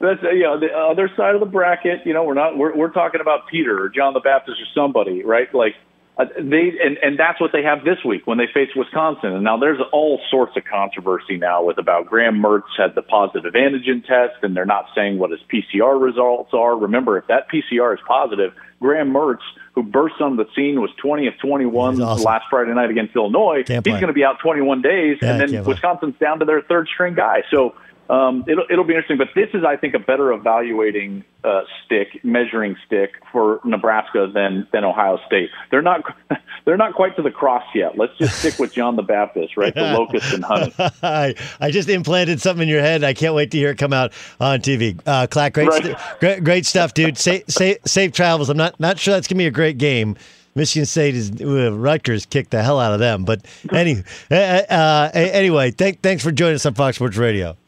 that's 0.00 0.22
you 0.22 0.42
know 0.42 0.58
the 0.58 0.72
other 0.72 1.10
side 1.16 1.34
of 1.34 1.40
the 1.40 1.46
bracket. 1.46 2.06
You 2.06 2.12
know, 2.12 2.24
we're 2.24 2.34
not 2.34 2.56
we're 2.56 2.74
we're 2.76 2.90
talking 2.90 3.20
about 3.20 3.48
Peter 3.48 3.82
or 3.82 3.88
John 3.88 4.14
the 4.14 4.20
Baptist 4.20 4.60
or 4.60 4.66
somebody, 4.74 5.22
right? 5.24 5.52
Like 5.54 5.74
uh, 6.18 6.24
they 6.38 6.72
and 6.82 6.96
and 7.02 7.18
that's 7.18 7.40
what 7.40 7.52
they 7.52 7.62
have 7.62 7.84
this 7.84 7.98
week 8.04 8.26
when 8.26 8.38
they 8.38 8.46
face 8.46 8.70
Wisconsin. 8.74 9.32
And 9.32 9.44
now 9.44 9.58
there's 9.58 9.80
all 9.92 10.20
sorts 10.30 10.56
of 10.56 10.64
controversy 10.64 11.36
now 11.36 11.62
with 11.62 11.76
about 11.78 12.06
Graham 12.06 12.42
Mertz 12.42 12.72
had 12.78 12.94
the 12.94 13.02
positive 13.02 13.52
antigen 13.52 14.04
test, 14.06 14.42
and 14.42 14.56
they're 14.56 14.64
not 14.64 14.86
saying 14.94 15.18
what 15.18 15.30
his 15.30 15.40
PCR 15.52 16.00
results 16.00 16.50
are. 16.54 16.76
Remember, 16.76 17.18
if 17.18 17.26
that 17.26 17.48
PCR 17.50 17.92
is 17.92 18.00
positive, 18.06 18.54
Graham 18.80 19.12
Mertz, 19.12 19.42
who 19.76 19.82
burst 19.82 20.20
on 20.20 20.36
the 20.36 20.46
scene, 20.56 20.80
was 20.80 20.90
20 21.00 21.26
of 21.28 21.34
21 21.38 22.00
awesome. 22.00 22.24
last 22.24 22.46
Friday 22.48 22.72
night 22.72 22.90
against 22.90 23.14
Illinois. 23.14 23.62
Can't 23.64 23.86
He's 23.86 23.92
going 24.00 24.06
to 24.08 24.14
be 24.14 24.24
out 24.24 24.38
21 24.40 24.80
days, 24.80 25.18
Yeah, 25.20 25.36
and 25.36 25.52
then. 25.52 25.64
Wisconsin's 25.64 26.14
down 26.18 26.38
to 26.40 26.46
their 26.46 26.62
third 26.62 26.88
string 26.92 27.14
guy. 27.14 27.42
So 27.50 27.74
um, 28.08 28.44
it'll 28.46 28.64
it'll 28.70 28.84
be 28.84 28.94
interesting. 28.94 29.18
But 29.18 29.28
this 29.34 29.48
is, 29.54 29.64
I 29.64 29.76
think, 29.76 29.94
a 29.94 29.98
better 29.98 30.32
evaluating 30.32 31.24
uh, 31.44 31.62
stick, 31.84 32.22
measuring 32.24 32.76
stick 32.86 33.10
for 33.32 33.60
Nebraska 33.64 34.30
than 34.32 34.66
than 34.72 34.84
Ohio 34.84 35.18
State. 35.26 35.50
They're 35.70 35.82
not 35.82 36.02
they're 36.64 36.76
not 36.76 36.94
quite 36.94 37.16
to 37.16 37.22
the 37.22 37.30
cross 37.30 37.64
yet. 37.74 37.96
Let's 37.98 38.16
just 38.18 38.38
stick 38.38 38.58
with 38.58 38.72
John 38.72 38.96
the 38.96 39.02
Baptist, 39.02 39.56
right? 39.56 39.74
The 39.74 39.80
locust 39.98 40.32
and 40.32 40.44
honey. 40.44 40.72
I, 41.02 41.34
I 41.60 41.70
just 41.70 41.88
implanted 41.88 42.40
something 42.40 42.62
in 42.62 42.68
your 42.68 42.80
head. 42.82 43.02
I 43.04 43.14
can't 43.14 43.34
wait 43.34 43.50
to 43.52 43.56
hear 43.58 43.70
it 43.70 43.78
come 43.78 43.92
out 43.92 44.12
on 44.40 44.60
TV. 44.60 44.98
Uh, 45.06 45.26
Klatt, 45.26 45.52
great, 45.52 45.68
Right. 45.68 45.82
st- 45.84 45.98
great, 46.20 46.44
great 46.44 46.66
stuff, 46.66 46.94
dude. 46.94 47.18
Safe, 47.18 47.44
safe, 47.48 47.78
safe 47.86 48.12
travels. 48.12 48.48
I'm 48.50 48.56
not 48.56 48.78
not 48.80 48.98
sure 48.98 49.14
that's 49.14 49.26
gonna 49.28 49.38
be 49.38 49.46
a 49.46 49.50
great 49.50 49.78
game. 49.78 50.16
Michigan 50.54 50.86
State 50.86 51.14
is 51.14 51.30
uh, 51.42 51.70
Rutgers 51.72 52.24
kicked 52.24 52.50
the 52.52 52.62
hell 52.62 52.80
out 52.80 52.94
of 52.94 52.98
them. 52.98 53.24
But 53.26 53.44
any, 53.72 54.02
uh, 54.30 54.34
uh, 54.34 55.10
anyway, 55.12 55.70
thank, 55.70 56.00
thanks 56.00 56.24
for 56.24 56.32
joining 56.32 56.54
us 56.54 56.64
on 56.64 56.72
Fox 56.72 56.96
Sports 56.96 57.18
Radio. 57.18 57.58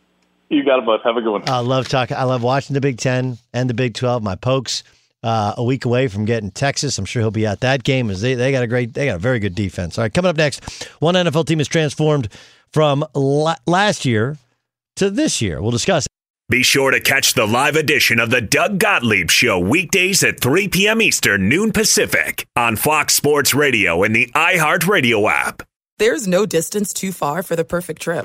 You 0.51 0.65
got 0.65 0.79
it, 0.79 0.87
bud. 0.87 1.01
Have 1.05 1.17
a 1.17 1.21
good 1.21 1.31
one. 1.33 1.49
I 1.49 1.59
love 1.61 1.89
talking. 1.89 2.17
I 2.17 2.23
love 2.25 2.43
watching 2.43 2.75
the 2.75 2.81
Big 2.81 2.99
Ten 2.99 3.39
and 3.53 3.69
the 3.69 3.75
Big 3.75 3.95
Twelve. 3.95 4.23
My 4.23 4.35
pokes 4.35 4.83
uh, 5.23 5.55
a 5.57 5.65
week 5.65 5.85
away 5.85 6.09
from 6.09 6.25
getting 6.25 6.51
Texas. 6.51 6.97
I'm 6.99 7.05
sure 7.05 7.21
he'll 7.21 7.31
be 7.31 7.47
at 7.47 7.61
that 7.61 7.83
game. 7.85 8.09
As 8.11 8.21
they 8.21 8.35
they 8.35 8.51
got 8.53 8.63
a 8.63 8.67
great, 8.67 8.95
they 8.95 9.07
got 9.07 9.17
a 9.17 9.21
very 9.21 9.39
good 9.41 9.55
defense. 9.55 9.99
All 9.99 10.05
right, 10.05 10.13
coming 10.13 10.31
up 10.31 10.37
next, 10.37 10.85
one 11.01 11.15
NFL 11.15 11.47
team 11.47 11.61
is 11.61 11.69
transformed 11.69 12.29
from 12.73 13.05
la- 13.15 13.57
last 13.67 14.05
year 14.05 14.39
to 14.97 15.11
this 15.11 15.43
year. 15.43 15.61
We'll 15.61 15.71
discuss. 15.71 16.07
it. 16.07 16.09
Be 16.51 16.63
sure 16.63 16.91
to 16.93 17.01
catch 17.01 17.35
the 17.35 17.47
live 17.47 17.77
edition 17.77 18.19
of 18.19 18.31
the 18.31 18.41
Doug 18.41 18.79
Gottlieb 18.79 19.31
Show 19.31 19.59
weekdays 19.59 20.25
at 20.25 20.41
3 20.41 20.69
p.m. 20.69 21.03
Eastern, 21.03 21.47
noon 21.47 21.73
Pacific 21.73 22.47
on 22.57 22.75
Fox 22.77 23.13
Sports 23.13 23.53
Radio 23.53 24.03
and 24.03 24.17
the 24.17 24.31
iHeartRadio 24.35 25.31
app. 25.31 25.63
There's 25.99 26.27
no 26.27 26.47
distance 26.47 26.95
too 26.95 27.13
far 27.13 27.43
for 27.43 27.55
the 27.55 27.67
perfect 27.67 28.01
trip. 28.01 28.25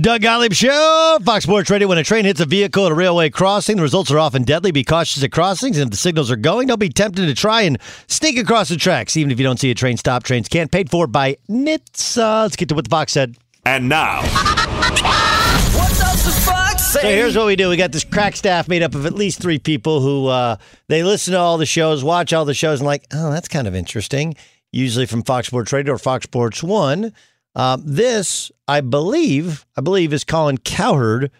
Doug 0.00 0.22
Gottlieb 0.22 0.52
Show, 0.52 1.18
Fox 1.24 1.42
Sports 1.42 1.68
Radio. 1.68 1.88
When 1.88 1.98
a 1.98 2.04
train 2.04 2.24
hits 2.24 2.38
a 2.38 2.46
vehicle 2.46 2.86
at 2.86 2.92
a 2.92 2.94
railway 2.94 3.30
crossing, 3.30 3.78
the 3.78 3.82
results 3.82 4.12
are 4.12 4.18
often 4.20 4.44
deadly. 4.44 4.70
Be 4.70 4.84
cautious 4.84 5.24
at 5.24 5.32
crossings, 5.32 5.76
and 5.76 5.86
if 5.88 5.90
the 5.90 5.96
signals 5.96 6.30
are 6.30 6.36
going, 6.36 6.68
don't 6.68 6.78
be 6.78 6.88
tempted 6.88 7.26
to 7.26 7.34
try 7.34 7.62
and 7.62 7.78
sneak 8.06 8.38
across 8.38 8.68
the 8.68 8.76
tracks. 8.76 9.16
Even 9.16 9.32
if 9.32 9.40
you 9.40 9.44
don't 9.44 9.58
see 9.58 9.72
a 9.72 9.74
train 9.74 9.96
stop, 9.96 10.22
trains 10.22 10.46
can't. 10.46 10.70
Paid 10.70 10.88
for 10.88 11.08
by 11.08 11.36
NHTSA. 11.50 12.42
Let's 12.42 12.54
get 12.54 12.68
to 12.68 12.76
what 12.76 12.84
the 12.84 12.90
Fox 12.90 13.10
said. 13.10 13.36
And 13.66 13.88
now, 13.88 14.20
What 14.22 15.88
does 15.88 16.24
the 16.26 16.40
fox 16.48 16.84
say? 16.92 17.00
So 17.00 17.08
here's 17.08 17.36
what 17.36 17.46
we 17.46 17.56
do. 17.56 17.68
We 17.68 17.76
got 17.76 17.90
this 17.90 18.04
crack 18.04 18.36
staff 18.36 18.68
made 18.68 18.84
up 18.84 18.94
of 18.94 19.04
at 19.04 19.14
least 19.14 19.40
three 19.42 19.58
people 19.58 20.00
who 20.00 20.28
uh, 20.28 20.58
they 20.86 21.02
listen 21.02 21.32
to 21.32 21.40
all 21.40 21.58
the 21.58 21.66
shows, 21.66 22.04
watch 22.04 22.32
all 22.32 22.44
the 22.44 22.54
shows, 22.54 22.78
and 22.78 22.86
like, 22.86 23.04
oh, 23.12 23.32
that's 23.32 23.48
kind 23.48 23.66
of 23.66 23.74
interesting. 23.74 24.36
Usually 24.70 25.06
from 25.06 25.24
Fox 25.24 25.48
Sports 25.48 25.72
Radio 25.72 25.94
or 25.94 25.98
Fox 25.98 26.22
Sports 26.22 26.62
One. 26.62 27.12
Um, 27.54 27.82
this, 27.84 28.50
I 28.66 28.80
believe, 28.80 29.66
I 29.76 29.80
believe, 29.80 30.12
is 30.12 30.24
Colin 30.24 30.58
Cowherd 30.58 31.30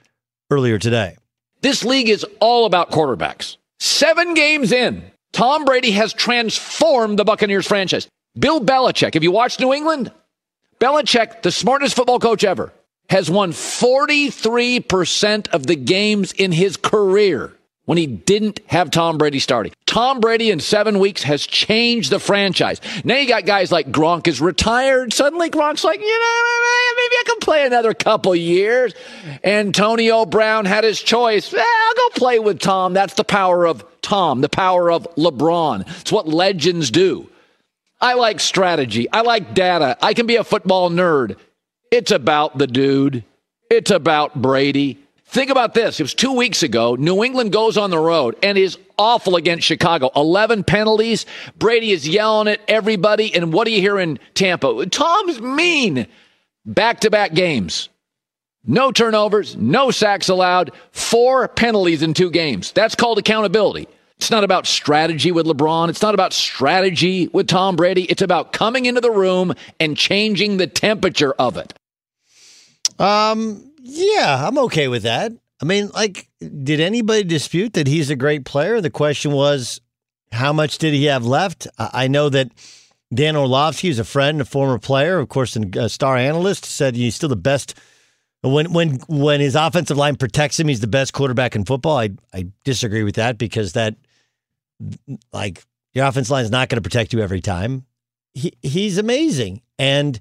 earlier 0.51 0.79
today. 0.79 1.17
This 1.63 1.85
league 1.85 2.09
is 2.09 2.27
all 2.41 2.67
about 2.67 2.91
quarterbacks. 2.91 3.57
Seven 3.79 4.35
games 4.35 4.73
in, 4.73 5.03
Tom 5.33 5.65
Brady 5.65 5.93
has 5.93 6.13
transformed 6.13 7.19
the 7.19 7.25
Buccaneers 7.25 7.67
franchise. 7.67 8.09
Bill 8.39 8.61
Belichick, 8.61 9.17
if 9.17 9.23
you 9.23 9.31
watch 9.31 9.59
New 9.59 9.73
England, 9.73 10.13
Belichick, 10.81 11.43
the 11.43 11.53
smartest 11.53 11.95
football 11.97 12.19
coach 12.19 12.45
ever, 12.45 12.73
has 13.09 13.31
won 13.31 13.53
43% 13.53 15.49
of 15.49 15.67
the 15.67 15.77
games 15.77 16.33
in 16.33 16.53
his 16.53 16.77
career 16.77 17.53
when 17.85 17.99
he 17.99 18.07
didn't 18.07 18.61
have 18.67 18.91
Tom 18.91 19.19
Brady 19.19 19.39
starting. 19.39 19.73
Tom 19.87 20.21
Brady 20.21 20.51
in 20.51 20.61
seven 20.61 20.99
weeks 20.99 21.23
has 21.25 21.47
changed 21.47 22.11
the 22.11 22.19
franchise. 22.19 22.81
Now 23.05 23.17
you 23.17 23.29
got 23.29 23.45
guys 23.45 23.71
like 23.71 23.91
Gronk 23.91 24.27
is 24.29 24.41
retired. 24.41 25.13
Suddenly 25.13 25.51
Gronk's 25.51 25.85
like, 25.85 26.01
you 26.01 26.07
know, 26.07 26.97
maybe 26.97 27.15
I 27.15 27.23
can 27.27 27.39
play 27.41 27.67
another 27.67 27.93
couple 27.93 28.35
years. 28.35 28.95
Antonio 29.45 30.25
Brown 30.25 30.65
had 30.65 30.85
his 30.85 31.01
choice. 31.01 31.53
Eh, 31.53 31.61
I'll 31.61 31.95
go 31.95 32.09
play 32.15 32.39
with 32.39 32.61
Tom. 32.61 32.95
That's 32.95 33.15
the 33.15 33.25
power 33.25 33.67
of 33.67 33.85
Tom, 34.01 34.41
the 34.41 34.49
power 34.49 34.91
of 34.91 35.07
LeBron. 35.17 35.85
It's 36.01 36.13
what 36.13 36.29
legends 36.29 36.91
do. 36.91 37.29
I 38.01 38.15
like 38.15 38.41
strategy. 38.41 39.11
I 39.13 39.21
like 39.21 39.55
data. 39.55 39.97
I 40.01 40.15
can 40.15 40.27
be 40.27 40.37
a 40.37 40.45
football 40.45 40.91
nerd. 40.91 41.37
It's 41.91 42.11
about 42.11 42.59
the 42.59 42.67
dude. 42.67 43.25
It's 43.71 43.91
about 43.91 44.41
Brady. 44.41 45.02
Think 45.33 45.49
about 45.49 45.73
this. 45.73 45.99
It 45.99 46.03
was 46.03 46.13
two 46.13 46.35
weeks 46.35 46.63
ago. 46.63 46.95
New 46.95 47.25
England 47.25 47.53
goes 47.53 47.79
on 47.79 47.89
the 47.89 47.99
road 47.99 48.37
and 48.43 48.59
is 48.59 48.77
awful 48.99 49.37
against 49.37 49.67
Chicago. 49.67 50.11
11 50.15 50.63
penalties. 50.63 51.25
Brady 51.57 51.91
is 51.91 52.07
yelling 52.07 52.49
at 52.49 52.61
everybody. 52.69 53.35
And 53.35 53.51
what 53.51 53.65
do 53.65 53.71
you 53.71 53.81
hear 53.81 53.99
in 53.99 54.19
Tampa? 54.35 54.85
Tom's 54.85 55.41
mean. 55.41 56.07
Back 56.67 57.01
to 57.01 57.11
back 57.11 57.33
games. 57.33 57.89
No 58.67 58.93
turnovers, 58.93 59.57
no 59.57 59.91
sacks 59.91 60.29
allowed, 60.29 60.71
four 60.91 61.49
penalties 61.49 62.03
in 62.03 62.13
two 62.13 62.31
games. 62.31 62.71
That's 62.73 62.95
called 62.95 63.17
accountability. 63.17 63.89
It's 64.19 64.31
not 64.31 64.45
about 64.45 64.67
strategy 64.67 65.33
with 65.33 65.47
LeBron. 65.47 65.89
It's 65.89 66.03
not 66.03 66.13
about 66.13 66.35
strategy 66.35 67.29
with 67.29 67.49
Tom 67.49 67.77
Brady. 67.77 68.05
It's 68.05 68.23
about 68.23 68.53
coming 68.53 68.85
into 68.85 69.01
the 69.01 69.11
room 69.11 69.55
and 69.81 69.97
changing 69.97 70.59
the 70.59 70.67
temperature 70.67 71.33
of 71.33 71.57
it. 71.57 71.73
Um, 72.99 73.72
yeah, 73.83 74.47
I'm 74.47 74.59
okay 74.59 74.89
with 74.89 75.03
that. 75.03 75.33
I 75.61 75.65
mean, 75.65 75.91
like, 75.95 76.29
did 76.41 76.81
anybody 76.81 77.25
dispute 77.25 77.75
that 77.75 77.87
he's 77.87 78.11
a 78.11 78.17
great 78.17 78.45
player? 78.45 78.81
The 78.81 78.91
question 78.91 79.33
was, 79.33 79.81
how 80.31 80.53
much 80.53 80.79
did 80.79 80.95
he 80.95 81.05
have 81.07 81.27
left? 81.27 81.67
I 81.79 82.09
know 82.09 82.29
that 82.29 82.51
Dan 83.13 83.37
Orlovsky 83.37 83.89
is 83.89 83.99
a 83.99 84.05
friend, 84.05 84.41
a 84.41 84.45
former 84.45 84.79
player, 84.79 85.19
of 85.19 85.29
course, 85.29 85.57
and 85.57 85.75
a 85.77 85.89
star 85.89 86.17
analyst, 86.17 86.65
said 86.65 86.97
he's 86.97 87.15
still 87.15 87.29
the 87.29 87.37
best. 87.37 87.75
When 88.41 88.73
when 88.73 88.97
when 89.09 89.41
his 89.41 89.55
offensive 89.55 89.97
line 89.97 90.17
protects 90.17 90.59
him, 90.59 90.69
he's 90.69 90.81
the 90.81 90.87
best 90.87 91.13
quarterback 91.13 91.55
in 91.55 91.65
football. 91.65 91.99
I 91.99 92.11
I 92.33 92.47
disagree 92.65 93.03
with 93.03 93.17
that 93.17 93.39
because 93.39 93.75
that 93.75 93.97
like 95.33 95.65
your 95.93 96.07
offensive 96.07 96.31
line 96.31 96.45
is 96.45 96.51
not 96.51 96.69
going 96.69 96.83
to 96.83 96.89
protect 96.89 97.13
you 97.13 97.21
every 97.21 97.41
time. 97.41 97.85
He 98.35 98.55
he's 98.63 98.99
amazing, 98.99 99.63
and 99.79 100.19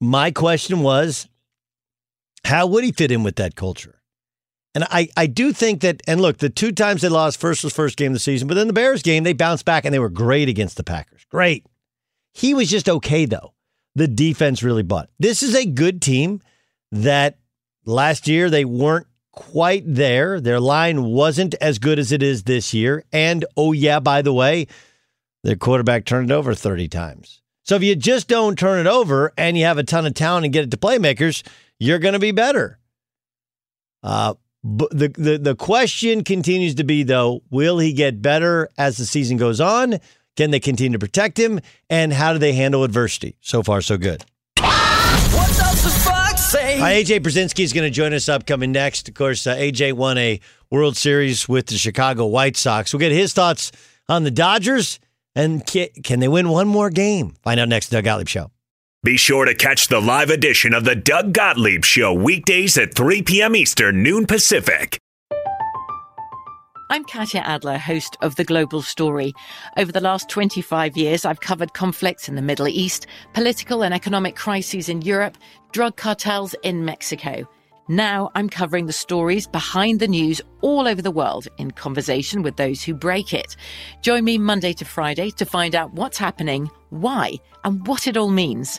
my 0.00 0.30
question 0.30 0.82
was, 0.82 1.28
how 2.44 2.66
would 2.66 2.84
he 2.84 2.92
fit 2.92 3.10
in 3.10 3.22
with 3.22 3.36
that 3.36 3.54
culture? 3.54 4.00
And 4.74 4.84
I, 4.84 5.08
I 5.16 5.26
do 5.26 5.52
think 5.52 5.80
that, 5.80 6.02
and 6.06 6.20
look, 6.20 6.38
the 6.38 6.50
two 6.50 6.72
times 6.72 7.02
they 7.02 7.08
lost, 7.08 7.40
first 7.40 7.64
was 7.64 7.72
first 7.72 7.96
game 7.96 8.12
of 8.12 8.14
the 8.14 8.20
season, 8.20 8.46
but 8.46 8.54
then 8.54 8.66
the 8.66 8.72
Bears 8.72 9.02
game, 9.02 9.24
they 9.24 9.32
bounced 9.32 9.64
back 9.64 9.84
and 9.84 9.92
they 9.92 9.98
were 9.98 10.08
great 10.08 10.48
against 10.48 10.76
the 10.76 10.84
Packers. 10.84 11.24
Great. 11.30 11.66
He 12.32 12.54
was 12.54 12.70
just 12.70 12.88
okay, 12.88 13.24
though. 13.24 13.54
The 13.94 14.06
defense 14.06 14.62
really 14.62 14.82
bought. 14.82 15.08
This 15.18 15.42
is 15.42 15.56
a 15.56 15.66
good 15.66 16.00
team 16.00 16.40
that 16.92 17.38
last 17.84 18.28
year 18.28 18.50
they 18.50 18.64
weren't 18.64 19.08
quite 19.32 19.82
there. 19.86 20.40
Their 20.40 20.60
line 20.60 21.04
wasn't 21.04 21.54
as 21.60 21.78
good 21.78 21.98
as 21.98 22.12
it 22.12 22.22
is 22.22 22.44
this 22.44 22.72
year. 22.72 23.04
And 23.12 23.44
oh, 23.56 23.72
yeah, 23.72 23.98
by 23.98 24.22
the 24.22 24.32
way, 24.32 24.68
their 25.42 25.56
quarterback 25.56 26.04
turned 26.04 26.30
it 26.30 26.34
over 26.34 26.54
30 26.54 26.88
times. 26.88 27.40
So 27.64 27.76
if 27.76 27.82
you 27.82 27.96
just 27.96 28.28
don't 28.28 28.58
turn 28.58 28.78
it 28.78 28.88
over 28.88 29.32
and 29.36 29.58
you 29.58 29.64
have 29.64 29.78
a 29.78 29.82
ton 29.82 30.06
of 30.06 30.14
talent 30.14 30.44
and 30.44 30.52
get 30.52 30.64
it 30.64 30.70
to 30.70 30.76
playmakers, 30.76 31.42
you're 31.78 31.98
going 31.98 32.14
to 32.14 32.18
be 32.18 32.32
better. 32.32 32.78
Uh, 34.02 34.34
but 34.64 34.90
the, 34.90 35.08
the 35.08 35.38
the 35.38 35.54
question 35.56 36.24
continues 36.24 36.74
to 36.76 36.84
be 36.84 37.02
though, 37.04 37.42
will 37.50 37.78
he 37.78 37.92
get 37.92 38.20
better 38.20 38.68
as 38.76 38.96
the 38.96 39.06
season 39.06 39.36
goes 39.36 39.60
on? 39.60 39.98
Can 40.36 40.50
they 40.50 40.60
continue 40.60 40.92
to 40.92 40.98
protect 40.98 41.38
him? 41.38 41.60
And 41.90 42.12
how 42.12 42.32
do 42.32 42.38
they 42.38 42.52
handle 42.52 42.84
adversity? 42.84 43.36
So 43.40 43.62
far, 43.62 43.80
so 43.80 43.96
good. 43.96 44.24
What 44.58 45.48
does 45.48 45.82
the 45.82 45.90
fox 45.90 46.44
say? 46.44 46.80
Uh, 46.80 46.84
AJ 46.84 47.20
Pierzynski 47.20 47.60
is 47.64 47.72
going 47.72 47.86
to 47.86 47.90
join 47.90 48.12
us 48.12 48.28
upcoming 48.28 48.72
next. 48.72 49.08
Of 49.08 49.14
course, 49.14 49.46
uh, 49.46 49.56
AJ 49.56 49.94
won 49.94 50.18
a 50.18 50.40
World 50.70 50.96
Series 50.96 51.48
with 51.48 51.66
the 51.66 51.76
Chicago 51.76 52.26
White 52.26 52.56
Sox. 52.56 52.92
We'll 52.92 53.00
get 53.00 53.12
his 53.12 53.32
thoughts 53.32 53.72
on 54.08 54.24
the 54.24 54.30
Dodgers 54.30 55.00
and 55.34 55.64
can, 55.66 55.88
can 56.02 56.20
they 56.20 56.28
win 56.28 56.48
one 56.48 56.68
more 56.68 56.90
game? 56.90 57.34
Find 57.42 57.58
out 57.58 57.68
next. 57.68 57.88
Doug 57.90 58.04
Gottlieb 58.04 58.28
Show. 58.28 58.50
Be 59.04 59.16
sure 59.16 59.44
to 59.44 59.54
catch 59.54 59.86
the 59.86 60.00
live 60.00 60.28
edition 60.28 60.74
of 60.74 60.82
the 60.82 60.96
Doug 60.96 61.32
Gottlieb 61.32 61.84
Show 61.84 62.12
weekdays 62.12 62.76
at 62.76 62.94
3 62.94 63.22
p.m. 63.22 63.54
Eastern, 63.54 64.02
noon 64.02 64.26
Pacific. 64.26 64.98
I'm 66.90 67.04
Katya 67.04 67.42
Adler, 67.42 67.78
host 67.78 68.16
of 68.22 68.34
The 68.34 68.42
Global 68.42 68.82
Story. 68.82 69.34
Over 69.76 69.92
the 69.92 70.00
last 70.00 70.28
25 70.28 70.96
years, 70.96 71.24
I've 71.24 71.38
covered 71.38 71.74
conflicts 71.74 72.28
in 72.28 72.34
the 72.34 72.42
Middle 72.42 72.66
East, 72.66 73.06
political 73.34 73.84
and 73.84 73.94
economic 73.94 74.34
crises 74.34 74.88
in 74.88 75.02
Europe, 75.02 75.38
drug 75.70 75.96
cartels 75.96 76.56
in 76.64 76.84
Mexico. 76.84 77.48
Now 77.90 78.30
I'm 78.34 78.50
covering 78.50 78.84
the 78.84 78.92
stories 78.92 79.46
behind 79.46 79.98
the 80.00 80.08
news 80.08 80.42
all 80.60 80.86
over 80.86 81.00
the 81.00 81.10
world 81.10 81.46
in 81.56 81.70
conversation 81.70 82.42
with 82.42 82.56
those 82.56 82.82
who 82.82 82.92
break 82.92 83.32
it. 83.32 83.56
Join 84.02 84.24
me 84.24 84.36
Monday 84.36 84.74
to 84.74 84.84
Friday 84.84 85.30
to 85.30 85.46
find 85.46 85.74
out 85.74 85.94
what's 85.94 86.18
happening, 86.18 86.68
why, 86.90 87.34
and 87.64 87.86
what 87.86 88.06
it 88.06 88.18
all 88.18 88.28
means. 88.28 88.78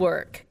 Network. 0.01 0.50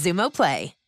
Xumo 0.00 0.30
Play. 0.30 0.79